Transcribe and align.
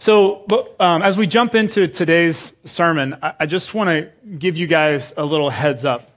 So, 0.00 0.46
um, 0.80 1.02
as 1.02 1.18
we 1.18 1.26
jump 1.26 1.54
into 1.54 1.86
today's 1.86 2.52
sermon, 2.64 3.18
I, 3.22 3.34
I 3.40 3.44
just 3.44 3.74
want 3.74 3.90
to 3.90 4.10
give 4.38 4.56
you 4.56 4.66
guys 4.66 5.12
a 5.14 5.26
little 5.26 5.50
heads 5.50 5.84
up. 5.84 6.12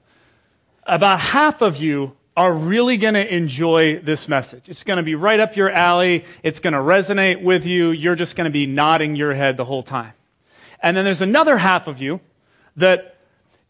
About 0.85 1.19
half 1.19 1.61
of 1.61 1.75
you 1.75 2.15
are 2.37 2.53
really 2.53 2.95
going 2.95 3.15
to 3.15 3.35
enjoy 3.35 3.99
this 3.99 4.29
message. 4.29 4.69
It's 4.69 4.83
going 4.83 4.95
to 4.95 5.03
be 5.03 5.15
right 5.15 5.37
up 5.37 5.57
your 5.57 5.69
alley. 5.69 6.23
It's 6.43 6.59
going 6.59 6.71
to 6.71 6.79
resonate 6.79 7.43
with 7.43 7.65
you. 7.65 7.91
You're 7.91 8.15
just 8.15 8.37
going 8.37 8.45
to 8.45 8.51
be 8.51 8.65
nodding 8.65 9.17
your 9.17 9.33
head 9.33 9.57
the 9.57 9.65
whole 9.65 9.83
time. 9.83 10.13
And 10.79 10.95
then 10.95 11.03
there's 11.03 11.21
another 11.21 11.57
half 11.57 11.87
of 11.87 12.01
you 12.01 12.21
that 12.77 13.12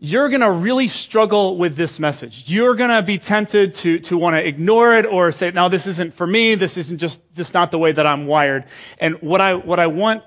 you're 0.05 0.27
going 0.27 0.41
to 0.41 0.51
really 0.51 0.89
struggle 0.89 1.55
with 1.55 1.77
this 1.77 1.97
message. 1.97 2.43
You're 2.47 2.75
going 2.75 2.89
to 2.89 3.01
be 3.01 3.17
tempted 3.17 3.73
to, 3.75 3.99
to 3.99 4.17
want 4.17 4.35
to 4.35 4.45
ignore 4.45 4.97
it 4.97 5.05
or 5.05 5.31
say, 5.31 5.49
no, 5.51 5.69
this 5.69 5.87
isn't 5.87 6.13
for 6.13 6.27
me. 6.27 6.55
This 6.55 6.75
isn't 6.75 6.97
just, 6.97 7.21
just 7.33 7.53
not 7.53 7.71
the 7.71 7.79
way 7.79 7.93
that 7.93 8.05
I'm 8.05 8.27
wired. 8.27 8.65
And 8.97 9.15
what 9.21 9.39
I, 9.39 9.53
what 9.53 9.79
I 9.79 9.87
want 9.87 10.21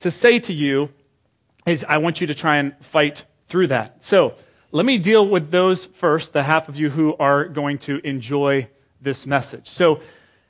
to 0.00 0.10
say 0.10 0.40
to 0.40 0.52
you 0.52 0.90
is 1.64 1.86
I 1.88 1.96
want 1.96 2.20
you 2.20 2.26
to 2.26 2.34
try 2.34 2.58
and 2.58 2.74
fight 2.84 3.24
through 3.48 3.68
that. 3.68 4.04
So 4.04 4.34
let 4.72 4.84
me 4.84 4.98
deal 4.98 5.26
with 5.26 5.50
those 5.50 5.86
first, 5.86 6.34
the 6.34 6.42
half 6.42 6.68
of 6.68 6.76
you 6.78 6.90
who 6.90 7.16
are 7.16 7.46
going 7.46 7.78
to 7.78 8.06
enjoy 8.06 8.68
this 9.00 9.24
message. 9.24 9.70
So 9.70 10.02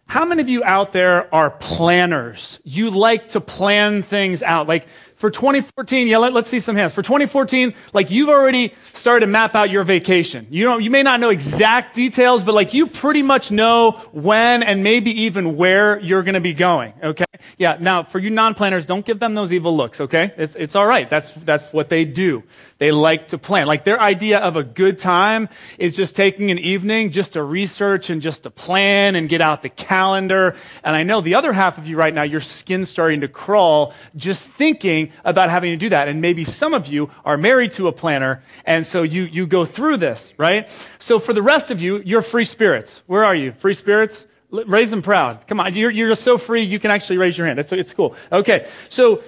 how 0.06 0.24
many 0.24 0.42
of 0.42 0.48
you 0.48 0.64
out 0.64 0.90
there 0.90 1.32
are 1.32 1.50
planners? 1.50 2.58
You 2.64 2.90
like 2.90 3.28
to 3.30 3.40
plan 3.40 4.02
things 4.02 4.42
out. 4.42 4.66
Like 4.66 4.88
for 5.24 5.30
2014, 5.30 6.06
yeah, 6.06 6.18
let, 6.18 6.36
us 6.36 6.48
see 6.48 6.60
some 6.60 6.76
hands. 6.76 6.92
For 6.92 7.00
2014, 7.00 7.72
like 7.94 8.10
you've 8.10 8.28
already 8.28 8.74
started 8.92 9.24
to 9.24 9.26
map 9.26 9.54
out 9.54 9.70
your 9.70 9.82
vacation. 9.82 10.46
You 10.50 10.64
don't, 10.64 10.82
you 10.82 10.90
may 10.90 11.02
not 11.02 11.18
know 11.18 11.30
exact 11.30 11.96
details, 11.96 12.44
but 12.44 12.54
like 12.54 12.74
you 12.74 12.86
pretty 12.86 13.22
much 13.22 13.50
know 13.50 13.92
when 14.12 14.62
and 14.62 14.84
maybe 14.84 15.22
even 15.22 15.56
where 15.56 15.98
you're 16.00 16.22
going 16.22 16.34
to 16.34 16.42
be 16.42 16.52
going. 16.52 16.92
Okay. 17.02 17.24
Yeah. 17.56 17.78
Now 17.80 18.02
for 18.02 18.18
you 18.18 18.28
non-planners, 18.28 18.84
don't 18.84 19.06
give 19.06 19.18
them 19.18 19.32
those 19.32 19.50
evil 19.50 19.74
looks. 19.74 19.98
Okay. 19.98 20.34
It's, 20.36 20.56
it's 20.56 20.76
all 20.76 20.84
right. 20.84 21.08
That's, 21.08 21.30
that's 21.30 21.72
what 21.72 21.88
they 21.88 22.04
do. 22.04 22.42
They 22.84 22.92
like 22.92 23.28
to 23.28 23.38
plan. 23.38 23.66
Like 23.66 23.84
their 23.84 23.98
idea 23.98 24.40
of 24.40 24.56
a 24.56 24.62
good 24.62 24.98
time 24.98 25.48
is 25.78 25.96
just 25.96 26.14
taking 26.14 26.50
an 26.50 26.58
evening 26.58 27.12
just 27.12 27.32
to 27.32 27.42
research 27.42 28.10
and 28.10 28.20
just 28.20 28.42
to 28.42 28.50
plan 28.50 29.16
and 29.16 29.26
get 29.26 29.40
out 29.40 29.62
the 29.62 29.70
calendar. 29.70 30.54
And 30.82 30.94
I 30.94 31.02
know 31.02 31.22
the 31.22 31.34
other 31.34 31.54
half 31.54 31.78
of 31.78 31.88
you 31.88 31.96
right 31.96 32.12
now, 32.12 32.24
your 32.24 32.42
skin's 32.42 32.90
starting 32.90 33.22
to 33.22 33.28
crawl 33.28 33.94
just 34.16 34.46
thinking 34.46 35.12
about 35.24 35.48
having 35.48 35.70
to 35.70 35.78
do 35.78 35.88
that. 35.88 36.08
And 36.08 36.20
maybe 36.20 36.44
some 36.44 36.74
of 36.74 36.86
you 36.86 37.08
are 37.24 37.38
married 37.38 37.72
to 37.72 37.88
a 37.88 37.92
planner, 37.92 38.42
and 38.66 38.86
so 38.86 39.02
you, 39.02 39.22
you 39.22 39.46
go 39.46 39.64
through 39.64 39.96
this, 39.96 40.34
right? 40.36 40.68
So 40.98 41.18
for 41.18 41.32
the 41.32 41.40
rest 41.40 41.70
of 41.70 41.80
you, 41.80 42.02
you're 42.04 42.20
free 42.20 42.44
spirits. 42.44 43.00
Where 43.06 43.24
are 43.24 43.34
you? 43.34 43.52
Free 43.52 43.72
spirits? 43.72 44.26
Raise 44.50 44.90
them 44.90 45.00
proud. 45.00 45.46
Come 45.46 45.58
on, 45.58 45.74
you're, 45.74 45.90
you're 45.90 46.10
just 46.10 46.22
so 46.22 46.36
free, 46.36 46.60
you 46.60 46.78
can 46.78 46.90
actually 46.90 47.16
raise 47.16 47.38
your 47.38 47.46
hand. 47.46 47.58
It's, 47.58 47.72
it's 47.72 47.94
cool. 47.94 48.14
Okay, 48.30 48.68
so 48.90 49.24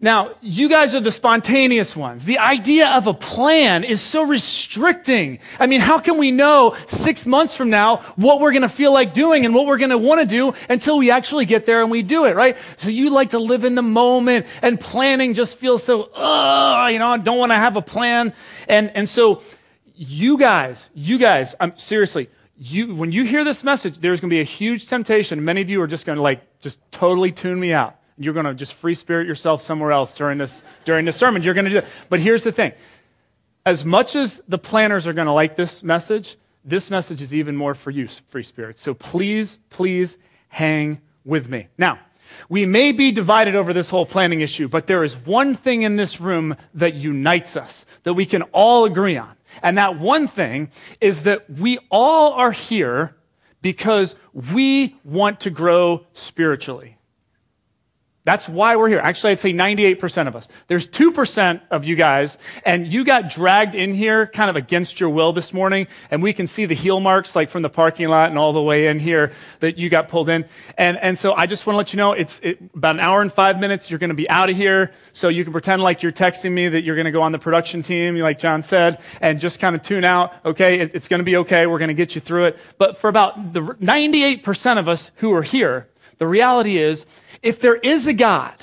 now, 0.00 0.36
you 0.40 0.68
guys 0.68 0.94
are 0.94 1.00
the 1.00 1.10
spontaneous 1.10 1.96
ones. 1.96 2.24
The 2.24 2.38
idea 2.38 2.86
of 2.90 3.08
a 3.08 3.14
plan 3.14 3.82
is 3.82 4.00
so 4.00 4.22
restricting. 4.22 5.40
I 5.58 5.66
mean, 5.66 5.80
how 5.80 5.98
can 5.98 6.18
we 6.18 6.30
know 6.30 6.76
six 6.86 7.26
months 7.26 7.56
from 7.56 7.68
now 7.68 7.96
what 8.14 8.40
we're 8.40 8.52
going 8.52 8.62
to 8.62 8.68
feel 8.68 8.92
like 8.92 9.12
doing 9.12 9.44
and 9.44 9.52
what 9.52 9.66
we're 9.66 9.76
going 9.76 9.90
to 9.90 9.98
want 9.98 10.20
to 10.20 10.26
do 10.26 10.54
until 10.68 10.98
we 10.98 11.10
actually 11.10 11.46
get 11.46 11.66
there 11.66 11.82
and 11.82 11.90
we 11.90 12.02
do 12.02 12.26
it, 12.26 12.36
right? 12.36 12.56
So 12.76 12.90
you 12.90 13.10
like 13.10 13.30
to 13.30 13.40
live 13.40 13.64
in 13.64 13.74
the 13.74 13.82
moment 13.82 14.46
and 14.62 14.80
planning 14.80 15.34
just 15.34 15.58
feels 15.58 15.82
so, 15.82 16.02
uh, 16.14 16.88
you 16.92 17.00
know, 17.00 17.08
I 17.08 17.18
don't 17.18 17.38
want 17.38 17.50
to 17.50 17.56
have 17.56 17.76
a 17.76 17.82
plan. 17.82 18.32
And, 18.68 18.92
and 18.94 19.08
so 19.08 19.42
you 19.96 20.38
guys, 20.38 20.90
you 20.94 21.18
guys, 21.18 21.56
I'm 21.58 21.76
seriously, 21.76 22.30
you, 22.56 22.94
when 22.94 23.10
you 23.10 23.24
hear 23.24 23.42
this 23.42 23.64
message, 23.64 23.98
there's 23.98 24.20
going 24.20 24.30
to 24.30 24.34
be 24.34 24.40
a 24.40 24.44
huge 24.44 24.86
temptation. 24.86 25.44
Many 25.44 25.60
of 25.60 25.68
you 25.68 25.82
are 25.82 25.88
just 25.88 26.06
going 26.06 26.16
to 26.16 26.22
like, 26.22 26.60
just 26.60 26.78
totally 26.92 27.32
tune 27.32 27.58
me 27.58 27.72
out 27.72 27.97
you're 28.18 28.34
going 28.34 28.46
to 28.46 28.54
just 28.54 28.74
free 28.74 28.94
spirit 28.94 29.26
yourself 29.26 29.62
somewhere 29.62 29.92
else 29.92 30.14
during 30.14 30.38
this, 30.38 30.62
during 30.84 31.04
this 31.04 31.16
sermon. 31.16 31.42
You're 31.42 31.54
going 31.54 31.66
to 31.66 31.70
do 31.70 31.78
it. 31.78 31.86
But 32.08 32.20
here's 32.20 32.44
the 32.44 32.52
thing. 32.52 32.72
As 33.64 33.84
much 33.84 34.16
as 34.16 34.42
the 34.48 34.58
planners 34.58 35.06
are 35.06 35.12
going 35.12 35.26
to 35.26 35.32
like 35.32 35.56
this 35.56 35.82
message, 35.82 36.36
this 36.64 36.90
message 36.90 37.22
is 37.22 37.34
even 37.34 37.56
more 37.56 37.74
for 37.74 37.90
you, 37.90 38.08
free 38.08 38.42
spirits. 38.42 38.82
So 38.82 38.94
please, 38.94 39.58
please 39.70 40.18
hang 40.48 41.00
with 41.24 41.48
me. 41.48 41.68
Now, 41.78 41.98
we 42.48 42.66
may 42.66 42.92
be 42.92 43.10
divided 43.10 43.54
over 43.54 43.72
this 43.72 43.90
whole 43.90 44.04
planning 44.04 44.40
issue, 44.40 44.68
but 44.68 44.86
there 44.86 45.02
is 45.02 45.16
one 45.16 45.54
thing 45.54 45.82
in 45.82 45.96
this 45.96 46.20
room 46.20 46.56
that 46.74 46.94
unites 46.94 47.56
us, 47.56 47.86
that 48.02 48.14
we 48.14 48.26
can 48.26 48.42
all 48.52 48.84
agree 48.84 49.16
on. 49.16 49.34
And 49.62 49.78
that 49.78 49.98
one 49.98 50.28
thing 50.28 50.70
is 51.00 51.22
that 51.22 51.48
we 51.48 51.78
all 51.90 52.32
are 52.32 52.52
here 52.52 53.16
because 53.62 54.14
we 54.34 54.96
want 55.04 55.40
to 55.40 55.50
grow 55.50 56.04
spiritually. 56.12 56.97
That's 58.28 58.46
why 58.46 58.76
we're 58.76 58.90
here. 58.90 58.98
Actually, 58.98 59.32
I'd 59.32 59.38
say 59.38 59.54
98% 59.54 60.28
of 60.28 60.36
us. 60.36 60.50
There's 60.66 60.86
2% 60.86 61.62
of 61.70 61.86
you 61.86 61.96
guys, 61.96 62.36
and 62.62 62.86
you 62.86 63.02
got 63.02 63.30
dragged 63.30 63.74
in 63.74 63.94
here 63.94 64.26
kind 64.26 64.50
of 64.50 64.56
against 64.56 65.00
your 65.00 65.08
will 65.08 65.32
this 65.32 65.54
morning, 65.54 65.88
and 66.10 66.22
we 66.22 66.34
can 66.34 66.46
see 66.46 66.66
the 66.66 66.74
heel 66.74 67.00
marks 67.00 67.34
like 67.34 67.48
from 67.48 67.62
the 67.62 67.70
parking 67.70 68.06
lot 68.08 68.28
and 68.28 68.38
all 68.38 68.52
the 68.52 68.60
way 68.60 68.88
in 68.88 68.98
here 68.98 69.32
that 69.60 69.78
you 69.78 69.88
got 69.88 70.10
pulled 70.10 70.28
in. 70.28 70.44
And, 70.76 70.98
and 70.98 71.18
so 71.18 71.32
I 71.32 71.46
just 71.46 71.66
want 71.66 71.72
to 71.72 71.78
let 71.78 71.94
you 71.94 71.96
know 71.96 72.12
it's 72.12 72.38
it, 72.42 72.60
about 72.74 72.96
an 72.96 73.00
hour 73.00 73.22
and 73.22 73.32
five 73.32 73.58
minutes. 73.58 73.90
You're 73.90 73.98
going 73.98 74.10
to 74.10 74.14
be 74.14 74.28
out 74.28 74.50
of 74.50 74.56
here, 74.58 74.92
so 75.14 75.30
you 75.30 75.42
can 75.42 75.52
pretend 75.54 75.80
like 75.80 76.02
you're 76.02 76.12
texting 76.12 76.52
me 76.52 76.68
that 76.68 76.82
you're 76.82 76.96
going 76.96 77.06
to 77.06 77.10
go 77.10 77.22
on 77.22 77.32
the 77.32 77.38
production 77.38 77.82
team, 77.82 78.18
like 78.18 78.38
John 78.38 78.62
said, 78.62 79.00
and 79.22 79.40
just 79.40 79.58
kind 79.58 79.74
of 79.74 79.82
tune 79.82 80.04
out. 80.04 80.34
Okay, 80.44 80.80
it, 80.80 80.94
it's 80.94 81.08
going 81.08 81.20
to 81.20 81.24
be 81.24 81.38
okay. 81.38 81.66
We're 81.66 81.78
going 81.78 81.88
to 81.88 81.94
get 81.94 82.14
you 82.14 82.20
through 82.20 82.44
it. 82.44 82.58
But 82.76 82.98
for 82.98 83.08
about 83.08 83.54
the 83.54 83.62
98% 83.62 84.78
of 84.78 84.86
us 84.86 85.12
who 85.16 85.32
are 85.32 85.42
here, 85.42 85.88
the 86.18 86.26
reality 86.26 86.78
is 86.78 87.06
if 87.42 87.60
there 87.60 87.76
is 87.76 88.06
a 88.06 88.12
God, 88.12 88.54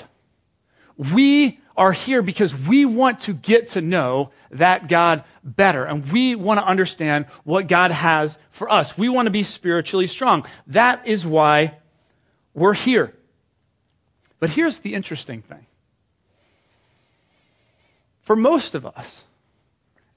we 0.97 1.59
are 1.77 1.91
here 1.91 2.21
because 2.21 2.55
we 2.55 2.85
want 2.85 3.21
to 3.21 3.33
get 3.33 3.69
to 3.69 3.81
know 3.81 4.31
that 4.51 4.87
God 4.87 5.23
better. 5.43 5.83
And 5.83 6.09
we 6.11 6.35
want 6.35 6.59
to 6.59 6.65
understand 6.65 7.25
what 7.43 7.67
God 7.67 7.91
has 7.91 8.37
for 8.51 8.71
us. 8.71 8.97
We 8.97 9.09
want 9.09 9.25
to 9.25 9.31
be 9.31 9.43
spiritually 9.43 10.07
strong. 10.07 10.45
That 10.67 11.05
is 11.07 11.25
why 11.25 11.77
we're 12.53 12.73
here. 12.73 13.13
But 14.39 14.51
here's 14.51 14.79
the 14.79 14.93
interesting 14.93 15.41
thing. 15.41 15.65
For 18.21 18.35
most 18.35 18.73
of 18.73 18.85
us, 18.85 19.23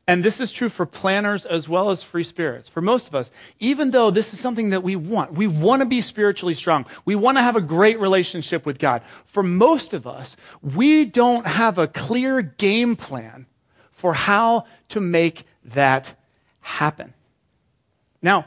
and 0.08 0.24
this 0.24 0.40
is 0.40 0.50
true 0.50 0.70
for 0.70 0.86
planners 0.86 1.44
as 1.44 1.68
well 1.68 1.90
as 1.90 2.02
free 2.02 2.24
spirits. 2.24 2.66
For 2.66 2.80
most 2.80 3.08
of 3.08 3.14
us, 3.14 3.30
even 3.60 3.90
though 3.90 4.10
this 4.10 4.32
is 4.32 4.40
something 4.40 4.70
that 4.70 4.82
we 4.82 4.96
want, 4.96 5.34
we 5.34 5.46
want 5.46 5.80
to 5.80 5.86
be 5.86 6.00
spiritually 6.00 6.54
strong. 6.54 6.86
We 7.04 7.14
want 7.14 7.36
to 7.36 7.42
have 7.42 7.56
a 7.56 7.60
great 7.60 8.00
relationship 8.00 8.64
with 8.64 8.78
God. 8.78 9.02
For 9.26 9.42
most 9.42 9.92
of 9.92 10.06
us, 10.06 10.34
we 10.62 11.04
don't 11.04 11.46
have 11.46 11.76
a 11.76 11.86
clear 11.86 12.40
game 12.40 12.96
plan 12.96 13.44
for 13.92 14.14
how 14.14 14.64
to 14.88 15.00
make 15.00 15.44
that 15.66 16.14
happen. 16.60 17.12
Now, 18.22 18.46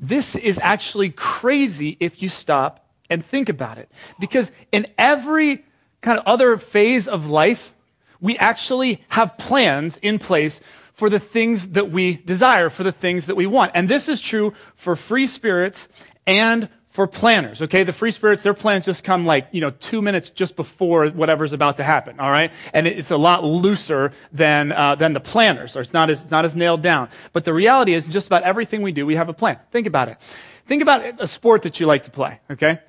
this 0.00 0.34
is 0.34 0.58
actually 0.60 1.10
crazy 1.10 1.96
if 2.00 2.20
you 2.20 2.28
stop 2.28 2.84
and 3.08 3.24
think 3.24 3.48
about 3.48 3.78
it. 3.78 3.88
Because 4.18 4.50
in 4.72 4.88
every 4.98 5.64
kind 6.00 6.18
of 6.18 6.26
other 6.26 6.56
phase 6.56 7.06
of 7.06 7.30
life, 7.30 7.72
we 8.20 8.36
actually 8.38 9.04
have 9.10 9.38
plans 9.38 9.96
in 9.98 10.18
place 10.18 10.60
for 10.98 11.08
the 11.08 11.20
things 11.20 11.68
that 11.68 11.92
we 11.92 12.16
desire, 12.16 12.70
for 12.70 12.82
the 12.82 12.90
things 12.90 13.26
that 13.26 13.36
we 13.36 13.46
want. 13.46 13.70
And 13.74 13.88
this 13.88 14.08
is 14.08 14.20
true 14.20 14.52
for 14.74 14.96
free 14.96 15.28
spirits 15.28 15.86
and 16.26 16.68
for 16.88 17.06
planners, 17.06 17.62
okay? 17.62 17.84
The 17.84 17.92
free 17.92 18.10
spirits, 18.10 18.42
their 18.42 18.52
plans 18.52 18.84
just 18.84 19.04
come 19.04 19.24
like, 19.24 19.46
you 19.52 19.60
know, 19.60 19.70
two 19.70 20.02
minutes 20.02 20.28
just 20.30 20.56
before 20.56 21.06
whatever's 21.10 21.52
about 21.52 21.76
to 21.76 21.84
happen, 21.84 22.18
all 22.18 22.30
right? 22.32 22.50
And 22.74 22.88
it's 22.88 23.12
a 23.12 23.16
lot 23.16 23.44
looser 23.44 24.10
than, 24.32 24.72
uh, 24.72 24.96
than 24.96 25.12
the 25.12 25.20
planners, 25.20 25.76
or 25.76 25.82
it's 25.82 25.92
not, 25.92 26.10
as, 26.10 26.22
it's 26.22 26.32
not 26.32 26.44
as 26.44 26.56
nailed 26.56 26.82
down. 26.82 27.10
But 27.32 27.44
the 27.44 27.54
reality 27.54 27.94
is, 27.94 28.04
just 28.04 28.26
about 28.26 28.42
everything 28.42 28.82
we 28.82 28.90
do, 28.90 29.06
we 29.06 29.14
have 29.14 29.28
a 29.28 29.34
plan. 29.34 29.60
Think 29.70 29.86
about 29.86 30.08
it. 30.08 30.18
Think 30.66 30.82
about 30.82 31.22
a 31.22 31.28
sport 31.28 31.62
that 31.62 31.78
you 31.78 31.86
like 31.86 32.02
to 32.04 32.10
play, 32.10 32.40
okay? 32.50 32.80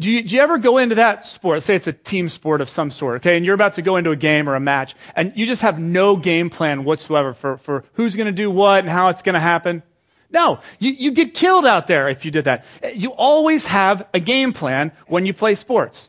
Do 0.00 0.12
you, 0.12 0.22
do 0.22 0.36
you, 0.36 0.40
ever 0.40 0.58
go 0.58 0.78
into 0.78 0.94
that 0.94 1.26
sport? 1.26 1.62
Say 1.64 1.74
it's 1.74 1.88
a 1.88 1.92
team 1.92 2.28
sport 2.28 2.60
of 2.60 2.68
some 2.68 2.92
sort, 2.92 3.16
okay? 3.16 3.36
And 3.36 3.44
you're 3.44 3.54
about 3.54 3.74
to 3.74 3.82
go 3.82 3.96
into 3.96 4.12
a 4.12 4.16
game 4.16 4.48
or 4.48 4.54
a 4.54 4.60
match, 4.60 4.94
and 5.16 5.32
you 5.34 5.44
just 5.44 5.62
have 5.62 5.80
no 5.80 6.14
game 6.14 6.50
plan 6.50 6.84
whatsoever 6.84 7.34
for, 7.34 7.56
for 7.56 7.84
who's 7.94 8.14
going 8.14 8.26
to 8.26 8.32
do 8.32 8.48
what 8.48 8.80
and 8.80 8.88
how 8.88 9.08
it's 9.08 9.22
going 9.22 9.34
to 9.34 9.40
happen. 9.40 9.82
No, 10.30 10.60
you, 10.78 10.92
you 10.92 11.10
get 11.10 11.34
killed 11.34 11.66
out 11.66 11.86
there 11.88 12.08
if 12.08 12.24
you 12.24 12.30
did 12.30 12.44
that. 12.44 12.64
You 12.94 13.10
always 13.10 13.66
have 13.66 14.06
a 14.14 14.20
game 14.20 14.52
plan 14.52 14.92
when 15.06 15.26
you 15.26 15.32
play 15.32 15.54
sports. 15.54 16.08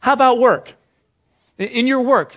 How 0.00 0.12
about 0.12 0.38
work? 0.38 0.72
In 1.58 1.86
your 1.86 2.00
work, 2.00 2.36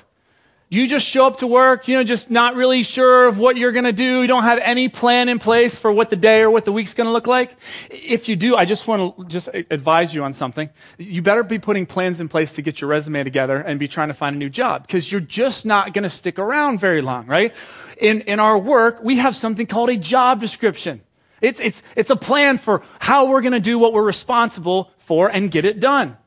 you 0.72 0.88
just 0.88 1.08
show 1.08 1.26
up 1.26 1.38
to 1.38 1.48
work, 1.48 1.88
you 1.88 1.96
know, 1.96 2.04
just 2.04 2.30
not 2.30 2.54
really 2.54 2.84
sure 2.84 3.28
of 3.28 3.40
what 3.40 3.58
you're 3.58 3.72
going 3.72 3.86
to 3.86 3.92
do. 3.92 4.22
You 4.22 4.28
don't 4.28 4.44
have 4.44 4.60
any 4.60 4.88
plan 4.88 5.28
in 5.28 5.40
place 5.40 5.80
for 5.80 5.92
what 5.92 6.12
the 6.12 6.16
day 6.16 6.42
or 6.42 6.52
what 6.52 6.64
the 6.64 6.72
week's 6.72 6.94
going 6.94 7.06
to 7.08 7.12
look 7.12 7.26
like. 7.26 7.56
If 7.90 8.30
you 8.30 8.36
do, 8.36 8.56
I 8.56 8.66
just 8.66 8.88
want 8.88 9.18
to 9.18 9.26
just 9.26 9.50
advise 9.72 10.14
you 10.14 10.24
on 10.24 10.34
something. 10.34 10.70
You 11.00 11.24
better 11.24 11.42
be 11.42 11.58
putting 11.58 11.88
plans 11.88 12.22
in 12.22 12.30
place 12.30 12.52
to 12.54 12.62
get 12.62 12.82
your 12.82 12.90
resume 12.90 13.24
together 13.24 13.58
and 13.58 13.80
be 13.80 13.88
trying 13.88 14.10
to 14.10 14.14
find 14.14 14.36
a 14.36 14.40
new 14.40 14.50
job 14.50 14.84
because 14.84 15.12
you're 15.12 15.22
just 15.22 15.66
not 15.66 15.92
going 15.94 16.04
to 16.04 16.10
stick 16.10 16.38
around 16.38 16.80
very 16.80 17.02
long, 17.02 17.26
right? 17.26 17.52
In, 17.98 18.22
in 18.22 18.40
our 18.40 18.58
work, 18.58 19.00
we 19.02 19.18
have 19.18 19.36
something 19.36 19.66
called 19.66 19.90
a 19.90 19.98
job 19.98 20.40
description. 20.40 21.02
It's, 21.42 21.60
it's, 21.60 21.82
it's 21.96 22.12
a 22.12 22.16
plan 22.16 22.60
for 22.60 22.84
how 23.00 23.26
we're 23.28 23.42
going 23.42 23.54
to 23.54 23.60
do 23.60 23.80
what 23.80 23.92
we're 23.92 24.04
responsible 24.04 24.92
for 25.00 25.30
and 25.30 25.50
get 25.50 25.66
it 25.66 25.80
done. 25.80 26.18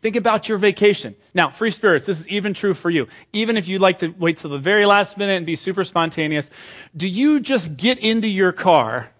Think 0.00 0.16
about 0.16 0.48
your 0.48 0.56
vacation. 0.56 1.14
Now, 1.34 1.50
free 1.50 1.70
spirits, 1.70 2.06
this 2.06 2.20
is 2.20 2.28
even 2.28 2.54
true 2.54 2.72
for 2.72 2.88
you. 2.88 3.06
Even 3.32 3.56
if 3.56 3.68
you'd 3.68 3.82
like 3.82 3.98
to 3.98 4.08
wait 4.18 4.38
till 4.38 4.50
the 4.50 4.58
very 4.58 4.86
last 4.86 5.18
minute 5.18 5.36
and 5.36 5.44
be 5.44 5.56
super 5.56 5.84
spontaneous, 5.84 6.48
do 6.96 7.06
you 7.06 7.38
just 7.38 7.76
get 7.76 7.98
into 7.98 8.28
your 8.28 8.52
car? 8.52 9.10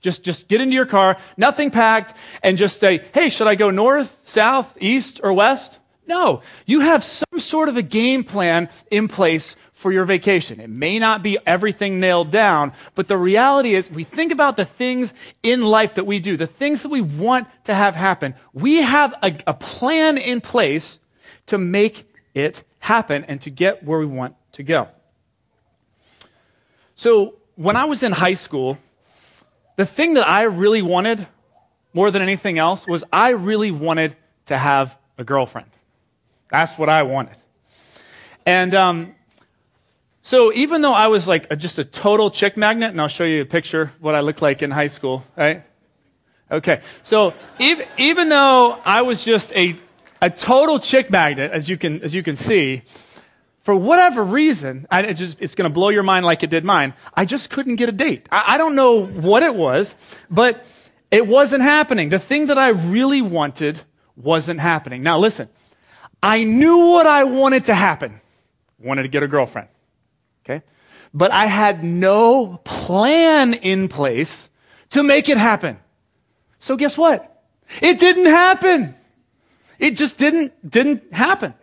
Just, 0.00 0.22
just 0.22 0.48
get 0.48 0.62
into 0.62 0.74
your 0.74 0.86
car, 0.86 1.18
nothing 1.36 1.70
packed, 1.70 2.16
and 2.42 2.56
just 2.56 2.80
say, 2.80 3.04
hey, 3.12 3.28
should 3.28 3.46
I 3.46 3.54
go 3.54 3.70
north, 3.70 4.16
south, 4.24 4.74
east, 4.80 5.20
or 5.22 5.34
west? 5.34 5.78
No. 6.06 6.40
You 6.64 6.80
have 6.80 7.04
some 7.04 7.38
sort 7.38 7.68
of 7.68 7.76
a 7.76 7.82
game 7.82 8.24
plan 8.24 8.70
in 8.90 9.08
place 9.08 9.56
for 9.80 9.90
your 9.90 10.04
vacation. 10.04 10.60
It 10.60 10.68
may 10.68 10.98
not 10.98 11.22
be 11.22 11.38
everything 11.46 12.00
nailed 12.00 12.30
down, 12.30 12.74
but 12.94 13.08
the 13.08 13.16
reality 13.16 13.74
is 13.74 13.90
we 13.90 14.04
think 14.04 14.30
about 14.30 14.58
the 14.58 14.66
things 14.66 15.14
in 15.42 15.62
life 15.62 15.94
that 15.94 16.04
we 16.04 16.18
do, 16.18 16.36
the 16.36 16.46
things 16.46 16.82
that 16.82 16.90
we 16.90 17.00
want 17.00 17.48
to 17.64 17.74
have 17.74 17.94
happen. 17.94 18.34
We 18.52 18.82
have 18.82 19.14
a, 19.22 19.34
a 19.46 19.54
plan 19.54 20.18
in 20.18 20.42
place 20.42 20.98
to 21.46 21.56
make 21.56 22.12
it 22.34 22.62
happen 22.80 23.24
and 23.24 23.40
to 23.40 23.50
get 23.50 23.82
where 23.82 23.98
we 23.98 24.04
want 24.04 24.36
to 24.52 24.62
go. 24.62 24.88
So 26.94 27.36
when 27.56 27.74
I 27.74 27.86
was 27.86 28.02
in 28.02 28.12
high 28.12 28.34
school, 28.34 28.76
the 29.76 29.86
thing 29.86 30.12
that 30.14 30.28
I 30.28 30.42
really 30.42 30.82
wanted 30.82 31.26
more 31.94 32.10
than 32.10 32.20
anything 32.20 32.58
else 32.58 32.86
was 32.86 33.02
I 33.10 33.30
really 33.30 33.70
wanted 33.70 34.14
to 34.44 34.58
have 34.58 34.98
a 35.16 35.24
girlfriend. 35.24 35.70
That's 36.50 36.76
what 36.76 36.90
I 36.90 37.04
wanted. 37.04 37.36
And 38.44 38.74
um, 38.74 39.14
so 40.30 40.52
even 40.52 40.80
though 40.80 40.92
I 40.92 41.08
was 41.08 41.26
like 41.26 41.48
a, 41.50 41.56
just 41.56 41.80
a 41.80 41.84
total 41.84 42.30
chick 42.30 42.56
magnet, 42.56 42.92
and 42.92 43.00
I'll 43.00 43.08
show 43.08 43.24
you 43.24 43.42
a 43.42 43.44
picture 43.44 43.82
of 43.82 44.00
what 44.00 44.14
I 44.14 44.20
looked 44.20 44.40
like 44.40 44.62
in 44.62 44.70
high 44.70 44.86
school, 44.86 45.24
right? 45.36 45.64
Okay, 46.52 46.82
so 47.02 47.34
even, 47.58 47.84
even 47.98 48.28
though 48.28 48.78
I 48.84 49.02
was 49.02 49.24
just 49.24 49.52
a, 49.54 49.74
a 50.22 50.30
total 50.30 50.78
chick 50.78 51.10
magnet, 51.10 51.50
as 51.50 51.68
you 51.68 51.76
can, 51.76 52.00
as 52.02 52.14
you 52.14 52.22
can 52.22 52.36
see, 52.36 52.82
for 53.62 53.74
whatever 53.74 54.22
reason, 54.22 54.86
I, 54.88 55.02
it 55.02 55.14
just, 55.14 55.36
it's 55.40 55.56
going 55.56 55.68
to 55.68 55.74
blow 55.74 55.88
your 55.88 56.04
mind 56.04 56.24
like 56.24 56.44
it 56.44 56.50
did 56.50 56.64
mine, 56.64 56.94
I 57.12 57.24
just 57.24 57.50
couldn't 57.50 57.74
get 57.74 57.88
a 57.88 57.92
date. 57.92 58.28
I, 58.30 58.54
I 58.54 58.56
don't 58.56 58.76
know 58.76 59.04
what 59.04 59.42
it 59.42 59.56
was, 59.56 59.96
but 60.30 60.64
it 61.10 61.26
wasn't 61.26 61.64
happening. 61.64 62.08
The 62.08 62.20
thing 62.20 62.46
that 62.46 62.56
I 62.56 62.68
really 62.68 63.20
wanted 63.20 63.80
wasn't 64.14 64.60
happening. 64.60 65.02
Now 65.02 65.18
listen, 65.18 65.48
I 66.22 66.44
knew 66.44 66.86
what 66.86 67.08
I 67.08 67.24
wanted 67.24 67.64
to 67.64 67.74
happen. 67.74 68.20
Wanted 68.78 69.02
to 69.02 69.08
get 69.08 69.24
a 69.24 69.28
girlfriend. 69.28 69.66
Okay? 70.50 70.64
But 71.12 71.32
I 71.32 71.46
had 71.46 71.84
no 71.84 72.60
plan 72.64 73.54
in 73.54 73.88
place 73.88 74.48
to 74.90 75.02
make 75.02 75.28
it 75.28 75.38
happen. 75.38 75.78
So 76.58 76.76
guess 76.76 76.98
what? 76.98 77.44
It 77.80 77.98
didn't 77.98 78.26
happen. 78.26 78.94
It 79.78 79.96
just 79.96 80.18
didn't, 80.18 80.52
didn't 80.68 81.12
happen. 81.12 81.54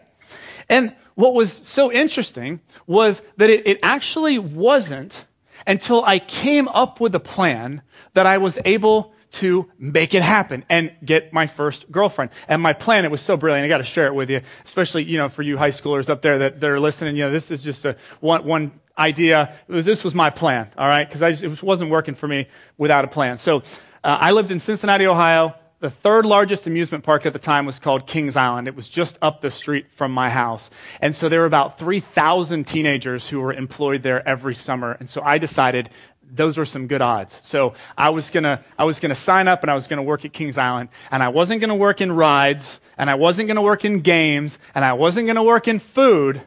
And 0.70 0.94
what 1.16 1.34
was 1.34 1.52
so 1.64 1.92
interesting 1.92 2.62
was 2.86 3.22
that 3.38 3.50
it, 3.50 3.68
it 3.68 3.80
actually 3.84 4.40
wasn't 4.40 5.26
until 5.66 6.04
I 6.06 6.20
came 6.20 6.68
up 6.70 7.00
with 7.00 7.14
a 7.16 7.20
plan 7.20 7.82
that 8.14 8.26
I 8.26 8.38
was 8.38 8.58
able 8.66 9.14
to 9.30 9.70
make 9.78 10.14
it 10.14 10.24
happen 10.24 10.64
and 10.70 10.92
get 11.04 11.34
my 11.34 11.48
first 11.48 11.92
girlfriend. 11.92 12.32
And 12.48 12.62
my 12.62 12.74
plan, 12.74 13.06
it 13.06 13.12
was 13.12 13.22
so 13.22 13.38
brilliant. 13.38 13.66
I 13.66 13.68
got 13.68 13.80
to 13.80 13.84
share 13.84 14.08
it 14.08 14.16
with 14.16 14.30
you, 14.30 14.42
especially, 14.66 15.04
you 15.04 15.18
know, 15.18 15.30
for 15.30 15.44
you 15.44 15.58
high 15.58 15.70
schoolers 15.70 16.10
up 16.10 16.22
there 16.22 16.40
that, 16.40 16.60
that 16.60 16.70
are 16.70 16.80
listening. 16.80 17.16
You 17.16 17.26
know, 17.26 17.32
this 17.32 17.52
is 17.52 17.64
just 17.64 17.86
a 17.86 17.96
one, 18.20 18.46
one 18.46 18.72
idea. 18.98 19.54
Was, 19.68 19.86
this 19.86 20.04
was 20.04 20.16
my 20.16 20.30
plan, 20.30 20.70
all 20.78 20.88
right? 20.88 21.10
Because 21.10 21.44
it 21.44 21.64
wasn't 21.64 21.92
working 21.92 22.16
for 22.16 22.28
me 22.28 22.48
without 22.78 23.06
a 23.06 23.08
plan. 23.08 23.38
So 23.38 23.64
uh, 24.04 24.18
I 24.20 24.32
lived 24.32 24.52
in 24.52 24.60
Cincinnati, 24.60 25.06
Ohio. 25.08 25.56
The 25.80 25.90
third 25.92 26.26
largest 26.26 26.66
amusement 26.66 27.04
park 27.04 27.28
at 27.28 27.34
the 27.34 27.40
time 27.40 27.68
was 27.68 27.78
called 27.78 28.08
Kings 28.08 28.36
Island. 28.36 28.68
It 28.68 28.76
was 28.76 28.90
just 28.90 29.16
up 29.22 29.42
the 29.42 29.52
street 29.52 29.86
from 29.94 30.12
my 30.12 30.28
house. 30.28 30.72
And 31.02 31.16
so 31.16 31.30
there 31.30 31.42
were 31.42 31.46
about 31.46 31.78
3,000 31.78 32.66
teenagers 32.66 33.30
who 33.30 33.40
were 33.40 33.54
employed 33.54 34.02
there 34.02 34.28
every 34.28 34.56
summer. 34.56 34.98
And 35.00 35.08
so 35.08 35.22
I 35.22 35.38
decided 35.38 35.92
those 36.34 36.58
were 36.58 36.66
some 36.66 36.88
good 36.88 37.02
odds. 37.02 37.40
So 37.44 37.74
I 37.98 38.10
was 38.10 38.30
gonna, 38.30 38.62
I 38.78 38.84
was 38.84 39.00
gonna 39.00 39.16
sign 39.16 39.48
up 39.48 39.64
and 39.64 39.72
I 39.72 39.76
was 39.76 39.88
gonna 39.88 40.04
work 40.04 40.26
at 40.26 40.34
Kings 40.34 40.58
Island. 40.58 40.90
And 41.12 41.24
I 41.24 41.30
wasn't 41.30 41.62
gonna 41.62 41.76
work 41.76 42.02
in 42.02 42.12
rides, 42.12 42.80
and 42.98 43.10
I 43.10 43.16
wasn't 43.16 43.48
gonna 43.48 43.62
work 43.62 43.86
in 43.86 44.02
games, 44.02 44.58
and 44.76 44.84
I 44.84 44.94
wasn't 44.94 45.28
gonna 45.28 45.44
work 45.44 45.68
in 45.68 45.80
food. 45.80 46.42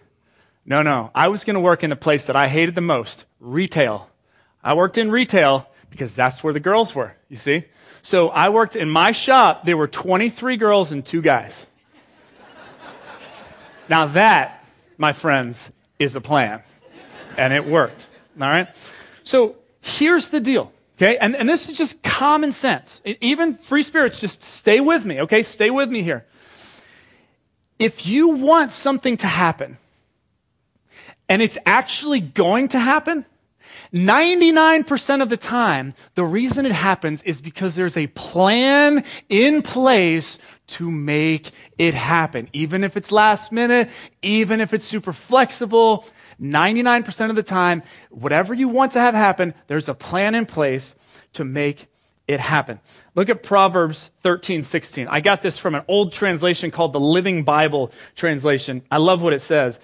No, 0.64 0.82
no. 0.82 1.10
I 1.14 1.28
was 1.28 1.44
gonna 1.44 1.60
work 1.60 1.82
in 1.82 1.92
a 1.92 1.96
place 1.96 2.24
that 2.24 2.36
I 2.36 2.48
hated 2.48 2.74
the 2.74 2.80
most, 2.80 3.24
retail. 3.40 4.10
I 4.62 4.74
worked 4.74 4.98
in 4.98 5.10
retail 5.10 5.66
because 5.88 6.12
that's 6.12 6.44
where 6.44 6.52
the 6.52 6.60
girls 6.60 6.94
were, 6.94 7.14
you 7.28 7.36
see? 7.36 7.64
So 8.02 8.28
I 8.28 8.48
worked 8.48 8.76
in 8.76 8.88
my 8.88 9.12
shop, 9.12 9.64
there 9.64 9.76
were 9.76 9.88
23 9.88 10.56
girls 10.56 10.92
and 10.92 11.04
two 11.04 11.20
guys. 11.20 11.66
now 13.88 14.06
that, 14.06 14.64
my 14.96 15.12
friends, 15.12 15.70
is 15.98 16.16
a 16.16 16.20
plan. 16.20 16.62
And 17.36 17.52
it 17.52 17.66
worked. 17.66 18.06
All 18.40 18.48
right? 18.48 18.68
So 19.22 19.56
Here's 19.80 20.28
the 20.28 20.40
deal. 20.40 20.72
Okay, 20.96 21.16
and, 21.16 21.34
and 21.34 21.48
this 21.48 21.68
is 21.68 21.78
just 21.78 22.02
common 22.02 22.52
sense. 22.52 23.00
Even 23.22 23.54
free 23.54 23.82
spirits, 23.82 24.20
just 24.20 24.42
stay 24.42 24.80
with 24.80 25.06
me, 25.06 25.22
okay? 25.22 25.42
Stay 25.42 25.70
with 25.70 25.88
me 25.88 26.02
here. 26.02 26.26
If 27.78 28.06
you 28.06 28.28
want 28.28 28.72
something 28.72 29.16
to 29.16 29.26
happen, 29.26 29.78
and 31.26 31.40
it's 31.40 31.56
actually 31.64 32.20
going 32.20 32.68
to 32.68 32.78
happen, 32.78 33.24
99% 33.94 35.22
of 35.22 35.30
the 35.30 35.36
time, 35.36 35.94
the 36.14 36.24
reason 36.24 36.66
it 36.66 36.72
happens 36.72 37.22
is 37.22 37.40
because 37.40 37.74
there's 37.74 37.96
a 37.96 38.06
plan 38.08 39.02
in 39.28 39.62
place 39.62 40.38
to 40.68 40.90
make 40.90 41.50
it 41.78 41.94
happen. 41.94 42.48
Even 42.52 42.84
if 42.84 42.96
it's 42.96 43.10
last 43.10 43.52
minute, 43.52 43.88
even 44.22 44.60
if 44.60 44.74
it's 44.74 44.86
super 44.86 45.12
flexible, 45.12 46.04
99% 46.40 47.30
of 47.30 47.36
the 47.36 47.42
time, 47.42 47.82
whatever 48.10 48.54
you 48.54 48.68
want 48.68 48.92
to 48.92 49.00
have 49.00 49.14
happen, 49.14 49.54
there's 49.66 49.88
a 49.88 49.94
plan 49.94 50.34
in 50.34 50.46
place 50.46 50.94
to 51.34 51.44
make 51.44 51.86
it 52.26 52.40
happen. 52.40 52.80
Look 53.14 53.28
at 53.28 53.42
Proverbs 53.42 54.10
13, 54.22 54.62
16. 54.62 55.08
I 55.08 55.20
got 55.20 55.42
this 55.42 55.58
from 55.58 55.74
an 55.74 55.82
old 55.88 56.12
translation 56.12 56.70
called 56.70 56.92
the 56.92 57.00
Living 57.00 57.42
Bible 57.42 57.92
translation. 58.14 58.82
I 58.90 58.98
love 58.98 59.20
what 59.22 59.32
it 59.32 59.42
says. 59.42 59.80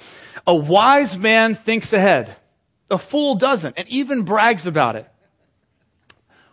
A 0.47 0.55
wise 0.55 1.19
man 1.19 1.57
thinks 1.57 1.93
ahead. 1.93 2.37
A 2.89 2.99
fool 2.99 3.35
doesn't 3.35 3.77
and 3.77 3.89
even 3.89 4.23
brags 4.23 4.65
about 4.67 4.95
it. 4.95 5.11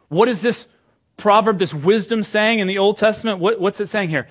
What 0.10 0.28
is 0.28 0.42
this 0.42 0.68
proverb, 1.16 1.60
this 1.60 1.74
wisdom 1.74 2.24
saying 2.24 2.60
in 2.60 2.68
the 2.68 2.80
Old 2.80 2.98
Testament? 2.98 3.40
What, 3.40 3.60
what's 3.60 3.80
it 3.80 3.88
saying 3.88 4.10
here? 4.10 4.28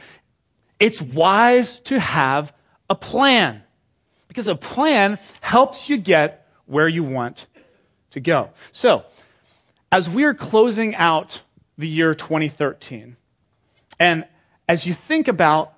It's 0.80 1.00
wise 1.00 1.78
to 1.82 2.00
have 2.00 2.52
a 2.90 2.96
plan. 2.96 3.62
Because 4.32 4.48
a 4.48 4.54
plan 4.54 5.18
helps 5.42 5.90
you 5.90 5.98
get 5.98 6.48
where 6.64 6.88
you 6.88 7.04
want 7.04 7.48
to 8.12 8.18
go. 8.18 8.48
So, 8.72 9.04
as 9.92 10.08
we're 10.08 10.32
closing 10.32 10.94
out 10.94 11.42
the 11.76 11.86
year 11.86 12.14
2013, 12.14 13.18
and 14.00 14.24
as 14.66 14.86
you 14.86 14.94
think 14.94 15.28
about 15.28 15.74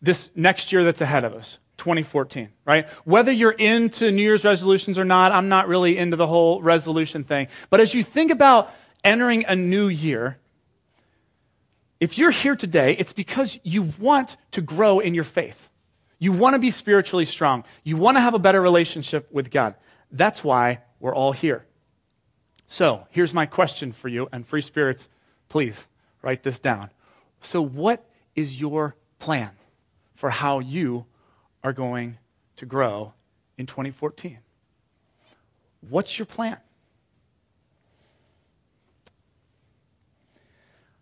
this 0.00 0.30
next 0.36 0.70
year 0.70 0.84
that's 0.84 1.00
ahead 1.00 1.24
of 1.24 1.34
us, 1.34 1.58
2014, 1.78 2.50
right? 2.64 2.88
Whether 3.04 3.32
you're 3.32 3.50
into 3.50 4.12
New 4.12 4.22
Year's 4.22 4.44
resolutions 4.44 4.96
or 4.96 5.04
not, 5.04 5.32
I'm 5.32 5.48
not 5.48 5.66
really 5.66 5.98
into 5.98 6.16
the 6.16 6.28
whole 6.28 6.62
resolution 6.62 7.24
thing. 7.24 7.48
But 7.68 7.80
as 7.80 7.94
you 7.94 8.04
think 8.04 8.30
about 8.30 8.72
entering 9.02 9.44
a 9.44 9.56
new 9.56 9.88
year, 9.88 10.38
if 11.98 12.16
you're 12.16 12.30
here 12.30 12.54
today, 12.54 12.92
it's 12.92 13.12
because 13.12 13.58
you 13.64 13.90
want 13.98 14.36
to 14.52 14.60
grow 14.60 15.00
in 15.00 15.14
your 15.14 15.24
faith. 15.24 15.67
You 16.18 16.32
want 16.32 16.54
to 16.54 16.58
be 16.58 16.70
spiritually 16.70 17.24
strong. 17.24 17.64
You 17.84 17.96
want 17.96 18.16
to 18.16 18.20
have 18.20 18.34
a 18.34 18.38
better 18.38 18.60
relationship 18.60 19.28
with 19.30 19.50
God. 19.50 19.74
That's 20.10 20.42
why 20.42 20.80
we're 21.00 21.14
all 21.14 21.32
here. 21.32 21.64
So, 22.66 23.06
here's 23.10 23.32
my 23.32 23.46
question 23.46 23.92
for 23.92 24.08
you, 24.08 24.28
and 24.30 24.46
free 24.46 24.60
spirits, 24.60 25.08
please 25.48 25.86
write 26.20 26.42
this 26.42 26.58
down. 26.58 26.90
So, 27.40 27.62
what 27.62 28.04
is 28.34 28.60
your 28.60 28.96
plan 29.18 29.52
for 30.14 30.28
how 30.28 30.58
you 30.58 31.06
are 31.62 31.72
going 31.72 32.18
to 32.56 32.66
grow 32.66 33.14
in 33.56 33.66
2014? 33.66 34.38
What's 35.88 36.18
your 36.18 36.26
plan? 36.26 36.58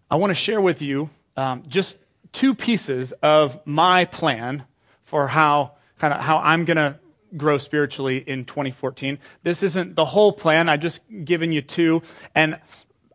I 0.08 0.16
want 0.16 0.30
to 0.30 0.34
share 0.34 0.60
with 0.60 0.82
you 0.82 1.10
um, 1.36 1.64
just 1.66 1.96
two 2.32 2.54
pieces 2.54 3.12
of 3.22 3.60
my 3.66 4.04
plan 4.04 4.64
for 5.06 5.26
how 5.28 5.72
kind 5.98 6.12
of 6.12 6.20
how 6.20 6.38
I'm 6.38 6.64
going 6.64 6.76
to 6.76 6.98
grow 7.36 7.56
spiritually 7.58 8.18
in 8.18 8.44
2014. 8.44 9.18
This 9.42 9.62
isn't 9.62 9.96
the 9.96 10.04
whole 10.04 10.32
plan. 10.32 10.68
I've 10.68 10.80
just 10.80 11.00
given 11.24 11.52
you 11.52 11.62
two. 11.62 12.02
And 12.34 12.58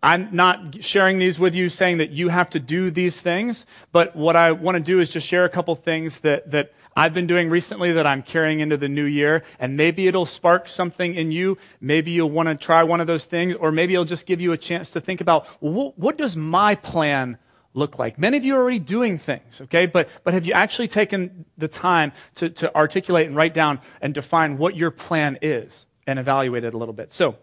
I'm 0.03 0.29
not 0.31 0.83
sharing 0.83 1.19
these 1.19 1.37
with 1.37 1.53
you 1.53 1.69
saying 1.69 1.99
that 1.99 2.09
you 2.09 2.29
have 2.29 2.49
to 2.51 2.59
do 2.59 2.89
these 2.89 3.21
things, 3.21 3.67
but 3.91 4.15
what 4.15 4.35
I 4.35 4.51
want 4.51 4.75
to 4.75 4.79
do 4.79 4.99
is 4.99 5.09
just 5.09 5.27
share 5.27 5.45
a 5.45 5.49
couple 5.49 5.75
things 5.75 6.21
that, 6.21 6.49
that 6.49 6.73
I've 6.95 7.13
been 7.13 7.27
doing 7.27 7.49
recently 7.49 7.91
that 7.93 8.07
I'm 8.07 8.23
carrying 8.23 8.61
into 8.61 8.77
the 8.77 8.89
new 8.89 9.05
year, 9.05 9.43
and 9.59 9.77
maybe 9.77 10.07
it'll 10.07 10.25
spark 10.25 10.67
something 10.67 11.13
in 11.13 11.31
you. 11.31 11.57
Maybe 11.79 12.11
you'll 12.11 12.31
want 12.31 12.49
to 12.49 12.55
try 12.55 12.81
one 12.81 12.99
of 12.99 13.05
those 13.05 13.25
things, 13.25 13.53
or 13.55 13.71
maybe 13.71 13.93
it'll 13.93 14.05
just 14.05 14.25
give 14.25 14.41
you 14.41 14.53
a 14.53 14.57
chance 14.57 14.89
to 14.91 15.01
think 15.01 15.21
about 15.21 15.45
what, 15.59 15.97
what 15.99 16.17
does 16.17 16.35
my 16.35 16.73
plan 16.73 17.37
look 17.73 17.97
like? 17.97 18.19
Many 18.19 18.37
of 18.37 18.45
you 18.45 18.55
are 18.55 18.59
already 18.59 18.79
doing 18.79 19.17
things, 19.17 19.61
okay? 19.61 19.85
But, 19.85 20.09
but 20.23 20.33
have 20.33 20.45
you 20.45 20.53
actually 20.53 20.87
taken 20.87 21.45
the 21.57 21.67
time 21.67 22.11
to, 22.35 22.49
to 22.49 22.75
articulate 22.75 23.27
and 23.27 23.35
write 23.35 23.53
down 23.53 23.79
and 24.01 24.13
define 24.13 24.57
what 24.57 24.75
your 24.75 24.91
plan 24.91 25.37
is 25.41 25.85
and 26.05 26.19
evaluate 26.19 26.63
it 26.63 26.73
a 26.73 26.77
little 26.77 26.93
bit? 26.93 27.11
So, 27.11 27.37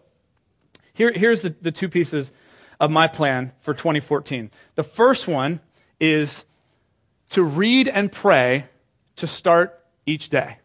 here, 0.93 1.11
here's 1.11 1.41
the, 1.41 1.55
the 1.61 1.71
two 1.71 1.87
pieces 1.87 2.31
of 2.79 2.91
my 2.91 3.07
plan 3.07 3.53
for 3.61 3.73
2014. 3.73 4.51
The 4.75 4.83
first 4.83 5.27
one 5.27 5.61
is 5.99 6.45
to 7.31 7.43
read 7.43 7.87
and 7.87 8.11
pray 8.11 8.65
to 9.17 9.27
start 9.27 9.79
each 10.05 10.29
day. 10.29 10.57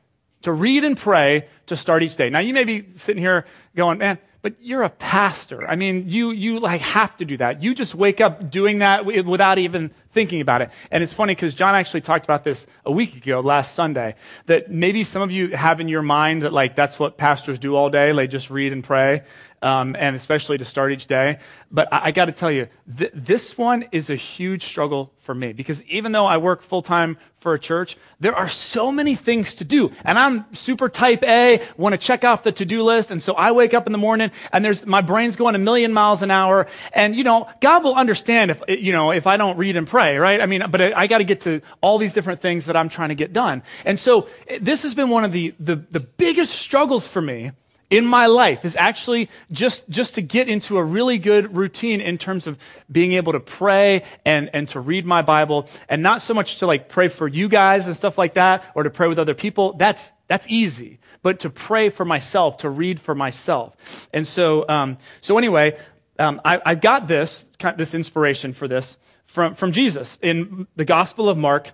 To 0.42 0.52
read 0.52 0.84
and 0.84 0.96
pray 0.96 1.46
to 1.66 1.76
start 1.76 2.02
each 2.02 2.16
day. 2.16 2.30
Now, 2.30 2.40
you 2.40 2.52
may 2.52 2.64
be 2.64 2.86
sitting 2.96 3.22
here 3.22 3.44
going, 3.74 3.98
man, 3.98 4.18
but 4.44 4.52
you're 4.60 4.82
a 4.82 4.90
pastor. 4.90 5.66
I 5.66 5.74
mean, 5.74 6.04
you, 6.06 6.30
you 6.30 6.60
like 6.60 6.82
have 6.82 7.16
to 7.16 7.24
do 7.24 7.38
that. 7.38 7.62
You 7.62 7.74
just 7.74 7.94
wake 7.94 8.20
up 8.20 8.50
doing 8.50 8.80
that 8.80 9.06
without 9.06 9.56
even 9.56 9.90
thinking 10.12 10.42
about 10.42 10.60
it. 10.60 10.68
And 10.90 11.02
it's 11.02 11.14
funny 11.14 11.34
because 11.34 11.54
John 11.54 11.74
actually 11.74 12.02
talked 12.02 12.26
about 12.26 12.44
this 12.44 12.66
a 12.84 12.92
week 12.92 13.16
ago, 13.16 13.40
last 13.40 13.74
Sunday, 13.74 14.16
that 14.44 14.70
maybe 14.70 15.02
some 15.02 15.22
of 15.22 15.32
you 15.32 15.56
have 15.56 15.80
in 15.80 15.88
your 15.88 16.02
mind 16.02 16.42
that 16.42 16.52
like 16.52 16.76
that's 16.76 16.98
what 16.98 17.16
pastors 17.16 17.58
do 17.58 17.74
all 17.74 17.88
day. 17.88 18.12
They 18.12 18.26
just 18.26 18.50
read 18.50 18.74
and 18.74 18.84
pray 18.84 19.22
um, 19.64 19.96
and 19.98 20.14
especially 20.14 20.58
to 20.58 20.64
start 20.64 20.92
each 20.92 21.06
day. 21.06 21.38
But 21.72 21.92
I, 21.92 22.00
I 22.04 22.10
got 22.10 22.26
to 22.26 22.32
tell 22.32 22.52
you, 22.52 22.68
th- 22.96 23.10
this 23.14 23.56
one 23.56 23.86
is 23.92 24.10
a 24.10 24.14
huge 24.14 24.66
struggle 24.66 25.10
for 25.20 25.34
me 25.34 25.54
because 25.54 25.82
even 25.84 26.12
though 26.12 26.26
I 26.26 26.36
work 26.36 26.60
full 26.60 26.82
time 26.82 27.16
for 27.38 27.54
a 27.54 27.58
church, 27.58 27.96
there 28.20 28.34
are 28.34 28.48
so 28.48 28.92
many 28.92 29.14
things 29.14 29.54
to 29.56 29.64
do. 29.64 29.90
And 30.04 30.18
I'm 30.18 30.44
super 30.54 30.90
type 30.90 31.22
A, 31.24 31.62
want 31.78 31.94
to 31.94 31.98
check 31.98 32.24
off 32.24 32.42
the 32.42 32.52
to 32.52 32.66
do 32.66 32.82
list. 32.82 33.10
And 33.10 33.22
so 33.22 33.32
I 33.32 33.52
wake 33.52 33.72
up 33.72 33.86
in 33.86 33.92
the 33.92 33.98
morning 33.98 34.30
and 34.52 34.62
there's, 34.62 34.84
my 34.84 35.00
brain's 35.00 35.34
going 35.34 35.54
a 35.54 35.58
million 35.58 35.94
miles 35.94 36.20
an 36.20 36.30
hour. 36.30 36.66
And, 36.92 37.16
you 37.16 37.24
know, 37.24 37.48
God 37.60 37.84
will 37.84 37.94
understand 37.94 38.50
if, 38.50 38.62
you 38.68 38.92
know, 38.92 39.12
if 39.12 39.26
I 39.26 39.38
don't 39.38 39.56
read 39.56 39.76
and 39.76 39.88
pray, 39.88 40.18
right? 40.18 40.42
I 40.42 40.46
mean, 40.46 40.62
but 40.70 40.80
I, 40.82 40.92
I 40.94 41.06
got 41.06 41.18
to 41.18 41.24
get 41.24 41.40
to 41.40 41.62
all 41.80 41.96
these 41.96 42.12
different 42.12 42.42
things 42.42 42.66
that 42.66 42.76
I'm 42.76 42.90
trying 42.90 43.08
to 43.08 43.14
get 43.14 43.32
done. 43.32 43.62
And 43.86 43.98
so 43.98 44.28
this 44.60 44.82
has 44.82 44.94
been 44.94 45.08
one 45.08 45.24
of 45.24 45.32
the, 45.32 45.54
the, 45.58 45.76
the 45.90 46.00
biggest 46.00 46.52
struggles 46.52 47.06
for 47.06 47.22
me 47.22 47.52
in 47.90 48.06
my 48.06 48.26
life 48.26 48.64
is 48.64 48.76
actually 48.76 49.28
just, 49.52 49.88
just 49.88 50.14
to 50.16 50.22
get 50.22 50.48
into 50.48 50.78
a 50.78 50.84
really 50.84 51.18
good 51.18 51.56
routine 51.56 52.00
in 52.00 52.18
terms 52.18 52.46
of 52.46 52.58
being 52.90 53.12
able 53.12 53.32
to 53.32 53.40
pray 53.40 54.04
and, 54.24 54.50
and 54.52 54.68
to 54.70 54.80
read 54.80 55.06
my 55.06 55.22
Bible 55.22 55.68
and 55.88 56.02
not 56.02 56.22
so 56.22 56.34
much 56.34 56.58
to 56.58 56.66
like 56.66 56.88
pray 56.88 57.08
for 57.08 57.28
you 57.28 57.48
guys 57.48 57.86
and 57.86 57.96
stuff 57.96 58.18
like 58.18 58.34
that 58.34 58.64
or 58.74 58.82
to 58.82 58.90
pray 58.90 59.06
with 59.06 59.18
other 59.18 59.34
people. 59.34 59.74
That's, 59.74 60.12
that's 60.28 60.46
easy. 60.48 60.98
But 61.22 61.40
to 61.40 61.50
pray 61.50 61.88
for 61.88 62.04
myself, 62.04 62.58
to 62.58 62.70
read 62.70 63.00
for 63.00 63.14
myself. 63.14 64.08
And 64.12 64.26
so, 64.26 64.64
um, 64.68 64.98
so 65.20 65.38
anyway, 65.38 65.78
um, 66.18 66.40
I, 66.44 66.60
I 66.64 66.74
got 66.74 67.08
this, 67.08 67.46
this 67.76 67.94
inspiration 67.94 68.52
for 68.52 68.68
this 68.68 68.96
from, 69.26 69.54
from 69.54 69.72
Jesus 69.72 70.16
in 70.22 70.66
the 70.76 70.84
Gospel 70.84 71.28
of 71.28 71.36
Mark, 71.36 71.72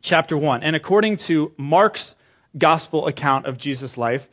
chapter 0.00 0.36
1. 0.36 0.62
And 0.62 0.76
according 0.76 1.16
to 1.18 1.52
Mark's 1.56 2.14
gospel 2.56 3.06
account 3.06 3.46
of 3.46 3.58
Jesus' 3.58 3.98
life, 3.98 4.28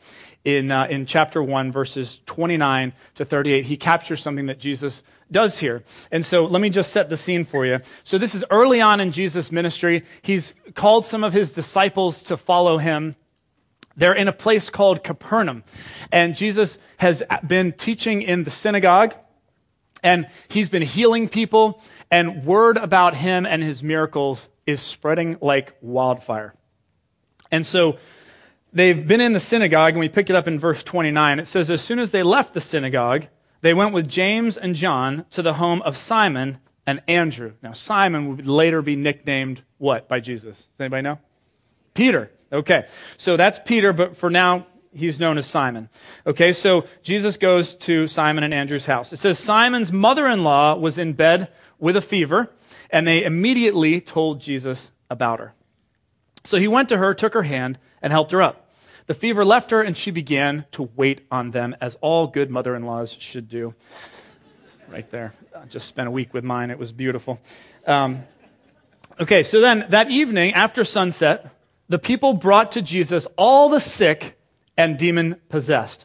in, 0.46 0.70
uh, 0.70 0.86
in 0.88 1.06
chapter 1.06 1.42
1, 1.42 1.72
verses 1.72 2.20
29 2.26 2.92
to 3.16 3.24
38, 3.24 3.64
he 3.64 3.76
captures 3.76 4.22
something 4.22 4.46
that 4.46 4.60
Jesus 4.60 5.02
does 5.28 5.58
here. 5.58 5.82
And 6.12 6.24
so 6.24 6.44
let 6.44 6.62
me 6.62 6.70
just 6.70 6.92
set 6.92 7.10
the 7.10 7.16
scene 7.16 7.44
for 7.44 7.66
you. 7.66 7.80
So 8.04 8.16
this 8.16 8.32
is 8.32 8.44
early 8.48 8.80
on 8.80 9.00
in 9.00 9.10
Jesus' 9.10 9.50
ministry. 9.50 10.04
He's 10.22 10.54
called 10.74 11.04
some 11.04 11.24
of 11.24 11.32
his 11.32 11.50
disciples 11.50 12.22
to 12.24 12.36
follow 12.36 12.78
him. 12.78 13.16
They're 13.96 14.14
in 14.14 14.28
a 14.28 14.32
place 14.32 14.70
called 14.70 15.02
Capernaum. 15.02 15.64
And 16.12 16.36
Jesus 16.36 16.78
has 16.98 17.24
been 17.44 17.72
teaching 17.72 18.22
in 18.22 18.44
the 18.44 18.52
synagogue, 18.52 19.14
and 20.04 20.28
he's 20.46 20.68
been 20.68 20.82
healing 20.82 21.28
people, 21.28 21.82
and 22.08 22.44
word 22.44 22.76
about 22.76 23.16
him 23.16 23.46
and 23.46 23.64
his 23.64 23.82
miracles 23.82 24.48
is 24.64 24.80
spreading 24.80 25.38
like 25.40 25.74
wildfire. 25.80 26.54
And 27.50 27.66
so 27.66 27.96
they've 28.76 29.06
been 29.06 29.20
in 29.20 29.32
the 29.32 29.40
synagogue, 29.40 29.94
and 29.94 30.00
we 30.00 30.08
pick 30.08 30.30
it 30.30 30.36
up 30.36 30.46
in 30.46 30.60
verse 30.60 30.82
29. 30.82 31.40
It 31.40 31.48
says, 31.48 31.70
As 31.70 31.80
soon 31.80 31.98
as 31.98 32.10
they 32.10 32.22
left 32.22 32.54
the 32.54 32.60
synagogue, 32.60 33.26
they 33.62 33.74
went 33.74 33.94
with 33.94 34.08
James 34.08 34.56
and 34.56 34.74
John 34.74 35.24
to 35.30 35.42
the 35.42 35.54
home 35.54 35.82
of 35.82 35.96
Simon 35.96 36.58
and 36.86 37.00
Andrew. 37.08 37.54
Now, 37.62 37.72
Simon 37.72 38.36
would 38.36 38.46
later 38.46 38.82
be 38.82 38.94
nicknamed 38.94 39.62
what 39.78 40.08
by 40.08 40.20
Jesus? 40.20 40.58
Does 40.62 40.80
anybody 40.80 41.02
know? 41.02 41.18
Peter. 41.94 42.30
Okay, 42.52 42.86
so 43.16 43.36
that's 43.36 43.58
Peter, 43.64 43.92
but 43.92 44.16
for 44.16 44.30
now, 44.30 44.66
he's 44.94 45.18
known 45.18 45.36
as 45.36 45.46
Simon. 45.46 45.88
Okay, 46.26 46.52
so 46.52 46.86
Jesus 47.02 47.36
goes 47.36 47.74
to 47.74 48.06
Simon 48.06 48.44
and 48.44 48.54
Andrew's 48.54 48.86
house. 48.86 49.12
It 49.12 49.16
says 49.16 49.38
Simon's 49.38 49.92
mother 49.92 50.28
in 50.28 50.44
law 50.44 50.76
was 50.76 50.98
in 50.98 51.14
bed 51.14 51.48
with 51.78 51.96
a 51.96 52.00
fever, 52.00 52.52
and 52.90 53.06
they 53.06 53.24
immediately 53.24 54.00
told 54.00 54.40
Jesus 54.40 54.92
about 55.10 55.40
her. 55.40 55.54
So 56.44 56.58
he 56.58 56.68
went 56.68 56.88
to 56.90 56.98
her, 56.98 57.14
took 57.14 57.34
her 57.34 57.42
hand, 57.42 57.78
and 58.00 58.12
helped 58.12 58.30
her 58.30 58.40
up. 58.40 58.65
The 59.06 59.14
fever 59.14 59.44
left 59.44 59.70
her, 59.70 59.82
and 59.82 59.96
she 59.96 60.10
began 60.10 60.64
to 60.72 60.88
wait 60.96 61.26
on 61.30 61.52
them, 61.52 61.76
as 61.80 61.96
all 62.00 62.26
good 62.26 62.50
mother 62.50 62.74
in 62.74 62.84
laws 62.84 63.16
should 63.18 63.48
do. 63.48 63.74
Right 64.88 65.08
there. 65.10 65.32
I 65.54 65.64
just 65.66 65.88
spent 65.88 66.08
a 66.08 66.10
week 66.10 66.34
with 66.34 66.44
mine. 66.44 66.70
It 66.70 66.78
was 66.78 66.92
beautiful. 66.92 67.40
Um, 67.86 68.22
okay, 69.20 69.42
so 69.42 69.60
then 69.60 69.86
that 69.90 70.10
evening, 70.10 70.54
after 70.54 70.84
sunset, 70.84 71.50
the 71.88 71.98
people 71.98 72.32
brought 72.32 72.72
to 72.72 72.82
Jesus 72.82 73.26
all 73.36 73.68
the 73.68 73.80
sick 73.80 74.38
and 74.76 74.98
demon 74.98 75.40
possessed. 75.48 76.04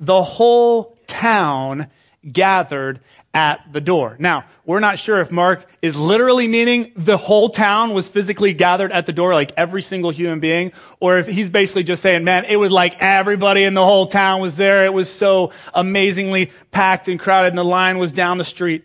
The 0.00 0.22
whole 0.22 0.96
town 1.06 1.88
gathered 2.30 3.00
at 3.34 3.60
the 3.72 3.80
door. 3.80 4.16
Now, 4.20 4.44
we're 4.64 4.80
not 4.80 4.98
sure 4.98 5.20
if 5.20 5.30
Mark 5.32 5.68
is 5.82 5.96
literally 5.96 6.46
meaning 6.46 6.92
the 6.96 7.16
whole 7.16 7.48
town 7.50 7.92
was 7.92 8.08
physically 8.08 8.52
gathered 8.52 8.92
at 8.92 9.06
the 9.06 9.12
door, 9.12 9.34
like 9.34 9.52
every 9.56 9.82
single 9.82 10.10
human 10.10 10.38
being, 10.38 10.72
or 11.00 11.18
if 11.18 11.26
he's 11.26 11.50
basically 11.50 11.82
just 11.82 12.00
saying, 12.00 12.22
man, 12.22 12.44
it 12.44 12.56
was 12.56 12.70
like 12.70 12.96
everybody 13.00 13.64
in 13.64 13.74
the 13.74 13.84
whole 13.84 14.06
town 14.06 14.40
was 14.40 14.56
there. 14.56 14.84
It 14.84 14.92
was 14.92 15.10
so 15.10 15.50
amazingly 15.74 16.52
packed 16.70 17.08
and 17.08 17.18
crowded, 17.18 17.48
and 17.48 17.58
the 17.58 17.64
line 17.64 17.98
was 17.98 18.12
down 18.12 18.38
the 18.38 18.44
street. 18.44 18.84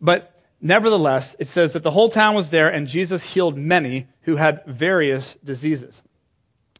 But 0.00 0.42
nevertheless, 0.62 1.36
it 1.38 1.48
says 1.48 1.74
that 1.74 1.82
the 1.82 1.90
whole 1.90 2.08
town 2.08 2.34
was 2.34 2.48
there, 2.48 2.70
and 2.70 2.88
Jesus 2.88 3.34
healed 3.34 3.58
many 3.58 4.08
who 4.22 4.36
had 4.36 4.64
various 4.66 5.34
diseases. 5.44 6.02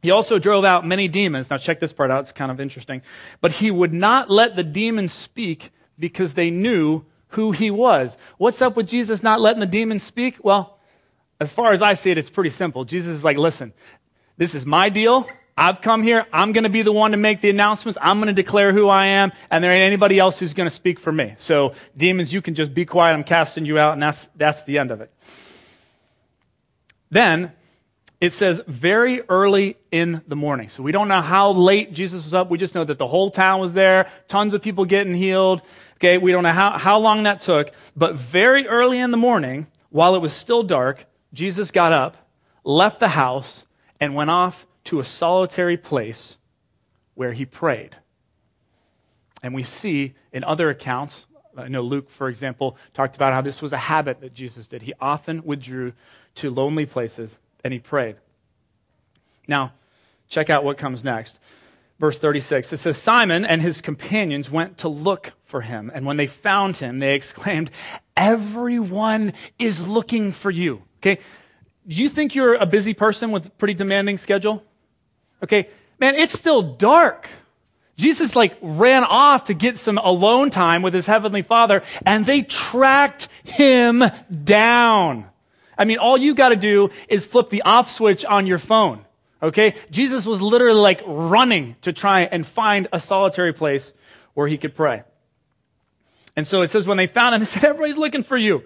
He 0.00 0.10
also 0.10 0.38
drove 0.38 0.64
out 0.64 0.86
many 0.86 1.08
demons. 1.08 1.50
Now, 1.50 1.58
check 1.58 1.80
this 1.80 1.92
part 1.92 2.10
out, 2.10 2.20
it's 2.20 2.32
kind 2.32 2.50
of 2.50 2.60
interesting. 2.60 3.02
But 3.40 3.52
he 3.52 3.70
would 3.70 3.92
not 3.92 4.30
let 4.30 4.56
the 4.56 4.62
demons 4.62 5.12
speak 5.12 5.70
because 5.98 6.34
they 6.34 6.50
knew 6.50 7.04
who 7.28 7.52
he 7.52 7.70
was. 7.70 8.16
What's 8.38 8.62
up 8.62 8.76
with 8.76 8.88
Jesus 8.88 9.22
not 9.22 9.40
letting 9.40 9.60
the 9.60 9.66
demons 9.66 10.02
speak? 10.02 10.36
Well, 10.42 10.78
as 11.40 11.52
far 11.52 11.72
as 11.72 11.82
I 11.82 11.94
see 11.94 12.10
it, 12.10 12.18
it's 12.18 12.30
pretty 12.30 12.50
simple. 12.50 12.84
Jesus 12.84 13.16
is 13.16 13.24
like, 13.24 13.36
listen, 13.36 13.72
this 14.36 14.54
is 14.54 14.64
my 14.64 14.88
deal. 14.88 15.28
I've 15.56 15.80
come 15.80 16.02
here. 16.02 16.26
I'm 16.32 16.52
going 16.52 16.64
to 16.64 16.70
be 16.70 16.82
the 16.82 16.92
one 16.92 17.12
to 17.12 17.16
make 17.16 17.40
the 17.40 17.50
announcements. 17.50 17.98
I'm 18.00 18.18
going 18.18 18.34
to 18.34 18.42
declare 18.42 18.72
who 18.72 18.88
I 18.88 19.06
am, 19.06 19.32
and 19.50 19.62
there 19.62 19.70
ain't 19.70 19.82
anybody 19.82 20.18
else 20.18 20.38
who's 20.38 20.52
going 20.52 20.68
to 20.68 20.74
speak 20.74 20.98
for 20.98 21.12
me. 21.12 21.34
So, 21.38 21.74
demons, 21.96 22.32
you 22.32 22.42
can 22.42 22.54
just 22.54 22.74
be 22.74 22.84
quiet. 22.84 23.14
I'm 23.14 23.24
casting 23.24 23.64
you 23.64 23.78
out, 23.78 23.92
and 23.92 24.02
that's, 24.02 24.28
that's 24.34 24.64
the 24.64 24.78
end 24.78 24.90
of 24.90 25.00
it. 25.00 25.12
Then, 27.10 27.52
it 28.20 28.32
says 28.32 28.62
very 28.66 29.22
early 29.28 29.76
in 29.92 30.22
the 30.26 30.34
morning. 30.34 30.68
So 30.68 30.82
we 30.82 30.92
don't 30.92 31.08
know 31.08 31.20
how 31.20 31.52
late 31.52 31.92
Jesus 31.92 32.24
was 32.24 32.32
up. 32.32 32.50
We 32.50 32.56
just 32.56 32.74
know 32.74 32.84
that 32.84 32.96
the 32.96 33.06
whole 33.06 33.30
town 33.30 33.60
was 33.60 33.74
there, 33.74 34.10
tons 34.28 34.54
of 34.54 34.62
people 34.62 34.86
getting 34.86 35.14
healed. 35.14 35.60
Okay, 36.04 36.18
we 36.18 36.32
don't 36.32 36.42
know 36.42 36.50
how, 36.50 36.76
how 36.76 36.98
long 36.98 37.22
that 37.22 37.40
took, 37.40 37.72
but 37.96 38.14
very 38.14 38.68
early 38.68 38.98
in 38.98 39.10
the 39.10 39.16
morning, 39.16 39.68
while 39.88 40.14
it 40.14 40.18
was 40.18 40.34
still 40.34 40.62
dark, 40.62 41.06
Jesus 41.32 41.70
got 41.70 41.92
up, 41.92 42.28
left 42.62 43.00
the 43.00 43.08
house, 43.08 43.64
and 44.02 44.14
went 44.14 44.28
off 44.28 44.66
to 44.84 45.00
a 45.00 45.04
solitary 45.04 45.78
place 45.78 46.36
where 47.14 47.32
he 47.32 47.46
prayed. 47.46 47.96
And 49.42 49.54
we 49.54 49.62
see 49.62 50.12
in 50.30 50.44
other 50.44 50.68
accounts, 50.68 51.26
I 51.56 51.68
know 51.68 51.80
Luke, 51.80 52.10
for 52.10 52.28
example, 52.28 52.76
talked 52.92 53.16
about 53.16 53.32
how 53.32 53.40
this 53.40 53.62
was 53.62 53.72
a 53.72 53.78
habit 53.78 54.20
that 54.20 54.34
Jesus 54.34 54.66
did. 54.66 54.82
He 54.82 54.92
often 55.00 55.42
withdrew 55.42 55.94
to 56.34 56.50
lonely 56.50 56.84
places 56.84 57.38
and 57.64 57.72
he 57.72 57.78
prayed. 57.78 58.16
Now, 59.48 59.72
check 60.28 60.50
out 60.50 60.64
what 60.64 60.76
comes 60.76 61.02
next 61.02 61.40
verse 61.98 62.18
36. 62.18 62.72
It 62.72 62.76
says, 62.78 62.98
Simon 62.98 63.44
and 63.44 63.62
his 63.62 63.80
companions 63.80 64.50
went 64.50 64.78
to 64.78 64.88
look 64.88 65.32
for 65.54 65.60
him. 65.60 65.88
And 65.94 66.04
when 66.04 66.16
they 66.16 66.26
found 66.26 66.78
him, 66.78 66.98
they 66.98 67.14
exclaimed, 67.20 67.70
Everyone 68.16 69.34
is 69.56 69.86
looking 69.86 70.32
for 70.32 70.50
you. 70.50 70.82
Okay? 70.98 71.20
Do 71.86 71.94
you 71.94 72.08
think 72.08 72.34
you're 72.34 72.54
a 72.54 72.66
busy 72.66 72.92
person 72.92 73.30
with 73.30 73.46
a 73.46 73.50
pretty 73.50 73.74
demanding 73.74 74.18
schedule? 74.18 74.64
Okay, 75.44 75.68
man, 76.00 76.16
it's 76.16 76.32
still 76.32 76.74
dark. 76.74 77.28
Jesus 77.96 78.34
like 78.34 78.56
ran 78.62 79.04
off 79.04 79.44
to 79.44 79.54
get 79.54 79.78
some 79.78 79.96
alone 79.98 80.50
time 80.50 80.82
with 80.82 80.92
his 80.92 81.06
heavenly 81.06 81.42
father 81.42 81.84
and 82.04 82.26
they 82.26 82.42
tracked 82.42 83.28
him 83.44 84.02
down. 84.42 85.26
I 85.78 85.84
mean, 85.84 85.98
all 85.98 86.18
you 86.18 86.34
got 86.34 86.48
to 86.48 86.56
do 86.56 86.90
is 87.08 87.26
flip 87.26 87.48
the 87.50 87.62
off 87.62 87.88
switch 87.88 88.24
on 88.24 88.48
your 88.48 88.58
phone. 88.58 89.04
Okay? 89.40 89.76
Jesus 89.92 90.26
was 90.26 90.42
literally 90.42 90.80
like 90.80 91.00
running 91.06 91.76
to 91.82 91.92
try 91.92 92.22
and 92.22 92.44
find 92.44 92.88
a 92.92 92.98
solitary 92.98 93.52
place 93.52 93.92
where 94.32 94.48
he 94.48 94.58
could 94.58 94.74
pray. 94.74 95.04
And 96.36 96.46
so 96.46 96.62
it 96.62 96.70
says, 96.70 96.86
when 96.86 96.96
they 96.96 97.06
found 97.06 97.34
him, 97.34 97.40
they 97.40 97.46
said, 97.46 97.64
Everybody's 97.64 97.98
looking 97.98 98.22
for 98.22 98.36
you. 98.36 98.64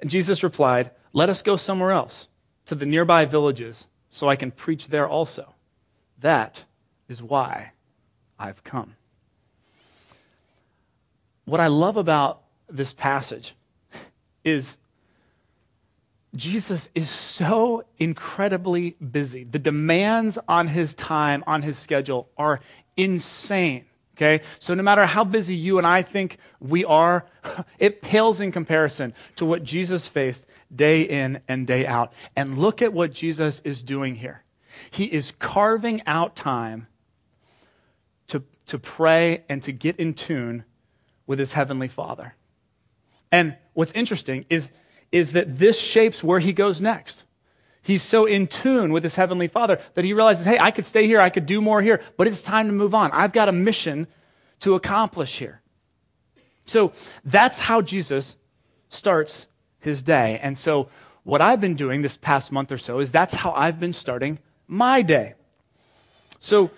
And 0.00 0.10
Jesus 0.10 0.42
replied, 0.42 0.90
Let 1.12 1.28
us 1.28 1.42
go 1.42 1.56
somewhere 1.56 1.92
else, 1.92 2.28
to 2.66 2.74
the 2.74 2.86
nearby 2.86 3.24
villages, 3.24 3.86
so 4.10 4.28
I 4.28 4.36
can 4.36 4.50
preach 4.50 4.88
there 4.88 5.08
also. 5.08 5.54
That 6.20 6.64
is 7.08 7.22
why 7.22 7.72
I've 8.38 8.62
come. 8.64 8.96
What 11.44 11.60
I 11.60 11.66
love 11.66 11.96
about 11.96 12.42
this 12.68 12.92
passage 12.92 13.54
is 14.44 14.76
Jesus 16.34 16.88
is 16.94 17.10
so 17.10 17.84
incredibly 17.98 18.90
busy. 18.92 19.44
The 19.44 19.58
demands 19.58 20.38
on 20.46 20.68
his 20.68 20.94
time, 20.94 21.42
on 21.46 21.62
his 21.62 21.76
schedule, 21.76 22.28
are 22.36 22.60
insane. 22.96 23.86
Okay? 24.20 24.44
So, 24.58 24.74
no 24.74 24.82
matter 24.82 25.06
how 25.06 25.24
busy 25.24 25.54
you 25.54 25.78
and 25.78 25.86
I 25.86 26.02
think 26.02 26.36
we 26.60 26.84
are, 26.84 27.24
it 27.78 28.02
pales 28.02 28.40
in 28.40 28.52
comparison 28.52 29.14
to 29.36 29.46
what 29.46 29.64
Jesus 29.64 30.08
faced 30.08 30.44
day 30.74 31.02
in 31.02 31.40
and 31.48 31.66
day 31.66 31.86
out. 31.86 32.12
And 32.36 32.58
look 32.58 32.82
at 32.82 32.92
what 32.92 33.12
Jesus 33.12 33.62
is 33.64 33.82
doing 33.82 34.16
here. 34.16 34.44
He 34.90 35.04
is 35.04 35.32
carving 35.38 36.02
out 36.06 36.36
time 36.36 36.86
to, 38.28 38.42
to 38.66 38.78
pray 38.78 39.44
and 39.48 39.62
to 39.62 39.72
get 39.72 39.96
in 39.96 40.12
tune 40.12 40.64
with 41.26 41.38
his 41.38 41.54
heavenly 41.54 41.88
Father. 41.88 42.34
And 43.32 43.56
what's 43.72 43.92
interesting 43.92 44.44
is, 44.50 44.70
is 45.10 45.32
that 45.32 45.58
this 45.58 45.80
shapes 45.80 46.22
where 46.22 46.40
he 46.40 46.52
goes 46.52 46.80
next. 46.80 47.24
He's 47.82 48.02
so 48.02 48.26
in 48.26 48.46
tune 48.46 48.92
with 48.92 49.02
his 49.02 49.14
heavenly 49.14 49.48
Father 49.48 49.80
that 49.94 50.04
he 50.04 50.12
realizes, 50.12 50.44
hey, 50.44 50.58
I 50.58 50.70
could 50.70 50.84
stay 50.84 51.06
here, 51.06 51.20
I 51.20 51.30
could 51.30 51.46
do 51.46 51.60
more 51.60 51.80
here, 51.80 52.02
but 52.16 52.26
it's 52.26 52.42
time 52.42 52.66
to 52.66 52.72
move 52.72 52.94
on. 52.94 53.10
I've 53.12 53.32
got 53.32 53.48
a 53.48 53.52
mission 53.52 54.06
to 54.60 54.74
accomplish 54.74 55.38
here. 55.38 55.60
So 56.66 56.92
that's 57.24 57.58
how 57.58 57.80
Jesus 57.80 58.36
starts 58.90 59.46
his 59.80 60.02
day. 60.02 60.38
And 60.42 60.56
so, 60.56 60.88
what 61.22 61.40
I've 61.40 61.60
been 61.60 61.74
doing 61.74 62.02
this 62.02 62.16
past 62.16 62.50
month 62.50 62.72
or 62.72 62.78
so 62.78 62.98
is 62.98 63.12
that's 63.12 63.34
how 63.34 63.52
I've 63.52 63.78
been 63.78 63.92
starting 63.92 64.38
my 64.66 65.02
day. 65.02 65.34
So, 66.40 66.70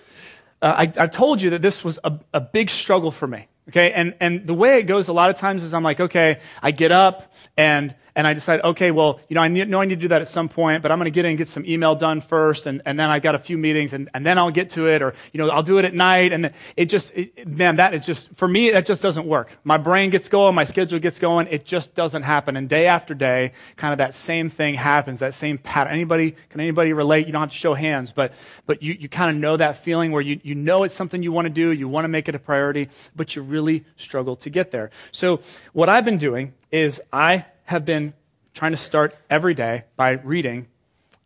uh, 0.61 0.75
I, 0.79 1.01
have 1.01 1.11
told 1.11 1.43
you 1.43 1.51
that 1.51 1.63
this 1.63 1.85
was 1.85 1.99
a, 2.05 2.19
a 2.33 2.41
big 2.41 2.71
struggle 2.71 3.11
for 3.11 3.27
me. 3.27 3.49
Okay, 3.69 3.93
and, 3.93 4.15
and 4.19 4.47
the 4.47 4.55
way 4.55 4.79
it 4.79 4.85
goes 4.85 5.09
a 5.09 5.13
lot 5.13 5.31
of 5.31 5.37
times 5.37 5.63
is 5.63 5.73
I'm 5.73 5.85
like, 5.85 6.01
okay, 6.01 6.41
I 6.63 6.73
get 6.73 6.91
up 6.91 7.33
and, 7.57 7.95
and 8.15 8.27
I 8.27 8.35
decide, 8.35 8.61
okay, 8.63 8.91
well, 8.91 9.21
you 9.29 9.35
know, 9.35 9.41
I 9.41 9.49
know 9.49 9.81
I 9.81 9.85
need 9.87 9.95
to 9.95 10.01
do 10.01 10.09
that 10.09 10.21
at 10.21 10.29
some 10.29 10.49
point, 10.49 10.83
but 10.83 10.93
I'm 10.93 10.99
going 10.99 11.07
to 11.07 11.11
get 11.11 11.25
in 11.25 11.31
and 11.31 11.39
get 11.39 11.49
some 11.49 11.65
email 11.65 11.95
done 11.95 12.21
first, 12.21 12.67
and, 12.67 12.83
and 12.85 12.99
then 12.99 13.09
I've 13.09 13.23
got 13.23 13.35
a 13.35 13.39
few 13.39 13.57
meetings, 13.57 13.95
and, 13.95 14.11
and 14.13 14.27
then 14.27 14.39
I'll 14.39 14.51
get 14.51 14.71
to 14.71 14.87
it, 14.89 15.01
or, 15.01 15.15
you 15.33 15.39
know, 15.39 15.49
I'll 15.49 15.63
do 15.63 15.79
it 15.79 15.85
at 15.85 15.95
night, 15.95 16.33
and 16.33 16.53
it 16.77 16.87
just, 16.87 17.13
it, 17.15 17.47
man, 17.49 17.77
that 17.77 17.95
is 17.95 18.05
just, 18.05 18.35
for 18.37 18.47
me, 18.47 18.71
that 18.71 18.85
just 18.85 19.01
doesn't 19.01 19.27
work. 19.27 19.51
My 19.65 19.79
brain 19.79 20.11
gets 20.11 20.29
going, 20.29 20.55
my 20.55 20.65
schedule 20.65 20.99
gets 20.99 21.19
going, 21.19 21.47
it 21.49 21.65
just 21.65 21.95
doesn't 21.95 22.23
happen, 22.23 22.57
and 22.57 22.69
day 22.69 22.87
after 22.87 23.15
day, 23.15 23.53
kind 23.77 23.93
of 23.93 23.99
that 23.99 24.15
same 24.15 24.51
thing 24.51 24.75
happens, 24.75 25.21
that 25.21 25.35
same 25.35 25.57
pattern. 25.57 25.95
Anybody, 25.95 26.35
can 26.51 26.61
anybody 26.61 26.93
relate? 26.93 27.27
You 27.27 27.33
don't 27.33 27.43
have 27.43 27.51
to 27.51 27.57
show 27.57 27.73
hands, 27.73 28.13
but, 28.13 28.33
but 28.67 28.83
you, 28.83 28.93
you 28.93 29.09
kind 29.09 29.31
of 29.31 29.41
know 29.41 29.57
that 29.57 29.79
feeling 29.79 30.13
where 30.13 30.23
you, 30.23 30.39
you 30.43 30.55
know 30.55 30.85
it's 30.85 30.95
something 30.95 31.23
you 31.23 31.33
want 31.33 31.47
to 31.47 31.51
do, 31.51 31.73
you 31.73 31.89
want 31.89 32.05
to 32.05 32.09
make 32.09 32.29
it 32.29 32.35
a 32.35 32.39
priority, 32.39 32.91
but 33.17 33.35
you 33.35 33.43
really 33.43 33.85
struggle 33.97 34.37
to 34.37 34.51
get 34.51 34.71
there. 34.71 34.91
So, 35.13 35.41
what 35.73 35.89
I've 35.89 36.05
been 36.05 36.19
doing 36.19 36.53
is 36.71 37.01
I 37.13 37.45
have 37.65 37.85
been 37.85 38.15
trying 38.55 38.73
to 38.73 38.77
start 38.77 39.17
every 39.31 39.55
day 39.55 39.85
by 39.97 40.11
reading 40.11 40.67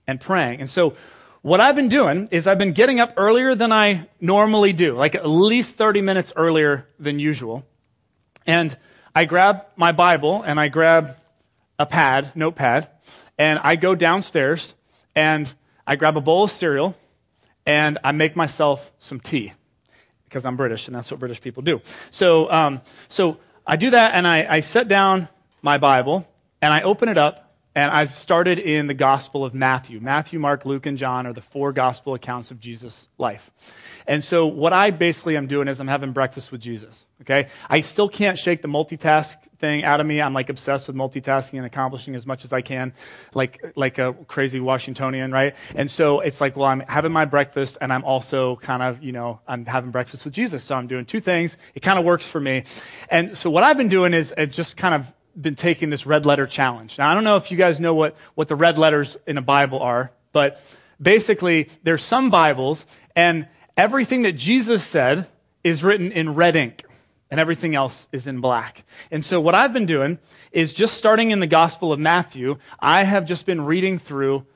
and 0.06 0.20
praying. 0.20 0.60
And 0.60 0.70
so, 0.70 0.94
what 1.42 1.60
I've 1.60 1.76
been 1.76 1.88
doing 1.88 2.28
is 2.32 2.48
I've 2.48 2.58
been 2.58 2.72
getting 2.72 2.98
up 2.98 3.14
earlier 3.16 3.54
than 3.54 3.70
I 3.70 4.08
normally 4.20 4.72
do, 4.72 4.94
like 4.94 5.14
at 5.14 5.28
least 5.28 5.76
30 5.76 6.00
minutes 6.00 6.32
earlier 6.34 6.88
than 6.98 7.20
usual. 7.20 7.64
And 8.46 8.76
I 9.14 9.26
grab 9.26 9.64
my 9.76 9.92
Bible 9.92 10.42
and 10.42 10.58
I 10.58 10.66
grab 10.66 11.16
a 11.78 11.86
pad, 11.86 12.32
notepad, 12.34 12.88
and 13.38 13.60
I 13.62 13.76
go 13.76 13.94
downstairs 13.94 14.74
and 15.14 15.52
I 15.86 15.94
grab 15.94 16.16
a 16.16 16.20
bowl 16.20 16.44
of 16.44 16.50
cereal 16.50 16.96
and 17.64 17.98
I 18.02 18.12
make 18.12 18.34
myself 18.34 18.92
some 18.98 19.20
tea 19.20 19.52
because 20.24 20.44
I'm 20.44 20.56
British, 20.56 20.88
and 20.88 20.94
that's 20.96 21.10
what 21.10 21.20
British 21.20 21.40
people 21.40 21.62
do. 21.62 21.80
So, 22.10 22.50
um, 22.50 22.80
so 23.08 23.38
I 23.66 23.76
do 23.76 23.90
that, 23.90 24.14
and 24.14 24.26
I, 24.26 24.46
I 24.56 24.60
set 24.60 24.88
down 24.88 25.28
my 25.62 25.78
Bible, 25.78 26.26
and 26.66 26.74
I 26.74 26.80
open 26.80 27.08
it 27.08 27.16
up, 27.16 27.54
and 27.76 27.92
I've 27.92 28.12
started 28.12 28.58
in 28.58 28.88
the 28.88 28.94
Gospel 28.94 29.44
of 29.44 29.54
Matthew. 29.54 30.00
Matthew, 30.00 30.40
Mark, 30.40 30.66
Luke, 30.66 30.84
and 30.86 30.98
John 30.98 31.24
are 31.24 31.32
the 31.32 31.40
four 31.40 31.72
Gospel 31.72 32.14
accounts 32.14 32.50
of 32.50 32.58
Jesus' 32.58 33.06
life. 33.18 33.52
And 34.08 34.24
so, 34.24 34.48
what 34.48 34.72
I 34.72 34.90
basically 34.90 35.36
am 35.36 35.46
doing 35.46 35.68
is 35.68 35.78
I'm 35.78 35.86
having 35.86 36.10
breakfast 36.10 36.50
with 36.50 36.60
Jesus. 36.60 37.04
Okay? 37.20 37.46
I 37.70 37.82
still 37.82 38.08
can't 38.08 38.36
shake 38.36 38.62
the 38.62 38.68
multitask 38.68 39.36
thing 39.58 39.84
out 39.84 40.00
of 40.00 40.06
me. 40.06 40.20
I'm 40.20 40.34
like 40.34 40.48
obsessed 40.48 40.88
with 40.88 40.96
multitasking 40.96 41.54
and 41.54 41.64
accomplishing 41.64 42.16
as 42.16 42.26
much 42.26 42.44
as 42.44 42.52
I 42.52 42.62
can, 42.62 42.92
like, 43.32 43.72
like 43.76 43.98
a 43.98 44.12
crazy 44.26 44.58
Washingtonian, 44.58 45.30
right? 45.30 45.54
And 45.76 45.88
so 45.88 46.20
it's 46.20 46.40
like, 46.40 46.56
well, 46.56 46.68
I'm 46.68 46.80
having 46.80 47.12
my 47.12 47.26
breakfast 47.26 47.78
and 47.80 47.92
I'm 47.92 48.04
also 48.04 48.56
kind 48.56 48.82
of, 48.82 49.04
you 49.04 49.12
know, 49.12 49.38
I'm 49.46 49.64
having 49.66 49.92
breakfast 49.92 50.24
with 50.24 50.34
Jesus. 50.34 50.64
So 50.64 50.74
I'm 50.74 50.88
doing 50.88 51.06
two 51.06 51.20
things. 51.20 51.56
It 51.76 51.80
kind 51.80 51.98
of 51.98 52.04
works 52.04 52.26
for 52.26 52.40
me. 52.40 52.64
And 53.08 53.38
so 53.38 53.50
what 53.50 53.62
I've 53.62 53.76
been 53.76 53.88
doing 53.88 54.14
is 54.14 54.34
it 54.36 54.48
just 54.48 54.76
kind 54.76 54.94
of 54.94 55.12
been 55.40 55.54
taking 55.54 55.90
this 55.90 56.06
red 56.06 56.26
letter 56.26 56.46
challenge. 56.46 56.98
Now, 56.98 57.10
I 57.10 57.14
don't 57.14 57.24
know 57.24 57.36
if 57.36 57.50
you 57.50 57.56
guys 57.56 57.80
know 57.80 57.94
what, 57.94 58.16
what 58.34 58.48
the 58.48 58.56
red 58.56 58.78
letters 58.78 59.16
in 59.26 59.38
a 59.38 59.42
Bible 59.42 59.80
are, 59.80 60.10
but 60.32 60.60
basically, 61.00 61.68
there's 61.82 62.02
some 62.02 62.30
Bibles 62.30 62.86
and 63.14 63.46
everything 63.76 64.22
that 64.22 64.32
Jesus 64.32 64.82
said 64.82 65.26
is 65.62 65.82
written 65.84 66.12
in 66.12 66.34
red 66.34 66.56
ink 66.56 66.84
and 67.30 67.40
everything 67.40 67.74
else 67.74 68.06
is 68.12 68.26
in 68.26 68.40
black. 68.40 68.84
And 69.10 69.24
so, 69.24 69.40
what 69.40 69.54
I've 69.54 69.72
been 69.72 69.86
doing 69.86 70.18
is 70.52 70.72
just 70.72 70.94
starting 70.94 71.30
in 71.30 71.40
the 71.40 71.46
Gospel 71.46 71.92
of 71.92 72.00
Matthew, 72.00 72.58
I 72.78 73.04
have 73.04 73.26
just 73.26 73.46
been 73.46 73.64
reading 73.64 73.98
through 73.98 74.46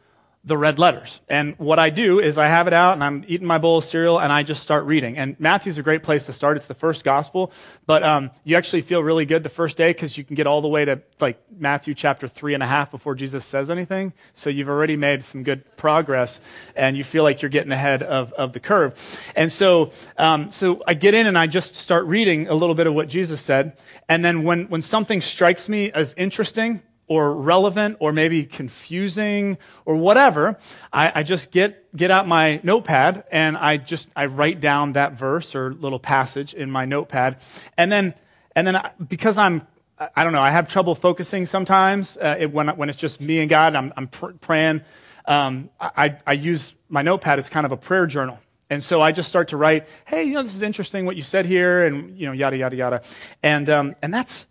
the 0.42 0.57
red 0.57 0.79
letters. 0.79 1.20
And 1.29 1.55
what 1.59 1.79
I 1.79 1.90
do 1.90 2.18
is 2.18 2.38
I 2.38 2.46
have 2.46 2.66
it 2.66 2.72
out 2.72 2.94
and 2.94 3.05
I'm 3.05 3.24
eating 3.29 3.46
my 3.46 3.59
bowl 3.59 3.76
of 3.76 3.85
cereal 3.85 4.18
and 4.18 4.33
I 4.33 4.42
just 4.42 4.62
start 4.62 4.87
reading. 4.87 5.18
And 5.18 5.38
Matthew's 5.38 5.76
a 5.76 5.83
great 5.83 6.03
place 6.03 6.24
to 6.26 6.33
start. 6.33 6.57
It's 6.57 6.64
the 6.64 6.72
first 6.72 7.05
gospel, 7.05 7.53
but 7.85 8.03
um, 8.03 8.31
you 8.42 8.57
actually 8.57 8.81
feel 8.81 9.03
really 9.03 9.26
good 9.26 9.42
the 9.42 9.50
first 9.50 9.76
day 9.76 9.90
because 9.90 10.16
you 10.16 10.24
can 10.24 10.37
get 10.37 10.46
all 10.46 10.62
the 10.62 10.68
way 10.68 10.87
to 10.87 11.03
like 11.20 11.38
Matthew 11.59 11.92
chapter 11.92 12.26
three 12.26 12.55
and 12.55 12.62
a 12.62 12.66
half 12.66 12.90
before 12.90 13.14
Jesus 13.14 13.44
says 13.44 13.70
anything. 13.70 14.14
So 14.33 14.48
you've 14.48 14.70
already 14.70 14.96
made 14.96 15.26
some 15.26 15.42
good 15.42 15.76
progress 15.76 16.40
and 16.74 16.96
you 16.96 17.05
feel 17.05 17.22
like 17.22 17.42
you're 17.42 17.50
getting 17.50 17.72
ahead 17.72 18.03
of, 18.03 18.33
of 18.33 18.55
the 18.55 18.61
curve. 18.61 18.94
And 19.37 19.53
so, 19.53 19.92
um, 20.16 20.50
so 20.50 20.83
I 20.87 20.94
get 20.94 21.12
in 21.12 21.26
and 21.26 21.37
I 21.37 21.48
just 21.48 21.74
start 21.74 22.07
reading 22.07 22.48
a 22.48 22.55
little 22.55 22.74
bit 22.74 22.87
of 22.87 22.94
what 22.94 23.09
Jesus 23.09 23.42
said. 23.42 23.76
And 24.09 24.24
then 24.24 24.44
when, 24.44 24.68
when 24.68 24.81
something 24.81 25.20
strikes 25.20 25.68
me 25.68 25.92
as 25.92 26.14
interesting, 26.16 26.81
or 27.11 27.35
relevant 27.35 27.96
or 27.99 28.12
maybe 28.12 28.46
confusing 28.46 29.59
or 29.85 29.96
whatever, 29.96 30.57
I, 30.92 31.11
I, 31.16 31.23
just 31.25 31.51
get, 31.51 31.94
get 31.96 32.09
out 32.12 32.29
my 32.29 32.61
notepad 32.62 33.25
and 33.33 33.57
I 33.57 33.79
just 33.79 34.09
I 34.14 34.27
write 34.27 34.61
down 34.61 34.92
that 34.92 35.14
verse 35.14 35.57
or 35.57 35.75
little 35.75 35.99
passage 35.99 36.55
in 36.55 36.70
my 36.70 36.85
notepad. 36.85 37.38
And 37.77 37.90
then, 37.90 38.14
and 38.55 38.64
then 38.64 38.77
I, 38.77 38.92
because 39.09 39.38
I'm, 39.38 39.66
I 40.14 40.23
don't 40.23 40.33
know, 40.33 40.40
I 40.40 40.53
have 40.53 40.68
trouble 40.68 40.94
focusing 40.94 41.46
sometimes 41.46 42.16
uh, 42.16 42.37
it, 42.38 42.53
when, 42.53 42.68
when 42.68 42.88
it's 42.88 42.99
just 42.99 43.20
me 43.20 43.40
and 43.40 43.51
God, 43.51 43.75
I'm, 43.75 43.92
I'm 43.96 44.07
pr- 44.07 44.35
praying. 44.40 44.83
Um, 45.25 45.68
I, 45.81 46.16
I 46.25 46.35
use 46.35 46.77
my 46.88 47.03
notepad 47.03 47.40
as 47.40 47.49
kind 47.49 47.66
of 47.66 47.73
a 47.73 47.77
prayer 47.77 48.07
journal. 48.07 48.38
And 48.70 48.85
so 48.85 49.01
I 49.01 49.11
just 49.11 49.29
start 49.29 49.49
to 49.49 49.57
write, 49.57 49.88
hey, 50.07 50.23
you 50.23 50.35
know, 50.35 50.44
this 50.44 50.55
is 50.55 50.62
interesting 50.62 51.07
what 51.07 51.16
you 51.16 51.25
said 51.25 51.44
here, 51.44 51.87
and, 51.87 52.16
you 52.16 52.27
know, 52.27 52.33
yada, 52.33 52.57
yada, 52.57 52.77
yada. 52.77 53.03
And, 53.42 53.68
um, 53.68 53.96
and 54.01 54.14
that's, 54.14 54.46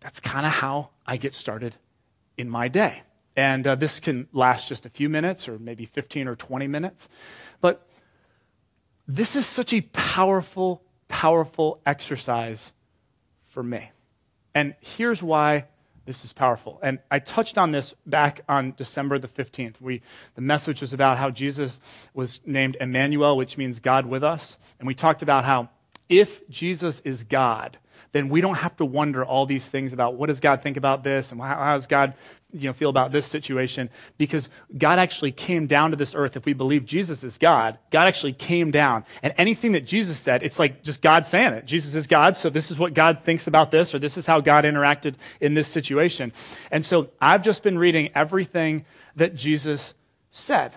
that's 0.00 0.20
kind 0.20 0.46
of 0.46 0.52
how 0.52 0.88
I 1.06 1.18
get 1.18 1.34
started 1.34 1.74
in 2.38 2.48
my 2.48 2.68
day. 2.68 3.02
And 3.36 3.66
uh, 3.66 3.74
this 3.74 4.00
can 4.00 4.26
last 4.32 4.68
just 4.68 4.86
a 4.86 4.90
few 4.90 5.08
minutes 5.08 5.48
or 5.48 5.58
maybe 5.58 5.84
15 5.84 6.26
or 6.26 6.34
20 6.34 6.66
minutes. 6.66 7.08
But 7.60 7.86
this 9.06 9.36
is 9.36 9.46
such 9.46 9.72
a 9.72 9.80
powerful, 9.80 10.82
powerful 11.08 11.80
exercise 11.86 12.72
for 13.46 13.62
me. 13.62 13.90
And 14.54 14.74
here's 14.80 15.22
why 15.22 15.66
this 16.04 16.24
is 16.24 16.32
powerful. 16.32 16.80
And 16.82 17.00
I 17.10 17.18
touched 17.18 17.58
on 17.58 17.70
this 17.70 17.94
back 18.06 18.40
on 18.48 18.72
December 18.76 19.18
the 19.18 19.28
15th. 19.28 19.80
We, 19.80 20.00
the 20.34 20.40
message 20.40 20.80
was 20.80 20.92
about 20.92 21.18
how 21.18 21.30
Jesus 21.30 21.80
was 22.14 22.40
named 22.46 22.76
Emmanuel, 22.80 23.36
which 23.36 23.58
means 23.58 23.78
God 23.78 24.06
with 24.06 24.24
us. 24.24 24.56
And 24.78 24.86
we 24.86 24.94
talked 24.94 25.22
about 25.22 25.44
how 25.44 25.68
if 26.08 26.48
Jesus 26.48 27.00
is 27.04 27.22
God, 27.22 27.78
then 28.12 28.28
we 28.28 28.40
don't 28.40 28.56
have 28.56 28.76
to 28.76 28.84
wonder 28.84 29.24
all 29.24 29.46
these 29.46 29.66
things 29.66 29.92
about 29.92 30.14
what 30.14 30.26
does 30.26 30.40
God 30.40 30.62
think 30.62 30.76
about 30.76 31.04
this 31.04 31.32
and 31.32 31.40
how, 31.40 31.74
does 31.74 31.86
God 31.86 32.14
you 32.52 32.68
know, 32.68 32.72
feel 32.72 32.88
about 32.88 33.12
this 33.12 33.26
situation 33.26 33.90
because 34.16 34.48
God 34.76 34.98
actually 34.98 35.32
came 35.32 35.66
down 35.66 35.90
to 35.90 35.96
this 35.96 36.14
earth. 36.14 36.36
If 36.36 36.46
we 36.46 36.54
believe 36.54 36.86
Jesus 36.86 37.22
is 37.22 37.36
God, 37.36 37.78
God 37.90 38.06
actually 38.06 38.32
came 38.32 38.70
down. 38.70 39.04
And 39.22 39.34
anything 39.36 39.72
that 39.72 39.84
Jesus 39.84 40.18
said, 40.18 40.42
it's 40.42 40.58
like 40.58 40.82
just 40.82 41.02
God 41.02 41.26
saying 41.26 41.52
it. 41.52 41.66
Jesus 41.66 41.94
is 41.94 42.06
God, 42.06 42.36
so 42.36 42.48
this 42.48 42.70
is 42.70 42.78
what 42.78 42.94
God 42.94 43.22
thinks 43.22 43.46
about 43.46 43.70
this, 43.70 43.94
or 43.94 43.98
this 43.98 44.16
is 44.16 44.24
how 44.24 44.40
God 44.40 44.64
interacted 44.64 45.14
in 45.40 45.54
this 45.54 45.68
situation. 45.68 46.32
And 46.70 46.84
so 46.84 47.10
I've 47.20 47.42
just 47.42 47.62
been 47.62 47.78
reading 47.78 48.10
everything 48.14 48.86
that 49.16 49.34
Jesus 49.34 49.94
said. 50.30 50.72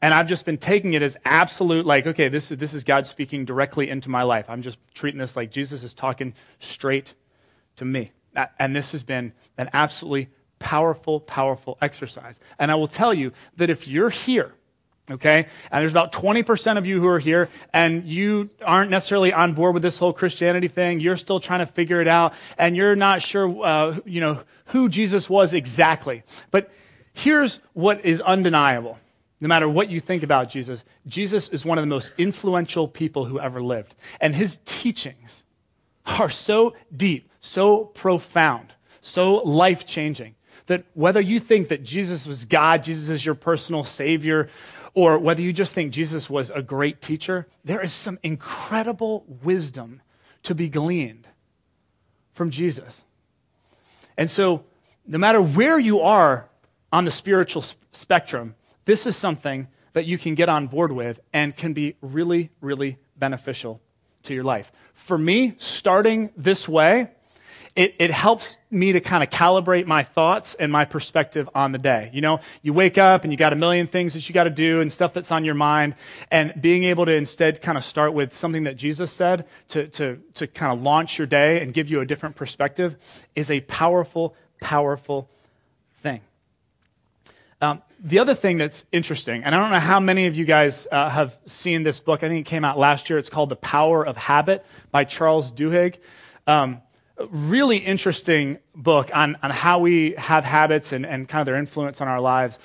And 0.00 0.14
I've 0.14 0.28
just 0.28 0.44
been 0.44 0.58
taking 0.58 0.94
it 0.94 1.02
as 1.02 1.16
absolute, 1.24 1.84
like, 1.84 2.06
okay, 2.06 2.28
this 2.28 2.50
is, 2.50 2.58
this 2.58 2.74
is 2.74 2.84
God 2.84 3.06
speaking 3.06 3.44
directly 3.44 3.90
into 3.90 4.08
my 4.08 4.22
life. 4.22 4.46
I'm 4.48 4.62
just 4.62 4.78
treating 4.94 5.18
this 5.18 5.36
like 5.36 5.50
Jesus 5.50 5.82
is 5.82 5.94
talking 5.94 6.34
straight 6.60 7.14
to 7.76 7.84
me. 7.84 8.12
And 8.58 8.76
this 8.76 8.92
has 8.92 9.02
been 9.02 9.32
an 9.56 9.70
absolutely 9.72 10.28
powerful, 10.58 11.20
powerful 11.20 11.78
exercise. 11.80 12.38
And 12.58 12.70
I 12.70 12.76
will 12.76 12.88
tell 12.88 13.12
you 13.12 13.32
that 13.56 13.70
if 13.70 13.88
you're 13.88 14.10
here, 14.10 14.52
okay, 15.10 15.46
and 15.70 15.80
there's 15.80 15.92
about 15.92 16.12
20% 16.12 16.78
of 16.78 16.86
you 16.86 17.00
who 17.00 17.08
are 17.08 17.18
here, 17.18 17.48
and 17.72 18.04
you 18.04 18.50
aren't 18.64 18.90
necessarily 18.90 19.32
on 19.32 19.54
board 19.54 19.74
with 19.74 19.82
this 19.82 19.98
whole 19.98 20.12
Christianity 20.12 20.68
thing, 20.68 21.00
you're 21.00 21.16
still 21.16 21.40
trying 21.40 21.60
to 21.60 21.66
figure 21.66 22.00
it 22.00 22.08
out, 22.08 22.34
and 22.56 22.76
you're 22.76 22.96
not 22.96 23.22
sure, 23.22 23.64
uh, 23.64 23.98
you 24.04 24.20
know, 24.20 24.42
who 24.66 24.88
Jesus 24.88 25.28
was 25.28 25.54
exactly. 25.54 26.22
But 26.50 26.70
here's 27.14 27.60
what 27.72 28.04
is 28.04 28.20
undeniable. 28.20 28.98
No 29.40 29.48
matter 29.48 29.68
what 29.68 29.88
you 29.88 30.00
think 30.00 30.22
about 30.22 30.50
Jesus, 30.50 30.84
Jesus 31.06 31.48
is 31.50 31.64
one 31.64 31.78
of 31.78 31.82
the 31.82 31.88
most 31.88 32.12
influential 32.18 32.88
people 32.88 33.24
who 33.24 33.38
ever 33.38 33.62
lived. 33.62 33.94
And 34.20 34.34
his 34.34 34.58
teachings 34.64 35.42
are 36.06 36.30
so 36.30 36.74
deep, 36.94 37.30
so 37.40 37.84
profound, 37.84 38.74
so 39.00 39.34
life 39.36 39.86
changing 39.86 40.34
that 40.66 40.84
whether 40.94 41.20
you 41.20 41.40
think 41.40 41.68
that 41.68 41.82
Jesus 41.82 42.26
was 42.26 42.44
God, 42.44 42.84
Jesus 42.84 43.08
is 43.08 43.24
your 43.24 43.34
personal 43.34 43.84
Savior, 43.84 44.48
or 44.94 45.18
whether 45.18 45.40
you 45.40 45.52
just 45.52 45.72
think 45.72 45.92
Jesus 45.92 46.28
was 46.28 46.50
a 46.50 46.62
great 46.62 47.00
teacher, 47.00 47.46
there 47.64 47.80
is 47.80 47.92
some 47.92 48.18
incredible 48.22 49.24
wisdom 49.42 50.02
to 50.42 50.54
be 50.54 50.68
gleaned 50.68 51.26
from 52.34 52.50
Jesus. 52.50 53.02
And 54.16 54.30
so, 54.30 54.64
no 55.06 55.18
matter 55.18 55.40
where 55.40 55.78
you 55.78 56.00
are 56.00 56.48
on 56.92 57.04
the 57.04 57.10
spiritual 57.10 57.64
spectrum, 57.92 58.54
this 58.88 59.06
is 59.06 59.16
something 59.16 59.68
that 59.92 60.06
you 60.06 60.16
can 60.16 60.34
get 60.34 60.48
on 60.48 60.66
board 60.66 60.92
with 60.92 61.20
and 61.34 61.54
can 61.54 61.74
be 61.74 61.94
really, 62.00 62.48
really 62.62 62.96
beneficial 63.18 63.82
to 64.22 64.32
your 64.32 64.44
life. 64.44 64.72
For 64.94 65.18
me, 65.18 65.56
starting 65.58 66.30
this 66.38 66.66
way, 66.66 67.10
it, 67.76 67.96
it 67.98 68.10
helps 68.10 68.56
me 68.70 68.92
to 68.92 69.00
kind 69.00 69.22
of 69.22 69.28
calibrate 69.28 69.84
my 69.84 70.04
thoughts 70.04 70.54
and 70.54 70.72
my 70.72 70.86
perspective 70.86 71.50
on 71.54 71.72
the 71.72 71.78
day. 71.78 72.08
You 72.14 72.22
know, 72.22 72.40
you 72.62 72.72
wake 72.72 72.96
up 72.96 73.24
and 73.24 73.32
you 73.32 73.36
got 73.36 73.52
a 73.52 73.56
million 73.56 73.88
things 73.88 74.14
that 74.14 74.26
you 74.26 74.32
got 74.32 74.44
to 74.44 74.50
do 74.50 74.80
and 74.80 74.90
stuff 74.90 75.12
that's 75.12 75.30
on 75.30 75.44
your 75.44 75.54
mind, 75.54 75.94
and 76.30 76.54
being 76.58 76.84
able 76.84 77.04
to 77.04 77.12
instead 77.12 77.60
kind 77.60 77.76
of 77.76 77.84
start 77.84 78.14
with 78.14 78.34
something 78.34 78.64
that 78.64 78.76
Jesus 78.78 79.12
said 79.12 79.44
to, 79.68 79.86
to, 79.88 80.18
to 80.32 80.46
kind 80.46 80.72
of 80.72 80.82
launch 80.82 81.18
your 81.18 81.26
day 81.26 81.60
and 81.60 81.74
give 81.74 81.90
you 81.90 82.00
a 82.00 82.06
different 82.06 82.36
perspective 82.36 82.96
is 83.36 83.50
a 83.50 83.60
powerful, 83.60 84.34
powerful 84.62 85.28
thing. 86.00 86.22
Um, 87.60 87.82
the 88.00 88.18
other 88.18 88.34
thing 88.34 88.58
that's 88.58 88.84
interesting, 88.92 89.42
and 89.44 89.54
I 89.54 89.58
don't 89.58 89.70
know 89.70 89.80
how 89.80 89.98
many 89.98 90.26
of 90.26 90.36
you 90.36 90.44
guys 90.44 90.86
uh, 90.92 91.08
have 91.08 91.36
seen 91.46 91.82
this 91.82 91.98
book. 91.98 92.22
I 92.22 92.28
think 92.28 92.46
it 92.46 92.50
came 92.50 92.64
out 92.64 92.78
last 92.78 93.10
year. 93.10 93.18
It's 93.18 93.28
called 93.28 93.48
The 93.48 93.56
Power 93.56 94.06
of 94.06 94.16
Habit 94.16 94.64
by 94.90 95.04
Charles 95.04 95.50
Duhigg. 95.50 95.96
Um, 96.46 96.80
really 97.30 97.78
interesting 97.78 98.58
book 98.74 99.10
on, 99.14 99.36
on 99.42 99.50
how 99.50 99.80
we 99.80 100.14
have 100.16 100.44
habits 100.44 100.92
and, 100.92 101.04
and 101.04 101.28
kind 101.28 101.40
of 101.40 101.46
their 101.46 101.56
influence 101.56 102.00
on 102.00 102.08
our 102.08 102.20
lives. 102.20 102.58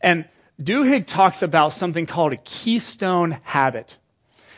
And 0.00 0.24
Duhigg 0.60 1.06
talks 1.06 1.42
about 1.42 1.72
something 1.72 2.06
called 2.06 2.32
a 2.32 2.38
keystone 2.38 3.38
habit. 3.42 3.98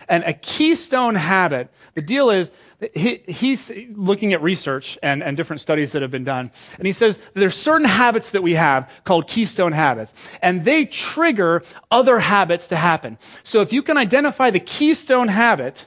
And 0.09 0.25
a 0.25 0.33
keystone 0.33 1.14
habit, 1.14 1.71
the 1.95 2.03
deal 2.03 2.31
is 2.31 2.51
he, 2.95 3.23
he's 3.27 3.71
looking 3.95 4.33
at 4.33 4.43
research 4.43 4.99
and, 5.03 5.23
and 5.23 5.37
different 5.37 5.61
studies 5.61 5.93
that 5.93 6.03
have 6.03 6.11
been 6.11 6.25
done. 6.25 6.51
And 6.79 6.87
he 6.87 6.93
says 6.93 7.19
there's 7.35 7.55
certain 7.55 7.87
habits 7.87 8.31
that 8.31 8.43
we 8.43 8.55
have 8.55 8.90
called 9.05 9.27
keystone 9.27 9.73
habits, 9.73 10.12
and 10.43 10.64
they 10.64 10.87
trigger 10.87 11.62
other 11.90 12.19
habits 12.19 12.69
to 12.69 12.77
happen. 12.77 13.19
So 13.43 13.61
if 13.61 13.73
you 13.73 13.83
can 13.83 13.97
identify 13.97 14.51
the 14.51 14.61
keystone 14.61 15.29
habit, 15.29 15.87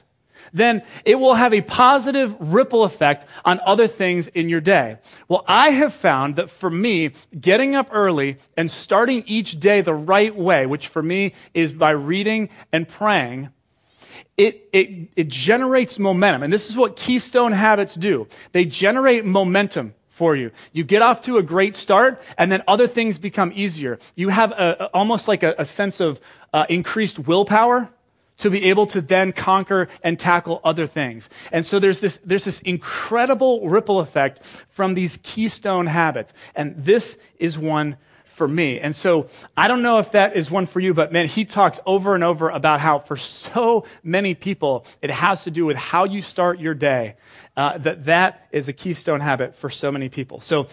then 0.52 0.82
it 1.04 1.16
will 1.16 1.34
have 1.34 1.52
a 1.52 1.62
positive 1.62 2.36
ripple 2.38 2.84
effect 2.84 3.26
on 3.44 3.60
other 3.66 3.88
things 3.88 4.28
in 4.28 4.48
your 4.48 4.60
day. 4.60 4.98
Well, 5.26 5.44
I 5.48 5.70
have 5.70 5.92
found 5.92 6.36
that 6.36 6.48
for 6.48 6.70
me, 6.70 7.10
getting 7.38 7.74
up 7.74 7.88
early 7.92 8.38
and 8.56 8.70
starting 8.70 9.24
each 9.26 9.58
day 9.58 9.80
the 9.80 9.94
right 9.94 10.34
way, 10.34 10.66
which 10.66 10.86
for 10.86 11.02
me 11.02 11.32
is 11.54 11.72
by 11.72 11.90
reading 11.90 12.50
and 12.72 12.86
praying, 12.86 13.50
it, 14.36 14.68
it, 14.72 15.08
it 15.16 15.28
generates 15.28 15.98
momentum. 15.98 16.42
And 16.42 16.52
this 16.52 16.68
is 16.68 16.76
what 16.76 16.96
keystone 16.96 17.52
habits 17.52 17.94
do 17.94 18.26
they 18.52 18.64
generate 18.64 19.24
momentum 19.24 19.94
for 20.08 20.36
you. 20.36 20.52
You 20.72 20.84
get 20.84 21.02
off 21.02 21.22
to 21.22 21.38
a 21.38 21.42
great 21.42 21.74
start, 21.74 22.22
and 22.38 22.50
then 22.50 22.62
other 22.68 22.86
things 22.86 23.18
become 23.18 23.52
easier. 23.54 23.98
You 24.14 24.28
have 24.28 24.52
a, 24.52 24.86
almost 24.94 25.26
like 25.26 25.42
a, 25.42 25.54
a 25.58 25.64
sense 25.64 26.00
of 26.00 26.20
uh, 26.52 26.66
increased 26.68 27.18
willpower 27.18 27.90
to 28.36 28.50
be 28.50 28.64
able 28.64 28.86
to 28.86 29.00
then 29.00 29.32
conquer 29.32 29.88
and 30.02 30.18
tackle 30.18 30.60
other 30.64 30.86
things. 30.86 31.28
And 31.52 31.64
so 31.64 31.78
there's 31.78 32.00
this, 32.00 32.18
there's 32.24 32.44
this 32.44 32.60
incredible 32.60 33.68
ripple 33.68 34.00
effect 34.00 34.44
from 34.68 34.94
these 34.94 35.18
keystone 35.22 35.86
habits. 35.86 36.32
And 36.54 36.74
this 36.76 37.18
is 37.38 37.58
one 37.58 37.96
for 38.34 38.48
me. 38.48 38.80
And 38.80 38.94
so 38.94 39.28
I 39.56 39.68
don't 39.68 39.82
know 39.82 39.98
if 39.98 40.12
that 40.12 40.36
is 40.36 40.50
one 40.50 40.66
for 40.66 40.80
you, 40.80 40.92
but 40.92 41.12
man, 41.12 41.26
he 41.26 41.44
talks 41.44 41.78
over 41.86 42.14
and 42.14 42.24
over 42.24 42.50
about 42.50 42.80
how 42.80 42.98
for 42.98 43.16
so 43.16 43.84
many 44.02 44.34
people, 44.34 44.86
it 45.00 45.10
has 45.10 45.44
to 45.44 45.50
do 45.50 45.64
with 45.64 45.76
how 45.76 46.04
you 46.04 46.20
start 46.20 46.58
your 46.58 46.74
day. 46.74 47.14
Uh, 47.56 47.78
that 47.78 48.04
that 48.06 48.48
is 48.50 48.68
a 48.68 48.72
keystone 48.72 49.20
habit 49.20 49.54
for 49.54 49.70
so 49.70 49.92
many 49.92 50.08
people. 50.08 50.40
So 50.40 50.66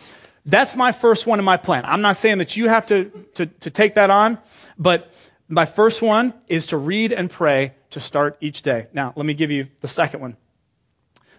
that's 0.45 0.76
my 0.76 0.91
first 0.91 1.28
one 1.28 1.38
in 1.38 1.45
my 1.45 1.58
plan. 1.58 1.86
I'm 1.86 2.02
not 2.02 2.17
saying 2.17 2.39
that 2.39 2.58
you 2.58 2.67
have 2.67 2.88
to, 2.88 3.06
to, 3.36 3.45
to 3.45 3.69
take 3.69 3.93
that 3.95 4.10
on, 4.10 4.39
but 4.80 5.12
my 5.47 5.65
first 5.65 6.02
one 6.02 6.34
is 6.47 6.67
to 6.67 6.78
read 6.78 7.12
and 7.12 7.30
pray 7.30 7.76
to 7.91 8.00
start 8.00 8.38
each 8.41 8.63
day. 8.63 8.88
Now, 8.93 9.13
let 9.15 9.26
me 9.26 9.36
give 9.36 9.52
you 9.52 9.67
the 9.82 9.88
second 9.88 10.21
one. 10.21 10.36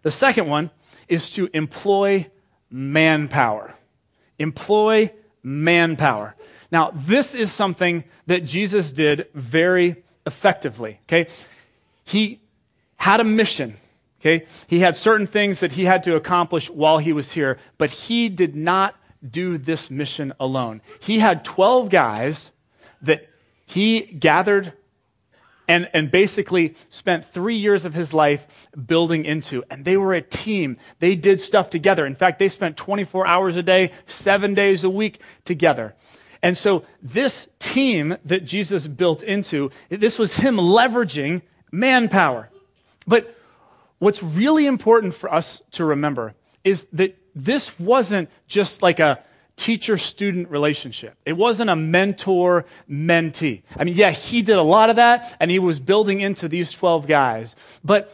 The 0.03 0.13
second 0.13 0.49
one 0.49 0.71
is 1.09 1.31
to 1.31 1.49
employ 1.53 2.29
manpower. 2.71 3.75
Employ 4.39 5.13
manpower. 5.43 6.35
Now, 6.71 6.93
this 6.95 7.35
is 7.35 7.53
something 7.53 8.05
that 8.27 8.45
Jesus 8.45 8.93
did 8.93 9.29
very 9.35 10.03
effectively, 10.27 11.01
okay? 11.05 11.31
He 12.05 12.41
had 12.97 13.21
a 13.21 13.25
mission, 13.25 13.77
okay? 14.21 14.47
He 14.67 14.81
had 14.81 14.97
certain 14.97 15.27
things 15.27 15.61
that 15.61 15.73
he 15.73 15.85
had 15.85 16.03
to 16.05 16.15
accomplish 16.15 16.71
while 16.71 16.99
he 16.99 17.13
was 17.13 17.33
here, 17.33 17.59
but 17.79 17.91
he 17.91 18.29
did 18.29 18.55
not 18.55 18.95
do 19.29 19.59
this 19.59 19.91
mission 19.91 20.33
alone. 20.41 20.81
He 21.01 21.19
had 21.19 21.45
12 21.45 21.91
guys 21.91 22.51
that 23.03 23.29
he 23.67 24.01
gathered 24.01 24.73
and, 25.73 25.89
and 25.95 26.11
basically 26.11 26.75
spent 26.91 27.25
three 27.33 27.57
years 27.57 27.87
of 27.87 27.95
his 27.95 28.13
life 28.13 28.69
building 28.87 29.25
into. 29.25 29.65
And 29.71 29.87
they 29.87 29.97
were 29.97 30.13
a 30.13 30.21
team. 30.21 30.77
They 30.99 31.15
did 31.15 31.41
stuff 31.41 31.71
together. 31.71 32.05
In 32.05 32.15
fact, 32.15 32.39
they 32.39 32.51
spent 32.51 32.77
24 32.77 33.27
hours 33.27 33.57
a 33.57 33.63
day, 33.63 33.93
seven 34.07 34.53
days 34.53 34.85
a 34.85 34.91
week 34.91 35.23
together. 35.47 35.95
And 36.43 36.59
so 36.59 36.85
this 37.01 37.49
team 37.59 38.19
that 38.27 38.45
Jesus 38.45 38.87
built 38.87 39.23
into, 39.23 39.71
this 39.89 40.19
was 40.19 40.37
him 40.37 40.59
leveraging 40.59 41.41
manpower. 41.71 42.51
But 43.07 43.35
what's 43.99 44.23
really 44.23 44.67
important 44.67 45.15
for 45.15 45.33
us 45.33 45.63
to 45.71 45.87
remember 45.87 46.35
is 46.65 46.87
that 46.93 47.17
this 47.35 47.79
wasn't 47.79 48.29
just 48.47 48.83
like 48.83 49.01
a 49.01 49.25
teacher 49.63 49.97
student 49.97 50.51
relationship. 50.51 51.17
It 51.25 51.35
wasn't 51.35 51.71
a 51.71 51.77
mentor 51.77 52.65
mentee. 52.91 53.63
I 53.77 53.85
mean, 53.85 53.95
yeah, 53.95 54.11
he 54.11 54.43
did 54.43 54.57
a 54.57 54.63
lot 54.63 54.91
of 54.91 54.97
that 54.97 55.37
and 55.39 55.53
he 55.53 55.61
was 55.61 55.79
building 55.79 56.21
into 56.21 56.49
these 56.49 56.73
12 56.73 57.07
guys, 57.07 57.55
but 57.85 58.13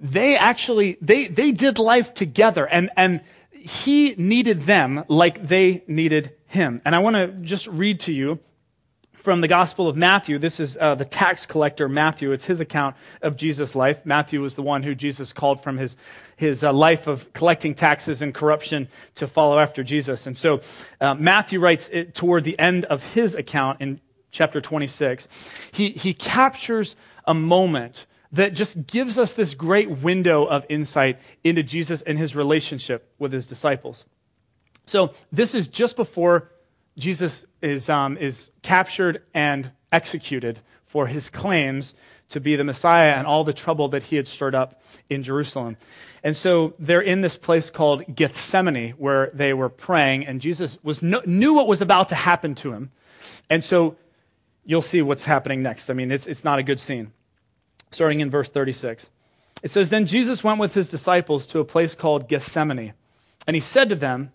they 0.00 0.38
actually 0.38 0.96
they 1.02 1.26
they 1.26 1.52
did 1.52 1.78
life 1.78 2.14
together 2.14 2.66
and 2.66 2.88
and 2.96 3.20
he 3.50 4.14
needed 4.16 4.62
them 4.62 5.04
like 5.08 5.46
they 5.46 5.82
needed 5.86 6.32
him. 6.46 6.80
And 6.86 6.94
I 6.94 7.00
want 7.00 7.16
to 7.16 7.26
just 7.42 7.66
read 7.66 8.00
to 8.00 8.12
you 8.12 8.38
from 9.28 9.42
the 9.42 9.46
Gospel 9.46 9.88
of 9.88 9.94
Matthew. 9.94 10.38
This 10.38 10.58
is 10.58 10.78
uh, 10.78 10.94
the 10.94 11.04
tax 11.04 11.44
collector 11.44 11.86
Matthew. 11.86 12.32
It's 12.32 12.46
his 12.46 12.60
account 12.60 12.96
of 13.20 13.36
Jesus' 13.36 13.74
life. 13.74 14.06
Matthew 14.06 14.40
was 14.40 14.54
the 14.54 14.62
one 14.62 14.82
who 14.82 14.94
Jesus 14.94 15.34
called 15.34 15.62
from 15.62 15.76
his, 15.76 15.98
his 16.36 16.64
uh, 16.64 16.72
life 16.72 17.06
of 17.06 17.30
collecting 17.34 17.74
taxes 17.74 18.22
and 18.22 18.32
corruption 18.34 18.88
to 19.16 19.26
follow 19.26 19.58
after 19.58 19.84
Jesus. 19.84 20.26
And 20.26 20.34
so 20.34 20.62
uh, 20.98 21.12
Matthew 21.12 21.60
writes 21.60 21.90
it 21.92 22.14
toward 22.14 22.44
the 22.44 22.58
end 22.58 22.86
of 22.86 23.02
his 23.12 23.34
account 23.34 23.82
in 23.82 24.00
chapter 24.30 24.62
26. 24.62 25.28
He, 25.72 25.90
he 25.90 26.14
captures 26.14 26.96
a 27.26 27.34
moment 27.34 28.06
that 28.32 28.54
just 28.54 28.86
gives 28.86 29.18
us 29.18 29.34
this 29.34 29.52
great 29.52 29.90
window 29.90 30.46
of 30.46 30.64
insight 30.70 31.20
into 31.44 31.62
Jesus 31.62 32.00
and 32.00 32.16
his 32.16 32.34
relationship 32.34 33.12
with 33.18 33.34
his 33.34 33.46
disciples. 33.46 34.06
So 34.86 35.12
this 35.30 35.54
is 35.54 35.68
just 35.68 35.96
before 35.96 36.50
Jesus 36.98 37.44
is, 37.62 37.88
um, 37.88 38.16
is 38.16 38.50
captured 38.62 39.22
and 39.32 39.70
executed 39.92 40.60
for 40.86 41.06
his 41.06 41.30
claims 41.30 41.94
to 42.30 42.40
be 42.40 42.56
the 42.56 42.64
Messiah 42.64 43.12
and 43.12 43.26
all 43.26 43.44
the 43.44 43.52
trouble 43.52 43.88
that 43.88 44.02
he 44.04 44.16
had 44.16 44.28
stirred 44.28 44.54
up 44.54 44.82
in 45.08 45.22
Jerusalem. 45.22 45.76
And 46.22 46.36
so 46.36 46.74
they're 46.78 47.00
in 47.00 47.20
this 47.20 47.36
place 47.36 47.70
called 47.70 48.04
Gethsemane 48.14 48.90
where 48.92 49.30
they 49.32 49.54
were 49.54 49.68
praying, 49.68 50.26
and 50.26 50.40
Jesus 50.40 50.78
was 50.82 51.02
knew 51.02 51.54
what 51.54 51.66
was 51.66 51.80
about 51.80 52.08
to 52.10 52.14
happen 52.14 52.54
to 52.56 52.72
him. 52.72 52.90
And 53.48 53.64
so 53.64 53.96
you'll 54.64 54.82
see 54.82 55.00
what's 55.00 55.24
happening 55.24 55.62
next. 55.62 55.88
I 55.88 55.94
mean, 55.94 56.10
it's, 56.10 56.26
it's 56.26 56.44
not 56.44 56.58
a 56.58 56.62
good 56.62 56.80
scene. 56.80 57.12
Starting 57.90 58.20
in 58.20 58.28
verse 58.28 58.50
36. 58.50 59.08
It 59.62 59.70
says, 59.70 59.88
Then 59.88 60.06
Jesus 60.06 60.44
went 60.44 60.60
with 60.60 60.74
his 60.74 60.88
disciples 60.88 61.46
to 61.48 61.60
a 61.60 61.64
place 61.64 61.94
called 61.94 62.28
Gethsemane 62.28 62.92
And 63.46 63.56
he 63.56 63.60
said 63.60 63.88
to 63.88 63.94
them, 63.94 64.32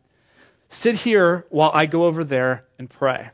Sit 0.74 0.96
here 0.96 1.46
while 1.50 1.70
I 1.72 1.86
go 1.86 2.06
over 2.06 2.24
there 2.24 2.66
and 2.80 2.90
pray. 2.90 3.30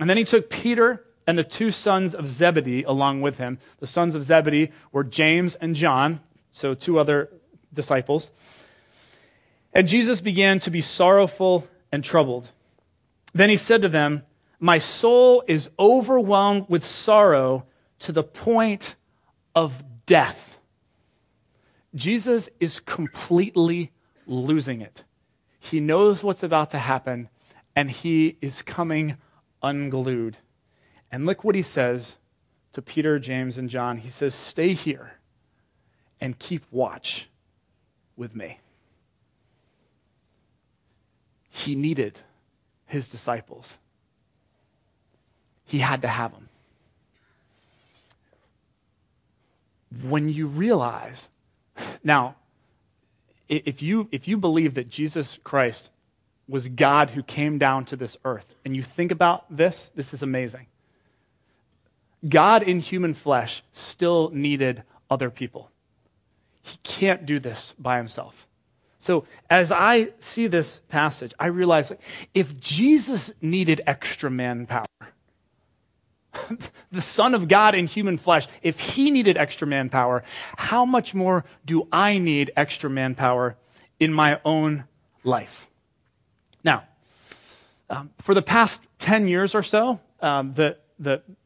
And 0.00 0.08
then 0.08 0.16
he 0.16 0.24
took 0.24 0.48
Peter 0.48 1.04
and 1.26 1.36
the 1.36 1.44
two 1.44 1.70
sons 1.70 2.14
of 2.14 2.26
Zebedee 2.26 2.84
along 2.84 3.20
with 3.20 3.36
him. 3.36 3.58
The 3.80 3.86
sons 3.86 4.14
of 4.14 4.24
Zebedee 4.24 4.70
were 4.92 5.04
James 5.04 5.56
and 5.56 5.76
John, 5.76 6.20
so 6.52 6.72
two 6.72 6.98
other 6.98 7.28
disciples. 7.74 8.30
And 9.74 9.86
Jesus 9.86 10.22
began 10.22 10.58
to 10.60 10.70
be 10.70 10.80
sorrowful 10.80 11.68
and 11.92 12.02
troubled. 12.02 12.48
Then 13.34 13.50
he 13.50 13.58
said 13.58 13.82
to 13.82 13.88
them, 13.90 14.22
My 14.58 14.78
soul 14.78 15.44
is 15.46 15.68
overwhelmed 15.78 16.64
with 16.70 16.82
sorrow 16.82 17.66
to 17.98 18.12
the 18.12 18.24
point 18.24 18.96
of 19.54 19.84
death. 20.06 20.58
Jesus 21.94 22.48
is 22.58 22.80
completely 22.80 23.92
losing 24.26 24.80
it. 24.80 25.04
He 25.60 25.78
knows 25.78 26.22
what's 26.24 26.42
about 26.42 26.70
to 26.70 26.78
happen, 26.78 27.28
and 27.76 27.90
he 27.90 28.38
is 28.40 28.62
coming 28.62 29.18
unglued. 29.62 30.38
And 31.12 31.26
look 31.26 31.44
what 31.44 31.54
he 31.54 31.62
says 31.62 32.16
to 32.72 32.80
Peter, 32.82 33.18
James, 33.18 33.58
and 33.58 33.68
John. 33.68 33.98
He 33.98 34.08
says, 34.08 34.34
Stay 34.34 34.72
here 34.72 35.12
and 36.20 36.38
keep 36.38 36.64
watch 36.70 37.28
with 38.16 38.34
me. 38.34 38.58
He 41.50 41.74
needed 41.74 42.20
his 42.86 43.06
disciples, 43.08 43.76
he 45.64 45.78
had 45.78 46.02
to 46.02 46.08
have 46.08 46.32
them. 46.32 46.48
When 50.02 50.28
you 50.28 50.46
realize, 50.46 51.28
now, 52.02 52.36
if 53.50 53.82
you, 53.82 54.08
if 54.12 54.28
you 54.28 54.36
believe 54.36 54.74
that 54.74 54.88
Jesus 54.88 55.38
Christ 55.42 55.90
was 56.48 56.68
God 56.68 57.10
who 57.10 57.22
came 57.22 57.58
down 57.58 57.84
to 57.86 57.96
this 57.96 58.16
earth, 58.24 58.54
and 58.64 58.74
you 58.74 58.82
think 58.82 59.10
about 59.12 59.44
this, 59.54 59.90
this 59.94 60.14
is 60.14 60.22
amazing. 60.22 60.66
God 62.28 62.62
in 62.62 62.80
human 62.80 63.14
flesh 63.14 63.62
still 63.72 64.30
needed 64.32 64.82
other 65.10 65.30
people. 65.30 65.70
He 66.62 66.78
can't 66.82 67.26
do 67.26 67.38
this 67.38 67.74
by 67.78 67.96
himself. 67.96 68.46
So, 68.98 69.24
as 69.48 69.72
I 69.72 70.10
see 70.20 70.46
this 70.46 70.82
passage, 70.88 71.32
I 71.38 71.46
realize 71.46 71.90
if 72.34 72.60
Jesus 72.60 73.32
needed 73.40 73.80
extra 73.86 74.30
manpower, 74.30 74.84
the 76.92 77.02
Son 77.02 77.34
of 77.34 77.48
God 77.48 77.74
in 77.74 77.86
human 77.86 78.18
flesh, 78.18 78.46
if 78.62 78.78
he 78.78 79.10
needed 79.10 79.36
extra 79.36 79.66
manpower, 79.66 80.22
how 80.56 80.84
much 80.84 81.14
more 81.14 81.44
do 81.64 81.88
I 81.92 82.18
need 82.18 82.50
extra 82.56 82.90
manpower 82.90 83.56
in 83.98 84.12
my 84.12 84.40
own 84.44 84.84
life? 85.24 85.68
Now, 86.64 86.84
um, 87.88 88.10
for 88.18 88.34
the 88.34 88.42
past 88.42 88.86
10 88.98 89.26
years 89.28 89.54
or 89.54 89.62
so, 89.62 90.00
um, 90.20 90.54
that, 90.54 90.80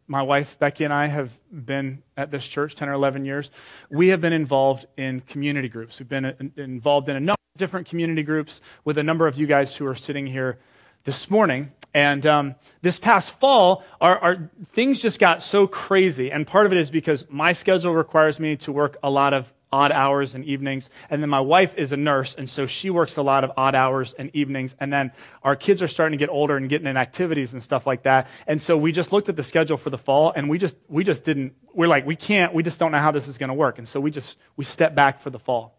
my 0.07 0.21
wife 0.21 0.59
Becky 0.59 0.85
and 0.85 0.93
I 0.93 1.07
have 1.07 1.39
been 1.51 2.03
at 2.17 2.31
this 2.31 2.47
church 2.47 2.75
10 2.75 2.91
or 2.91 2.93
11 2.93 3.25
years. 3.25 3.51
We 3.89 4.09
have 4.09 4.21
been 4.21 4.35
involved 4.35 4.87
in 4.99 5.23
community 5.23 5.69
groups. 5.69 5.99
We've 5.99 6.09
been 6.09 6.27
uh, 6.27 6.33
involved 6.57 7.09
in 7.09 7.17
a 7.17 7.21
number 7.21 7.33
of 7.55 7.59
different 7.59 7.89
community 7.89 8.23
groups 8.23 8.61
with 8.85 8.99
a 8.99 9.03
number 9.03 9.27
of 9.27 9.39
you 9.39 9.47
guys 9.47 9.75
who 9.75 9.87
are 9.87 9.95
sitting 9.95 10.27
here 10.27 10.59
this 11.05 11.31
morning. 11.31 11.73
And 11.95 12.27
um, 12.27 12.55
this 12.83 12.99
past 12.99 13.39
fall, 13.39 13.85
our, 14.01 14.19
our, 14.19 14.51
things 14.73 14.99
just 14.99 15.21
got 15.21 15.43
so 15.43 15.67
crazy. 15.67 16.33
And 16.33 16.47
part 16.47 16.67
of 16.67 16.73
it 16.73 16.79
is 16.79 16.91
because 16.91 17.25
my 17.31 17.53
schedule 17.53 17.95
requires 17.95 18.41
me 18.41 18.57
to 18.57 18.73
work 18.73 18.97
a 19.03 19.11
lot 19.11 19.33
of 19.33 19.53
odd 19.75 19.91
hours 19.91 20.37
and 20.37 20.45
evenings. 20.45 20.89
And 21.11 21.21
then 21.21 21.29
my 21.29 21.41
wife 21.41 21.77
is 21.77 21.91
a 21.91 21.97
nurse, 21.97 22.37
and 22.37 22.49
so 22.49 22.65
she 22.67 22.91
works 22.91 23.17
a 23.17 23.23
lot 23.23 23.43
of 23.43 23.51
odd 23.57 23.75
hours 23.75 24.13
and 24.13 24.31
evenings. 24.33 24.77
And 24.79 24.93
then 24.93 25.11
our 25.43 25.57
kids 25.57 25.83
are 25.83 25.89
starting 25.89 26.17
to 26.17 26.23
get 26.23 26.31
older 26.31 26.57
and 26.57 26.69
getting 26.69 26.87
in 26.87 26.97
activities 26.97 27.53
and 27.55 27.63
stuff 27.63 27.85
like 27.85 28.05
that. 28.05 28.29
And 28.47 28.63
so 28.63 28.77
we 28.77 28.93
just 28.93 29.13
looked 29.13 29.29
at 29.29 29.35
the 29.35 29.43
schedule 29.43 29.77
for 29.77 29.91
the 29.91 29.99
fall, 29.99 30.33
and 30.35 30.49
we 30.49 30.59
just 30.59 30.77
we 30.89 31.03
just 31.03 31.25
didn't. 31.25 31.55
We're 31.73 31.89
like, 31.89 32.07
we 32.07 32.15
can't. 32.15 32.55
We 32.55 32.63
just 32.63 32.79
don't 32.79 32.93
know 32.93 32.99
how 32.99 33.11
this 33.11 33.27
is 33.27 33.37
going 33.37 33.49
to 33.49 33.55
work. 33.55 33.79
And 33.79 33.87
so 33.87 33.99
we 33.99 34.13
just 34.13 34.39
we 34.57 34.65
stepped 34.65 34.95
back 34.95 35.21
for 35.21 35.31
the 35.31 35.41
fall. 35.41 35.77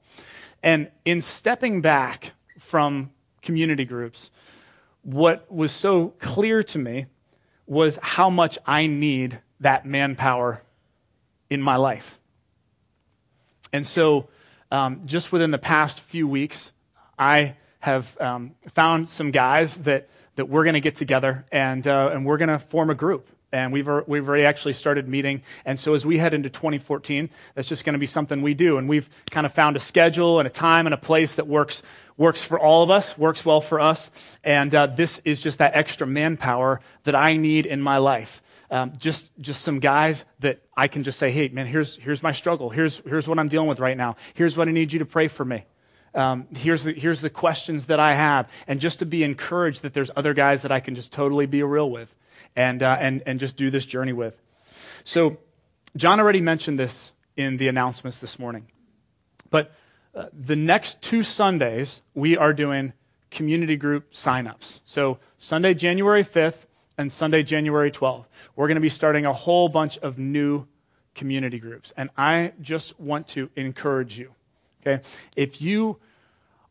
And 0.61 0.91
in 1.05 1.21
stepping 1.21 1.79
back 1.79 2.33
from 2.59 3.11
community 3.41 3.85
groups, 3.85 4.29
what 5.05 5.49
was 5.51 5.71
so 5.71 6.09
clear 6.19 6.63
to 6.63 6.79
me 6.79 7.05
was 7.67 7.99
how 8.01 8.29
much 8.29 8.57
I 8.65 8.87
need 8.87 9.39
that 9.59 9.85
manpower 9.85 10.63
in 11.49 11.61
my 11.61 11.75
life. 11.75 12.19
And 13.71 13.85
so, 13.85 14.29
um, 14.71 15.03
just 15.05 15.31
within 15.31 15.51
the 15.51 15.59
past 15.59 15.99
few 15.99 16.27
weeks, 16.27 16.71
I 17.19 17.55
have 17.79 18.19
um, 18.19 18.55
found 18.73 19.07
some 19.07 19.29
guys 19.29 19.77
that, 19.77 20.09
that 20.37 20.49
we're 20.49 20.63
going 20.63 20.73
to 20.73 20.81
get 20.81 20.95
together 20.95 21.45
and, 21.51 21.87
uh, 21.87 22.09
and 22.11 22.25
we're 22.25 22.37
going 22.37 22.49
to 22.49 22.57
form 22.57 22.89
a 22.89 22.95
group. 22.95 23.29
And 23.55 23.71
we've, 23.71 23.87
we've 24.07 24.27
already 24.27 24.45
actually 24.45 24.73
started 24.73 25.07
meeting. 25.07 25.41
And 25.65 25.79
so, 25.79 25.93
as 25.93 26.05
we 26.05 26.17
head 26.17 26.33
into 26.33 26.49
2014, 26.49 27.29
that's 27.53 27.67
just 27.67 27.85
going 27.85 27.93
to 27.93 27.99
be 27.99 28.07
something 28.07 28.41
we 28.41 28.53
do. 28.53 28.77
And 28.77 28.89
we've 28.89 29.09
kind 29.31 29.45
of 29.45 29.53
found 29.53 29.75
a 29.75 29.79
schedule 29.79 30.39
and 30.39 30.47
a 30.47 30.51
time 30.51 30.87
and 30.87 30.93
a 30.93 30.97
place 30.97 31.35
that 31.35 31.47
works, 31.47 31.81
works 32.17 32.43
for 32.43 32.59
all 32.59 32.83
of 32.83 32.89
us, 32.89 33.17
works 33.17 33.45
well 33.45 33.61
for 33.61 33.79
us. 33.79 34.11
And 34.43 34.73
uh, 34.75 34.87
this 34.87 35.21
is 35.25 35.41
just 35.41 35.59
that 35.59 35.75
extra 35.75 36.05
manpower 36.05 36.81
that 37.03 37.15
I 37.15 37.37
need 37.37 37.65
in 37.65 37.81
my 37.81 37.97
life 37.97 38.41
um, 38.71 38.93
just, 38.97 39.29
just 39.39 39.61
some 39.61 39.79
guys 39.79 40.25
that 40.39 40.59
I 40.75 40.87
can 40.87 41.03
just 41.03 41.19
say, 41.19 41.31
hey, 41.31 41.47
man, 41.49 41.65
here's, 41.65 41.95
here's 41.97 42.23
my 42.23 42.31
struggle. 42.31 42.69
Here's, 42.69 42.97
here's 43.05 43.27
what 43.27 43.39
I'm 43.39 43.47
dealing 43.47 43.67
with 43.67 43.79
right 43.79 43.97
now. 43.97 44.15
Here's 44.33 44.57
what 44.57 44.67
I 44.67 44.71
need 44.71 44.91
you 44.91 44.99
to 44.99 45.05
pray 45.05 45.27
for 45.27 45.45
me. 45.45 45.65
Um, 46.15 46.47
here's, 46.55 46.83
the, 46.83 46.93
here's 46.93 47.21
the 47.21 47.29
questions 47.29 47.87
that 47.87 47.99
I 47.99 48.15
have. 48.15 48.49
And 48.67 48.79
just 48.79 48.99
to 48.99 49.05
be 49.05 49.23
encouraged 49.23 49.81
that 49.83 49.93
there's 49.93 50.09
other 50.15 50.33
guys 50.33 50.61
that 50.61 50.71
I 50.71 50.79
can 50.79 50.95
just 50.95 51.11
totally 51.11 51.45
be 51.45 51.61
real 51.61 51.89
with 51.89 52.15
and, 52.55 52.81
uh, 52.81 52.97
and, 52.99 53.21
and 53.25 53.39
just 53.39 53.57
do 53.57 53.69
this 53.69 53.85
journey 53.85 54.13
with. 54.13 54.41
So, 55.03 55.37
John 55.95 56.19
already 56.19 56.41
mentioned 56.41 56.77
this 56.77 57.11
in 57.37 57.57
the 57.57 57.67
announcements 57.67 58.19
this 58.19 58.37
morning. 58.37 58.67
But 59.49 59.71
uh, 60.13 60.25
the 60.33 60.55
next 60.55 61.01
two 61.01 61.23
Sundays, 61.23 62.01
we 62.13 62.35
are 62.35 62.53
doing 62.53 62.93
community 63.31 63.75
group 63.75 64.11
signups. 64.11 64.79
So, 64.83 65.19
Sunday, 65.37 65.73
January 65.73 66.23
5th, 66.23 66.65
and 66.97 67.11
Sunday, 67.11 67.43
January 67.43 67.91
12th. 67.91 68.25
We're 68.55 68.67
going 68.67 68.75
to 68.75 68.81
be 68.81 68.89
starting 68.89 69.25
a 69.25 69.33
whole 69.33 69.69
bunch 69.69 69.97
of 69.99 70.17
new 70.17 70.67
community 71.13 71.59
groups. 71.59 71.93
And 71.97 72.09
I 72.17 72.53
just 72.61 72.99
want 72.99 73.27
to 73.29 73.49
encourage 73.55 74.17
you, 74.17 74.33
okay? 74.85 75.03
If 75.35 75.61
you 75.61 75.97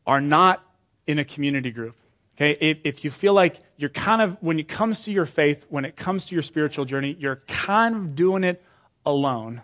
are 0.07 0.21
not 0.21 0.63
in 1.07 1.19
a 1.19 1.25
community 1.25 1.71
group, 1.71 1.97
okay, 2.37 2.57
if, 2.61 2.79
if 2.85 3.05
you 3.05 3.11
feel 3.11 3.35
like 3.35 3.61
you're 3.77 3.91
kind 3.91 4.23
of, 4.23 4.37
when 4.41 4.59
it 4.59 4.69
comes 4.69 5.03
to 5.03 5.13
your 5.13 5.27
faith, 5.27 5.65
when 5.69 5.85
it 5.85 5.97
comes 5.97 6.27
to 6.27 6.35
your 6.35 6.43
spiritual 6.43 6.85
journey, 6.85 7.17
you're 7.19 7.43
kind 7.49 7.95
of 7.95 8.15
doing 8.15 8.45
it 8.45 8.63
alone, 9.05 9.63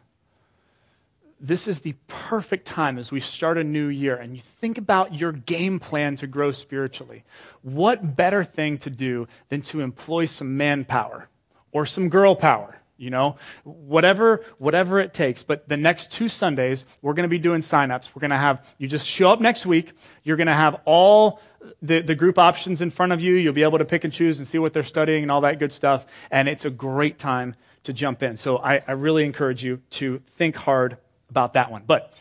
this 1.40 1.66
is 1.66 1.80
the 1.80 1.94
perfect 2.06 2.66
time 2.66 2.98
as 2.98 3.10
we 3.10 3.18
start 3.18 3.56
a 3.56 3.64
new 3.64 3.86
year 3.86 4.16
and 4.16 4.36
you 4.36 4.42
think 4.60 4.76
about 4.76 5.14
your 5.14 5.32
game 5.32 5.80
plan 5.80 6.16
to 6.16 6.26
grow 6.26 6.50
spiritually. 6.50 7.24
What 7.62 8.14
better 8.14 8.44
thing 8.44 8.76
to 8.78 8.90
do 8.90 9.26
than 9.48 9.62
to 9.62 9.80
employ 9.80 10.26
some 10.26 10.58
manpower 10.58 11.28
or 11.72 11.86
some 11.86 12.10
girl 12.10 12.36
power? 12.36 12.79
You 13.00 13.08
know, 13.08 13.36
whatever, 13.64 14.44
whatever 14.58 15.00
it 15.00 15.14
takes. 15.14 15.42
But 15.42 15.66
the 15.66 15.78
next 15.78 16.10
two 16.12 16.28
Sundays, 16.28 16.84
we're 17.00 17.14
going 17.14 17.24
to 17.24 17.30
be 17.30 17.38
doing 17.38 17.62
signups. 17.62 18.10
We're 18.14 18.20
going 18.20 18.30
to 18.30 18.36
have, 18.36 18.66
you 18.76 18.88
just 18.88 19.06
show 19.06 19.30
up 19.30 19.40
next 19.40 19.64
week. 19.64 19.92
You're 20.22 20.36
going 20.36 20.48
to 20.48 20.54
have 20.54 20.82
all 20.84 21.40
the, 21.80 22.02
the 22.02 22.14
group 22.14 22.38
options 22.38 22.82
in 22.82 22.90
front 22.90 23.12
of 23.12 23.22
you. 23.22 23.36
You'll 23.36 23.54
be 23.54 23.62
able 23.62 23.78
to 23.78 23.86
pick 23.86 24.04
and 24.04 24.12
choose 24.12 24.38
and 24.38 24.46
see 24.46 24.58
what 24.58 24.74
they're 24.74 24.82
studying 24.82 25.22
and 25.22 25.32
all 25.32 25.40
that 25.40 25.58
good 25.58 25.72
stuff. 25.72 26.04
And 26.30 26.46
it's 26.46 26.66
a 26.66 26.70
great 26.70 27.18
time 27.18 27.56
to 27.84 27.94
jump 27.94 28.22
in. 28.22 28.36
So 28.36 28.58
I, 28.58 28.82
I 28.86 28.92
really 28.92 29.24
encourage 29.24 29.64
you 29.64 29.80
to 29.92 30.20
think 30.36 30.54
hard 30.54 30.98
about 31.30 31.54
that 31.54 31.70
one. 31.70 31.84
But 31.86 32.12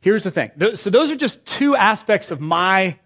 here's 0.00 0.24
the 0.24 0.32
thing. 0.32 0.50
So 0.74 0.90
those 0.90 1.12
are 1.12 1.16
just 1.16 1.46
two 1.46 1.76
aspects 1.76 2.32
of 2.32 2.40
my 2.40 2.98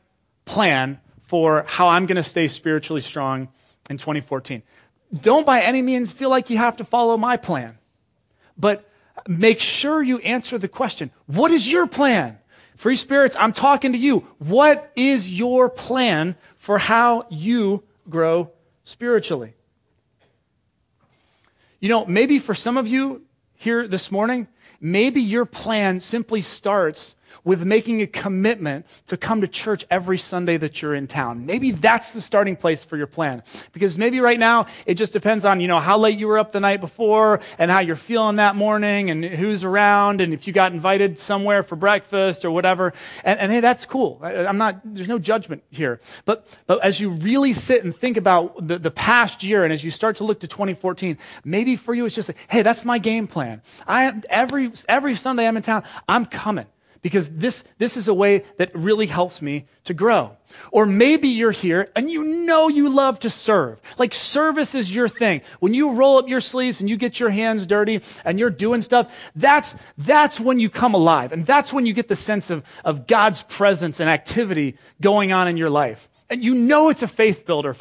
plan 0.46 0.98
for 1.24 1.66
how 1.68 1.88
I'm 1.88 2.06
going 2.06 2.16
to 2.16 2.22
stay 2.22 2.48
spiritually 2.48 3.02
strong 3.02 3.48
in 3.90 3.98
2014. 3.98 4.62
Don't 5.12 5.46
by 5.46 5.62
any 5.62 5.82
means 5.82 6.12
feel 6.12 6.30
like 6.30 6.50
you 6.50 6.58
have 6.58 6.76
to 6.76 6.84
follow 6.84 7.16
my 7.16 7.36
plan, 7.36 7.78
but 8.56 8.88
make 9.26 9.60
sure 9.60 10.02
you 10.02 10.18
answer 10.18 10.58
the 10.58 10.68
question 10.68 11.10
what 11.26 11.50
is 11.50 11.70
your 11.70 11.86
plan? 11.86 12.38
Free 12.76 12.96
spirits, 12.96 13.34
I'm 13.38 13.52
talking 13.52 13.92
to 13.92 13.98
you. 13.98 14.20
What 14.38 14.92
is 14.94 15.28
your 15.28 15.68
plan 15.68 16.36
for 16.58 16.78
how 16.78 17.26
you 17.28 17.82
grow 18.08 18.52
spiritually? 18.84 19.54
You 21.80 21.88
know, 21.88 22.06
maybe 22.06 22.38
for 22.38 22.54
some 22.54 22.76
of 22.76 22.86
you 22.86 23.22
here 23.56 23.88
this 23.88 24.12
morning, 24.12 24.46
Maybe 24.80 25.20
your 25.20 25.44
plan 25.44 26.00
simply 26.00 26.40
starts 26.40 27.14
with 27.44 27.64
making 27.64 28.02
a 28.02 28.06
commitment 28.06 28.86
to 29.06 29.16
come 29.16 29.40
to 29.40 29.48
church 29.48 29.84
every 29.90 30.18
Sunday 30.18 30.56
that 30.56 30.80
you're 30.82 30.94
in 30.94 31.06
town. 31.06 31.46
Maybe 31.46 31.70
that's 31.70 32.12
the 32.12 32.20
starting 32.20 32.56
place 32.56 32.84
for 32.84 32.96
your 32.96 33.06
plan. 33.06 33.42
Because 33.72 33.98
maybe 33.98 34.20
right 34.20 34.38
now 34.38 34.66
it 34.86 34.94
just 34.94 35.12
depends 35.12 35.44
on, 35.44 35.60
you 35.60 35.68
know, 35.68 35.80
how 35.80 35.98
late 35.98 36.18
you 36.18 36.26
were 36.26 36.38
up 36.38 36.52
the 36.52 36.60
night 36.60 36.80
before 36.80 37.40
and 37.58 37.70
how 37.70 37.80
you're 37.80 37.96
feeling 37.96 38.36
that 38.36 38.56
morning 38.56 39.10
and 39.10 39.24
who's 39.24 39.64
around 39.64 40.20
and 40.20 40.32
if 40.32 40.46
you 40.46 40.52
got 40.52 40.72
invited 40.72 41.18
somewhere 41.18 41.62
for 41.62 41.76
breakfast 41.76 42.44
or 42.44 42.50
whatever. 42.50 42.92
And, 43.24 43.38
and 43.40 43.52
hey, 43.52 43.60
that's 43.60 43.84
cool. 43.84 44.20
I, 44.22 44.46
I'm 44.46 44.58
not, 44.58 44.80
there's 44.84 45.08
no 45.08 45.18
judgment 45.18 45.62
here. 45.70 46.00
But, 46.24 46.46
but 46.66 46.82
as 46.84 47.00
you 47.00 47.10
really 47.10 47.52
sit 47.52 47.84
and 47.84 47.94
think 47.94 48.16
about 48.16 48.66
the, 48.66 48.78
the 48.78 48.90
past 48.90 49.42
year 49.42 49.64
and 49.64 49.72
as 49.72 49.84
you 49.84 49.90
start 49.90 50.16
to 50.16 50.24
look 50.24 50.40
to 50.40 50.48
2014, 50.48 51.18
maybe 51.44 51.76
for 51.76 51.94
you 51.94 52.04
it's 52.06 52.14
just, 52.14 52.28
like, 52.28 52.38
hey, 52.48 52.62
that's 52.62 52.84
my 52.84 52.98
game 52.98 53.26
plan. 53.26 53.62
I, 53.86 54.20
every, 54.30 54.72
every 54.88 55.16
Sunday 55.16 55.46
I'm 55.46 55.56
in 55.56 55.62
town, 55.62 55.84
I'm 56.08 56.26
coming 56.26 56.66
because 57.02 57.28
this, 57.28 57.64
this 57.78 57.96
is 57.96 58.08
a 58.08 58.14
way 58.14 58.44
that 58.56 58.74
really 58.74 59.06
helps 59.06 59.40
me 59.40 59.66
to 59.84 59.94
grow. 59.94 60.36
Or 60.72 60.86
maybe 60.86 61.28
you're 61.28 61.50
here 61.50 61.90
and 61.94 62.10
you 62.10 62.24
know 62.24 62.68
you 62.68 62.88
love 62.88 63.20
to 63.20 63.30
serve. 63.30 63.80
Like 63.98 64.12
service 64.12 64.74
is 64.74 64.94
your 64.94 65.08
thing. 65.08 65.42
When 65.60 65.74
you 65.74 65.92
roll 65.92 66.18
up 66.18 66.28
your 66.28 66.40
sleeves 66.40 66.80
and 66.80 66.88
you 66.88 66.96
get 66.96 67.20
your 67.20 67.30
hands 67.30 67.66
dirty 67.66 68.02
and 68.24 68.38
you're 68.38 68.50
doing 68.50 68.82
stuff, 68.82 69.14
that's, 69.36 69.76
that's 69.96 70.40
when 70.40 70.58
you 70.58 70.70
come 70.70 70.94
alive. 70.94 71.32
And 71.32 71.46
that's 71.46 71.72
when 71.72 71.86
you 71.86 71.92
get 71.92 72.08
the 72.08 72.16
sense 72.16 72.50
of, 72.50 72.64
of 72.84 73.06
God's 73.06 73.42
presence 73.42 74.00
and 74.00 74.10
activity 74.10 74.76
going 75.00 75.32
on 75.32 75.48
in 75.48 75.56
your 75.56 75.70
life. 75.70 76.08
And 76.30 76.44
you 76.44 76.54
know 76.54 76.90
it's 76.90 77.02
a 77.02 77.08
faith 77.08 77.46
builder 77.46 77.76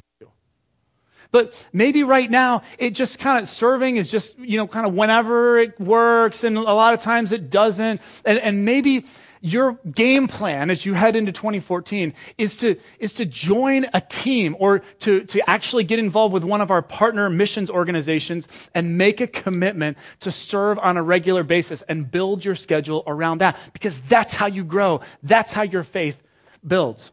but 1.32 1.66
maybe 1.74 2.04
right 2.04 2.30
now, 2.30 2.62
it 2.78 2.92
just 2.92 3.20
kind 3.20 3.40
of 3.40 3.48
serving 3.48 3.98
is 3.98 4.10
just, 4.10 4.38
you 4.38 4.58
know, 4.58 4.68
kind 4.68 4.86
of 4.86 4.94
whenever 4.94 5.60
it 5.60 5.80
works, 5.80 6.44
and 6.44 6.58
a 6.58 6.62
lot 6.62 6.94
of 6.94 7.02
times 7.02 7.32
it 7.32 7.50
doesn't. 7.50 8.02
And, 8.26 8.40
and 8.40 8.66
maybe 8.66 9.06
your 9.42 9.74
game 9.92 10.28
plan 10.28 10.70
as 10.70 10.86
you 10.86 10.94
head 10.94 11.16
into 11.16 11.32
2014 11.32 12.14
is 12.38 12.58
to, 12.58 12.76
is 13.00 13.14
to 13.14 13.26
join 13.26 13.86
a 13.94 14.02
team 14.02 14.56
or 14.60 14.80
to, 15.00 15.24
to 15.26 15.50
actually 15.50 15.84
get 15.84 16.00
involved 16.00 16.34
with 16.34 16.44
one 16.44 16.62
of 16.62 16.72
our 16.72 16.82
partner 16.82 17.30
missions 17.30 17.70
organizations 17.70 18.48
and 18.74 18.98
make 18.98 19.22
a 19.22 19.28
commitment 19.28 19.98
to 20.22 20.32
serve 20.32 20.80
on 20.80 20.98
a 20.98 21.04
regular 21.04 21.44
basis 21.44 21.82
and 21.84 22.10
build 22.10 22.44
your 22.44 22.56
schedule 22.56 23.04
around 23.08 23.40
that 23.40 23.58
because 23.74 24.02
that's 24.02 24.34
how 24.34 24.48
you 24.48 24.64
grow. 24.64 25.02
That's 25.24 25.54
how 25.54 25.64
your 25.64 25.84
faith 25.84 26.22
builds. 26.66 27.12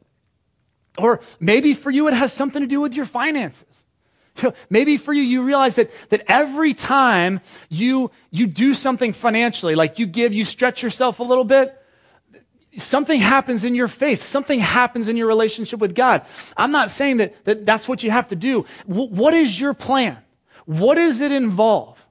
Or 0.98 1.20
maybe 1.40 1.74
for 1.74 1.90
you, 1.90 2.08
it 2.08 2.14
has 2.14 2.32
something 2.32 2.62
to 2.62 2.68
do 2.68 2.80
with 2.80 2.94
your 2.94 3.06
finances. 3.06 3.83
Maybe 4.70 4.96
for 4.96 5.12
you, 5.12 5.22
you 5.22 5.42
realize 5.42 5.76
that, 5.76 5.90
that 6.10 6.22
every 6.28 6.74
time 6.74 7.40
you, 7.68 8.10
you 8.30 8.46
do 8.46 8.74
something 8.74 9.12
financially, 9.12 9.74
like 9.74 9.98
you 9.98 10.06
give, 10.06 10.34
you 10.34 10.44
stretch 10.44 10.82
yourself 10.82 11.20
a 11.20 11.22
little 11.22 11.44
bit, 11.44 11.80
something 12.76 13.20
happens 13.20 13.64
in 13.64 13.74
your 13.74 13.88
faith. 13.88 14.22
Something 14.22 14.60
happens 14.60 15.08
in 15.08 15.16
your 15.16 15.26
relationship 15.26 15.80
with 15.80 15.94
God. 15.94 16.26
I'm 16.56 16.72
not 16.72 16.90
saying 16.90 17.18
that, 17.18 17.44
that 17.44 17.66
that's 17.66 17.88
what 17.88 18.02
you 18.02 18.10
have 18.10 18.28
to 18.28 18.36
do. 18.36 18.66
W- 18.88 19.08
what 19.08 19.34
is 19.34 19.60
your 19.60 19.74
plan? 19.74 20.18
What 20.66 20.96
does 20.96 21.20
it 21.20 21.30
involve? 21.30 22.04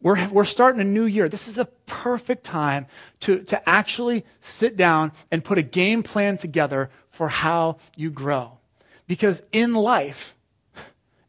We're, 0.00 0.28
we're 0.28 0.44
starting 0.44 0.82
a 0.82 0.84
new 0.84 1.06
year. 1.06 1.30
This 1.30 1.48
is 1.48 1.56
a 1.56 1.64
perfect 1.64 2.44
time 2.44 2.86
to, 3.20 3.40
to 3.44 3.68
actually 3.68 4.26
sit 4.42 4.76
down 4.76 5.12
and 5.30 5.42
put 5.42 5.56
a 5.56 5.62
game 5.62 6.02
plan 6.02 6.36
together 6.36 6.90
for 7.10 7.28
how 7.28 7.78
you 7.96 8.10
grow. 8.10 8.58
Because 9.06 9.42
in 9.52 9.74
life, 9.74 10.34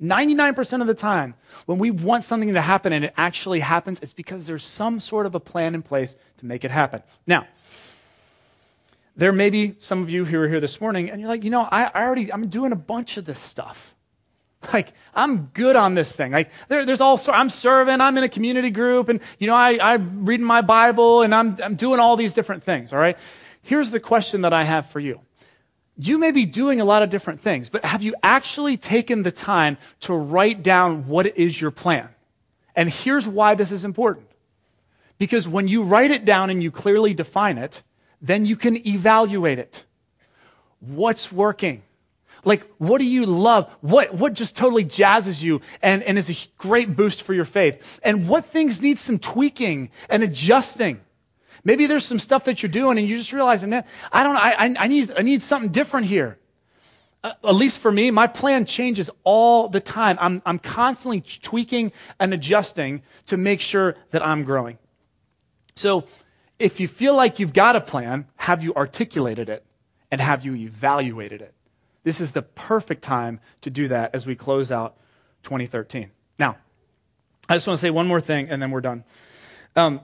99% 0.01 0.81
of 0.81 0.87
the 0.87 0.93
time, 0.93 1.35
when 1.65 1.79
we 1.79 1.91
want 1.91 2.23
something 2.23 2.53
to 2.53 2.61
happen 2.61 2.93
and 2.93 3.05
it 3.05 3.13
actually 3.17 3.59
happens, 3.59 3.99
it's 4.01 4.13
because 4.13 4.45
there's 4.45 4.63
some 4.63 4.99
sort 4.99 5.25
of 5.25 5.35
a 5.35 5.39
plan 5.39 5.75
in 5.75 5.81
place 5.81 6.15
to 6.37 6.45
make 6.45 6.63
it 6.63 6.71
happen. 6.71 7.01
Now, 7.25 7.47
there 9.15 9.31
may 9.31 9.49
be 9.49 9.75
some 9.79 10.03
of 10.03 10.09
you 10.09 10.25
who 10.25 10.39
are 10.41 10.47
here 10.47 10.59
this 10.59 10.81
morning 10.81 11.09
and 11.09 11.21
you're 11.21 11.29
like, 11.29 11.43
you 11.43 11.49
know, 11.49 11.61
I, 11.61 11.85
I 11.85 12.03
already, 12.03 12.31
I'm 12.31 12.47
doing 12.47 12.71
a 12.73 12.77
bunch 12.77 13.17
of 13.17 13.25
this 13.25 13.39
stuff. 13.39 13.93
Like, 14.73 14.93
I'm 15.13 15.51
good 15.53 15.75
on 15.75 15.93
this 15.93 16.15
thing. 16.15 16.31
Like, 16.31 16.49
there, 16.69 16.85
there's 16.85 17.01
all 17.01 17.19
I'm 17.27 17.51
serving, 17.51 18.01
I'm 18.01 18.17
in 18.17 18.23
a 18.23 18.29
community 18.29 18.71
group, 18.71 19.09
and, 19.09 19.19
you 19.37 19.45
know, 19.45 19.53
I, 19.53 19.77
I'm 19.79 20.25
reading 20.25 20.45
my 20.45 20.61
Bible, 20.61 21.21
and 21.21 21.35
I'm, 21.35 21.55
I'm 21.61 21.75
doing 21.75 21.99
all 21.99 22.17
these 22.17 22.33
different 22.33 22.63
things, 22.63 22.91
all 22.91 22.97
right? 22.97 23.15
Here's 23.61 23.91
the 23.91 23.99
question 23.99 24.41
that 24.41 24.53
I 24.53 24.63
have 24.63 24.89
for 24.89 24.99
you 24.99 25.19
you 25.97 26.17
may 26.17 26.31
be 26.31 26.45
doing 26.45 26.81
a 26.81 26.85
lot 26.85 27.03
of 27.03 27.09
different 27.09 27.41
things, 27.41 27.69
but 27.69 27.85
have 27.85 28.03
you 28.03 28.15
actually 28.21 28.77
taken 28.77 29.23
the 29.23 29.31
time 29.31 29.77
to 30.01 30.13
write 30.13 30.61
down 30.61 31.07
what 31.07 31.37
is 31.37 31.59
your 31.59 31.71
plan? 31.71 32.09
And 32.75 32.89
here's 32.89 33.27
why 33.27 33.55
this 33.55 33.71
is 33.71 33.85
important. 33.85 34.27
Because 35.17 35.47
when 35.47 35.67
you 35.67 35.83
write 35.83 36.11
it 36.11 36.25
down 36.25 36.49
and 36.49 36.61
you 36.61 36.71
clearly 36.71 37.13
define 37.13 37.57
it, 37.57 37.81
then 38.21 38.45
you 38.45 38.57
can 38.57 38.85
evaluate 38.85 39.59
it. 39.59 39.85
What's 40.81 41.31
working? 41.31 41.83
Like, 42.43 42.65
what 42.77 42.99
do 42.99 43.05
you 43.05 43.25
love? 43.25 43.71
What, 43.81 44.13
what 44.13 44.33
just 44.33 44.55
totally 44.55 44.83
jazzes 44.83 45.41
you 45.41 45.61
and, 45.81 46.03
and 46.03 46.17
is 46.17 46.29
a 46.29 46.35
great 46.57 46.95
boost 46.95 47.23
for 47.23 47.33
your 47.33 47.45
faith? 47.45 47.99
And 48.03 48.27
what 48.27 48.45
things 48.45 48.81
need 48.81 48.99
some 48.99 49.17
tweaking 49.17 49.89
and 50.09 50.21
adjusting? 50.21 50.99
Maybe 51.65 51.87
there's 51.87 52.05
some 52.05 52.19
stuff 52.19 52.45
that 52.45 52.61
you're 52.61 52.71
doing 52.71 52.99
and 52.99 53.09
you're 53.09 53.17
just 53.17 53.33
realizing, 53.33 53.71
man, 53.71 53.83
I 54.11 54.23
don't, 54.23 54.37
I, 54.37 54.75
I, 54.79 54.87
need, 54.87 55.11
I 55.17 55.23
need 55.23 55.41
something 55.41 55.71
different 55.71 56.05
here. 56.05 56.37
Uh, 57.23 57.33
at 57.43 57.55
least 57.55 57.79
for 57.79 57.91
me, 57.91 58.11
my 58.11 58.27
plan 58.27 58.65
changes 58.65 59.09
all 59.23 59.67
the 59.67 59.79
time. 59.79 60.15
I'm, 60.21 60.43
I'm 60.45 60.59
constantly 60.59 61.21
tweaking 61.21 61.91
and 62.19 62.35
adjusting 62.35 63.01
to 63.25 63.35
make 63.35 63.61
sure 63.61 63.95
that 64.11 64.25
I'm 64.25 64.43
growing. 64.43 64.77
So 65.75 66.05
if 66.59 66.79
you 66.79 66.87
feel 66.87 67.15
like 67.15 67.39
you've 67.39 67.53
got 67.53 67.75
a 67.75 67.81
plan, 67.81 68.27
have 68.35 68.63
you 68.63 68.75
articulated 68.75 69.49
it 69.49 69.65
and 70.11 70.21
have 70.21 70.45
you 70.45 70.53
evaluated 70.53 71.41
it? 71.41 71.55
This 72.03 72.21
is 72.21 72.31
the 72.31 72.43
perfect 72.43 73.01
time 73.01 73.39
to 73.61 73.71
do 73.71 73.87
that 73.87 74.13
as 74.13 74.27
we 74.27 74.35
close 74.35 74.71
out 74.71 74.95
2013. 75.41 76.11
Now, 76.37 76.57
I 77.49 77.55
just 77.55 77.65
want 77.65 77.79
to 77.79 77.81
say 77.81 77.89
one 77.89 78.07
more 78.07 78.21
thing 78.21 78.49
and 78.51 78.61
then 78.61 78.69
we're 78.69 78.81
done. 78.81 79.03
Um, 79.75 80.01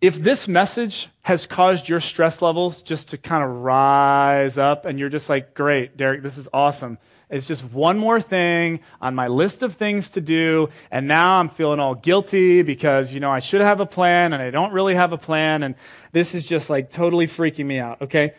if 0.00 0.16
this 0.16 0.48
message 0.48 1.08
has 1.22 1.46
caused 1.46 1.88
your 1.88 2.00
stress 2.00 2.40
levels 2.40 2.80
just 2.80 3.08
to 3.08 3.18
kind 3.18 3.44
of 3.44 3.50
rise 3.50 4.56
up 4.56 4.86
and 4.86 4.98
you're 4.98 5.10
just 5.10 5.28
like, 5.28 5.52
great, 5.54 5.96
Derek, 5.96 6.22
this 6.22 6.38
is 6.38 6.48
awesome. 6.52 6.98
It's 7.28 7.46
just 7.46 7.64
one 7.64 7.98
more 7.98 8.20
thing 8.20 8.80
on 9.00 9.14
my 9.14 9.28
list 9.28 9.62
of 9.62 9.74
things 9.74 10.10
to 10.10 10.20
do. 10.20 10.70
And 10.90 11.06
now 11.06 11.38
I'm 11.38 11.48
feeling 11.50 11.78
all 11.78 11.94
guilty 11.94 12.62
because, 12.62 13.12
you 13.12 13.20
know, 13.20 13.30
I 13.30 13.38
should 13.38 13.60
have 13.60 13.80
a 13.80 13.86
plan 13.86 14.32
and 14.32 14.42
I 14.42 14.50
don't 14.50 14.72
really 14.72 14.94
have 14.94 15.12
a 15.12 15.18
plan. 15.18 15.62
And 15.62 15.74
this 16.12 16.34
is 16.34 16.44
just 16.44 16.70
like 16.70 16.90
totally 16.90 17.26
freaking 17.26 17.66
me 17.66 17.78
out. 17.78 18.02
Okay. 18.02 18.32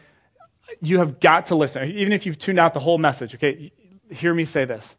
You 0.81 0.97
have 0.97 1.19
got 1.19 1.47
to 1.47 1.55
listen. 1.55 1.89
Even 1.89 2.11
if 2.11 2.25
you've 2.25 2.39
tuned 2.39 2.59
out 2.59 2.73
the 2.73 2.79
whole 2.79 2.97
message. 2.97 3.35
Okay. 3.35 3.71
Hear 4.09 4.33
me 4.33 4.45
say 4.45 4.65
this. 4.65 4.95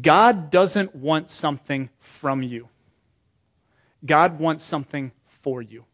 God 0.00 0.50
doesn't 0.50 0.94
want 0.94 1.30
something 1.30 1.90
from 1.98 2.42
you. 2.42 2.68
God 4.06 4.40
wants 4.40 4.64
something 4.64 5.12
for 5.44 5.60
you. 5.60 5.84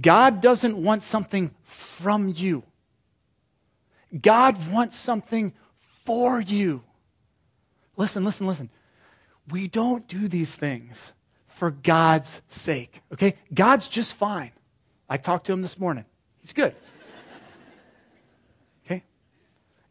God 0.00 0.40
doesn't 0.40 0.76
want 0.76 1.02
something 1.02 1.50
from 1.64 2.32
you. 2.34 2.62
God 4.18 4.70
wants 4.70 4.96
something 4.96 5.52
for 6.04 6.40
you. 6.40 6.82
Listen, 7.96 8.24
listen, 8.24 8.46
listen. 8.46 8.70
We 9.50 9.66
don't 9.66 10.06
do 10.06 10.28
these 10.28 10.54
things 10.54 11.12
for 11.48 11.72
God's 11.72 12.40
sake, 12.46 13.02
okay? 13.12 13.34
God's 13.52 13.88
just 13.88 14.14
fine. 14.14 14.52
I 15.08 15.16
talked 15.16 15.46
to 15.46 15.52
him 15.52 15.60
this 15.60 15.78
morning. 15.78 16.04
He's 16.40 16.52
good. 16.52 16.74
Okay? 18.86 19.02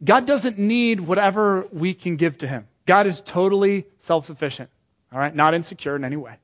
God 0.04 0.25
doesn't 0.25 0.58
need 0.58 1.01
whatever 1.01 1.67
we 1.71 1.93
can 1.93 2.15
give 2.15 2.38
to 2.39 2.47
him. 2.47 2.67
God 2.86 3.06
is 3.06 3.21
totally 3.21 3.86
self 3.99 4.25
sufficient, 4.25 4.69
all 5.12 5.19
right? 5.19 5.36
Not 5.36 5.54
insecure 5.54 5.95
in 5.95 6.04
any 6.04 6.15
way. 6.15 6.38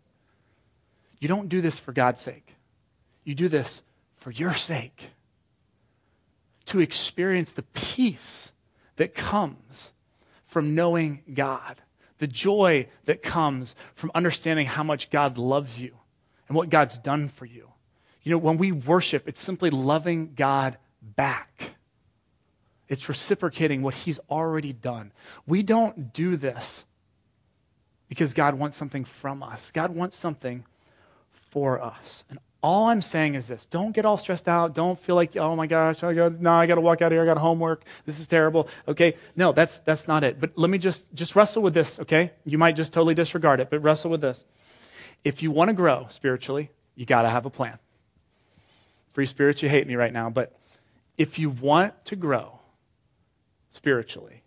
You 1.20 1.28
don't 1.28 1.50
do 1.50 1.62
this 1.62 1.80
for 1.80 1.92
God's 1.92 2.22
sake, 2.22 2.56
you 3.24 3.36
do 3.36 3.50
this 3.50 3.82
for 4.18 4.32
your 4.32 4.54
sake. 4.54 5.12
To 6.68 6.82
experience 6.82 7.52
the 7.52 7.64
peace 7.64 8.52
that 8.98 9.16
comes 9.16 9.94
from 10.48 10.76
knowing 10.76 11.24
God, 11.34 11.82
the 12.18 12.28
joy 12.28 12.88
that 13.06 13.24
comes 13.24 13.74
from 13.96 14.12
understanding 14.14 14.66
how 14.66 14.84
much 14.84 15.10
God 15.10 15.38
loves 15.38 15.80
you 15.80 15.96
and 16.50 16.58
what 16.58 16.70
God's 16.70 16.98
done 16.98 17.30
for 17.30 17.46
you. 17.46 17.70
You 18.24 18.32
know, 18.32 18.38
when 18.38 18.58
we 18.58 18.74
worship, 18.74 19.30
it's 19.30 19.40
simply 19.40 19.70
loving 19.70 20.34
God 20.36 20.78
back. 21.02 21.76
It's 22.90 23.08
reciprocating 23.08 23.82
what 23.82 23.94
He's 23.94 24.20
already 24.30 24.74
done. 24.74 25.14
We 25.46 25.64
don't 25.64 26.12
do 26.12 26.36
this 26.36 26.84
because 28.10 28.34
God 28.34 28.56
wants 28.56 28.76
something 28.76 29.06
from 29.06 29.44
us. 29.44 29.72
God 29.72 29.96
wants 29.96 30.18
something 30.18 30.66
for 31.58 31.82
us. 31.82 32.24
And 32.30 32.38
all 32.62 32.86
I'm 32.86 33.02
saying 33.02 33.34
is 33.34 33.48
this 33.48 33.66
don't 33.66 33.92
get 33.92 34.06
all 34.06 34.16
stressed 34.16 34.48
out. 34.48 34.76
Don't 34.76 35.00
feel 35.00 35.16
like, 35.16 35.36
oh 35.36 35.56
my 35.56 35.66
gosh, 35.66 36.04
I 36.04 36.14
got, 36.14 36.40
no, 36.40 36.52
I 36.52 36.68
got 36.68 36.76
to 36.76 36.82
walk 36.82 37.02
out 37.02 37.12
here. 37.12 37.24
I 37.24 37.26
got 37.26 37.40
homework. 37.40 37.84
This 38.06 38.20
is 38.20 38.28
terrible. 38.28 38.68
Okay. 38.88 39.16
No, 39.36 39.54
that's, 39.54 39.80
that's 39.80 40.08
not 40.08 40.24
it. 40.24 40.40
But 40.40 40.52
let 40.56 40.70
me 40.70 40.78
just, 40.78 41.12
just 41.16 41.36
wrestle 41.36 41.64
with 41.64 41.74
this, 41.74 42.00
okay? 42.02 42.32
You 42.46 42.60
might 42.60 42.76
just 42.76 42.94
totally 42.94 43.16
disregard 43.16 43.60
it, 43.60 43.72
but 43.72 43.80
wrestle 43.80 44.12
with 44.12 44.22
this. 44.22 44.46
If 45.24 45.42
you 45.42 45.50
want 45.50 45.70
to 45.70 45.74
grow 45.74 46.06
spiritually, 46.12 46.70
you 46.96 47.08
got 47.08 47.24
to 47.24 47.30
have 47.30 47.48
a 47.48 47.50
plan. 47.50 47.80
Free 49.14 49.26
spirits, 49.26 49.64
you 49.64 49.70
hate 49.70 49.88
me 49.88 49.96
right 49.96 50.14
now, 50.14 50.30
but 50.30 50.56
if 51.18 51.40
you 51.40 51.50
want 51.50 52.06
to 52.06 52.16
grow 52.16 52.60
spiritually, 53.72 54.44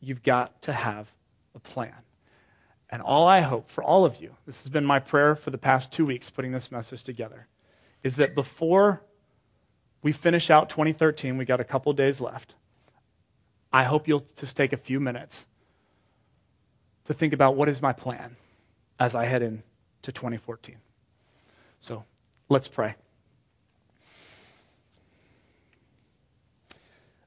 you've 0.00 0.22
got 0.22 0.62
to 0.62 0.72
have 0.72 1.12
a 1.54 1.58
plan. 1.58 1.92
And 2.94 3.02
all 3.02 3.26
I 3.26 3.40
hope 3.40 3.72
for 3.72 3.82
all 3.82 4.04
of 4.04 4.22
you, 4.22 4.36
this 4.46 4.62
has 4.62 4.70
been 4.70 4.84
my 4.84 5.00
prayer 5.00 5.34
for 5.34 5.50
the 5.50 5.58
past 5.58 5.90
two 5.90 6.06
weeks 6.06 6.30
putting 6.30 6.52
this 6.52 6.70
message 6.70 7.02
together, 7.02 7.48
is 8.04 8.14
that 8.14 8.36
before 8.36 9.02
we 10.02 10.12
finish 10.12 10.48
out 10.48 10.68
2013, 10.68 11.36
we 11.36 11.44
got 11.44 11.58
a 11.58 11.64
couple 11.64 11.92
days 11.92 12.20
left. 12.20 12.54
I 13.72 13.82
hope 13.82 14.06
you'll 14.06 14.24
just 14.36 14.56
take 14.56 14.72
a 14.72 14.76
few 14.76 15.00
minutes 15.00 15.46
to 17.06 17.14
think 17.14 17.32
about 17.32 17.56
what 17.56 17.68
is 17.68 17.82
my 17.82 17.92
plan 17.92 18.36
as 19.00 19.16
I 19.16 19.24
head 19.24 19.42
into 19.42 20.12
2014. 20.12 20.76
So 21.80 22.04
let's 22.48 22.68
pray. 22.68 22.94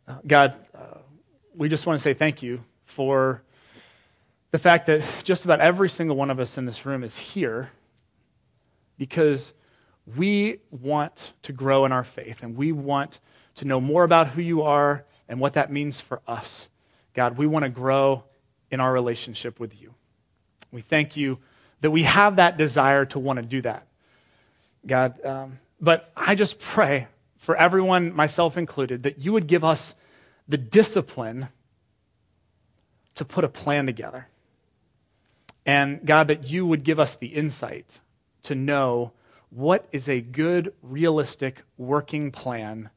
Uh, 0.07 0.19
God, 0.25 0.55
uh, 0.73 0.99
we 1.53 1.67
just 1.67 1.85
want 1.85 1.99
to 1.99 2.01
say 2.01 2.13
thank 2.13 2.41
you 2.41 2.63
for 2.85 3.43
the 4.57 4.63
fact 4.63 4.87
that 4.87 5.03
just 5.23 5.45
about 5.45 5.59
every 5.59 5.87
single 5.87 6.15
one 6.15 6.31
of 6.31 6.39
us 6.39 6.57
in 6.57 6.65
this 6.65 6.83
room 6.83 7.03
is 7.03 7.15
here 7.15 7.69
because 8.97 9.53
we 10.15 10.57
want 10.71 11.33
to 11.43 11.53
grow 11.53 11.85
in 11.85 11.91
our 11.91 12.03
faith 12.03 12.41
and 12.41 12.57
we 12.57 12.71
want 12.71 13.19
to 13.53 13.65
know 13.65 13.79
more 13.79 14.03
about 14.03 14.29
who 14.29 14.41
you 14.41 14.63
are 14.63 15.05
and 15.29 15.39
what 15.39 15.53
that 15.53 15.71
means 15.71 16.01
for 16.01 16.23
us. 16.27 16.69
God, 17.13 17.37
we 17.37 17.45
want 17.45 17.65
to 17.65 17.69
grow 17.69 18.23
in 18.71 18.79
our 18.79 18.91
relationship 18.91 19.59
with 19.59 19.79
you. 19.79 19.93
We 20.71 20.81
thank 20.81 21.15
you 21.15 21.37
that 21.81 21.91
we 21.91 22.01
have 22.01 22.37
that 22.37 22.57
desire 22.57 23.05
to 23.05 23.19
want 23.19 23.37
to 23.37 23.45
do 23.45 23.61
that. 23.61 23.85
God, 24.87 25.23
um, 25.23 25.59
but 25.79 26.11
I 26.17 26.33
just 26.33 26.57
pray 26.57 27.05
for 27.37 27.55
everyone, 27.55 28.11
myself 28.11 28.57
included, 28.57 29.03
that 29.03 29.19
you 29.19 29.33
would 29.33 29.45
give 29.45 29.63
us 29.63 29.93
the 30.47 30.57
discipline 30.57 31.49
to 33.13 33.23
put 33.23 33.43
a 33.43 33.49
plan 33.49 33.85
together. 33.85 34.25
And 35.67 36.05
God, 36.05 36.29
that 36.29 36.49
you 36.49 36.65
would 36.65 36.85
give 36.85 36.97
us 36.97 37.17
the 37.17 37.27
insight 37.27 37.99
to 38.43 38.55
know 38.55 39.11
what 39.49 39.85
is 39.91 40.07
a 40.07 40.21
good, 40.21 40.73
realistic, 40.81 41.61
working 41.77 42.31
plan 42.31 42.89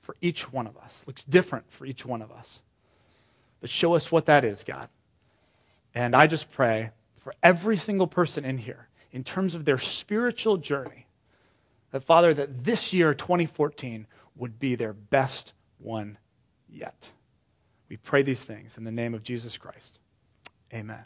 for 0.00 0.16
each 0.22 0.50
one 0.50 0.66
of 0.66 0.76
us. 0.78 1.04
Looks 1.06 1.22
different 1.22 1.70
for 1.70 1.84
each 1.84 2.04
one 2.04 2.22
of 2.22 2.32
us. 2.32 2.62
But 3.60 3.68
show 3.68 3.94
us 3.94 4.10
what 4.10 4.26
that 4.26 4.44
is, 4.44 4.64
God. 4.64 4.88
And 5.94 6.14
I 6.14 6.26
just 6.26 6.50
pray 6.50 6.90
for 7.18 7.34
every 7.42 7.76
single 7.76 8.06
person 8.06 8.44
in 8.44 8.56
here, 8.56 8.88
in 9.12 9.22
terms 9.22 9.54
of 9.54 9.66
their 9.66 9.78
spiritual 9.78 10.56
journey, 10.56 11.06
that, 11.90 12.04
Father, 12.04 12.32
that 12.34 12.64
this 12.64 12.92
year, 12.92 13.14
2014, 13.14 14.06
would 14.36 14.58
be 14.58 14.74
their 14.74 14.94
best 14.94 15.52
one 15.78 16.18
yet. 16.68 17.10
We 17.88 17.98
pray 17.98 18.22
these 18.22 18.42
things 18.42 18.78
in 18.78 18.84
the 18.84 18.90
name 18.90 19.14
of 19.14 19.22
Jesus 19.22 19.56
Christ. 19.56 19.98
Amen. 20.72 21.04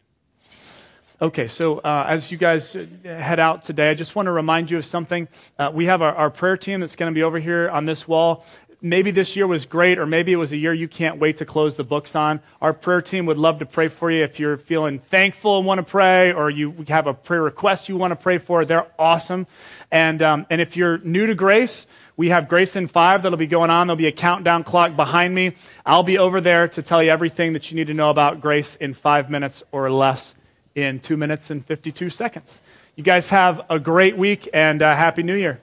Okay, 1.20 1.48
so 1.48 1.78
uh, 1.78 2.06
as 2.08 2.30
you 2.30 2.38
guys 2.38 2.76
head 3.02 3.40
out 3.40 3.64
today, 3.64 3.90
I 3.90 3.94
just 3.94 4.14
want 4.14 4.26
to 4.26 4.30
remind 4.30 4.70
you 4.70 4.78
of 4.78 4.86
something. 4.86 5.26
Uh, 5.58 5.68
we 5.74 5.86
have 5.86 6.00
our, 6.00 6.14
our 6.14 6.30
prayer 6.30 6.56
team 6.56 6.78
that's 6.78 6.94
going 6.94 7.12
to 7.12 7.14
be 7.14 7.24
over 7.24 7.40
here 7.40 7.68
on 7.70 7.86
this 7.86 8.06
wall. 8.06 8.44
Maybe 8.80 9.10
this 9.10 9.34
year 9.34 9.48
was 9.48 9.66
great, 9.66 9.98
or 9.98 10.06
maybe 10.06 10.32
it 10.32 10.36
was 10.36 10.52
a 10.52 10.56
year 10.56 10.72
you 10.72 10.86
can't 10.86 11.18
wait 11.18 11.38
to 11.38 11.44
close 11.44 11.74
the 11.74 11.82
books 11.82 12.14
on. 12.14 12.38
Our 12.62 12.72
prayer 12.72 13.02
team 13.02 13.26
would 13.26 13.36
love 13.36 13.58
to 13.58 13.66
pray 13.66 13.88
for 13.88 14.12
you 14.12 14.22
if 14.22 14.38
you're 14.38 14.58
feeling 14.58 15.00
thankful 15.00 15.58
and 15.58 15.66
want 15.66 15.78
to 15.78 15.82
pray, 15.82 16.32
or 16.32 16.50
you 16.50 16.84
have 16.86 17.08
a 17.08 17.14
prayer 17.14 17.42
request 17.42 17.88
you 17.88 17.96
want 17.96 18.12
to 18.12 18.16
pray 18.16 18.38
for. 18.38 18.64
They're 18.64 18.86
awesome. 18.96 19.48
And, 19.90 20.22
um, 20.22 20.46
and 20.50 20.60
if 20.60 20.76
you're 20.76 20.98
new 20.98 21.26
to 21.26 21.34
grace, 21.34 21.88
we 22.16 22.28
have 22.28 22.48
Grace 22.48 22.76
in 22.76 22.86
Five 22.86 23.24
that'll 23.24 23.38
be 23.38 23.48
going 23.48 23.70
on. 23.70 23.88
There'll 23.88 23.96
be 23.96 24.06
a 24.06 24.12
countdown 24.12 24.62
clock 24.62 24.94
behind 24.94 25.34
me. 25.34 25.54
I'll 25.84 26.04
be 26.04 26.18
over 26.18 26.40
there 26.40 26.68
to 26.68 26.82
tell 26.82 27.02
you 27.02 27.10
everything 27.10 27.54
that 27.54 27.72
you 27.72 27.76
need 27.76 27.88
to 27.88 27.94
know 27.94 28.10
about 28.10 28.40
Grace 28.40 28.76
in 28.76 28.94
five 28.94 29.30
minutes 29.30 29.64
or 29.72 29.90
less 29.90 30.36
in 30.82 31.00
two 31.00 31.16
minutes 31.16 31.50
and 31.50 31.64
52 31.64 32.10
seconds. 32.10 32.60
You 32.96 33.04
guys 33.04 33.28
have 33.30 33.60
a 33.70 33.78
great 33.78 34.16
week 34.16 34.48
and 34.52 34.82
uh, 34.82 34.94
Happy 34.94 35.22
New 35.22 35.34
Year. 35.34 35.60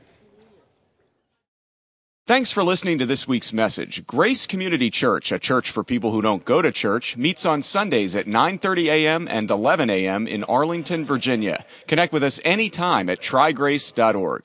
Thanks 2.27 2.51
for 2.51 2.63
listening 2.63 2.97
to 2.97 3.05
this 3.05 3.27
week's 3.27 3.53
message. 3.53 4.07
Grace 4.07 4.47
Community 4.47 4.89
Church, 4.89 5.31
a 5.31 5.37
church 5.37 5.69
for 5.69 5.83
people 5.83 6.11
who 6.11 6.23
don't 6.23 6.43
go 6.43 6.59
to 6.59 6.71
church, 6.71 7.15
meets 7.17 7.45
on 7.45 7.61
Sundays 7.61 8.15
at 8.15 8.25
9:30 8.25 8.85
a.m. 8.87 9.27
and 9.29 9.51
11 9.51 9.91
a.m. 9.91 10.25
in 10.25 10.43
Arlington, 10.45 11.05
Virginia. 11.05 11.63
Connect 11.87 12.11
with 12.11 12.23
us 12.23 12.41
anytime 12.43 13.09
at 13.09 13.19
trygrace.org. 13.19 14.43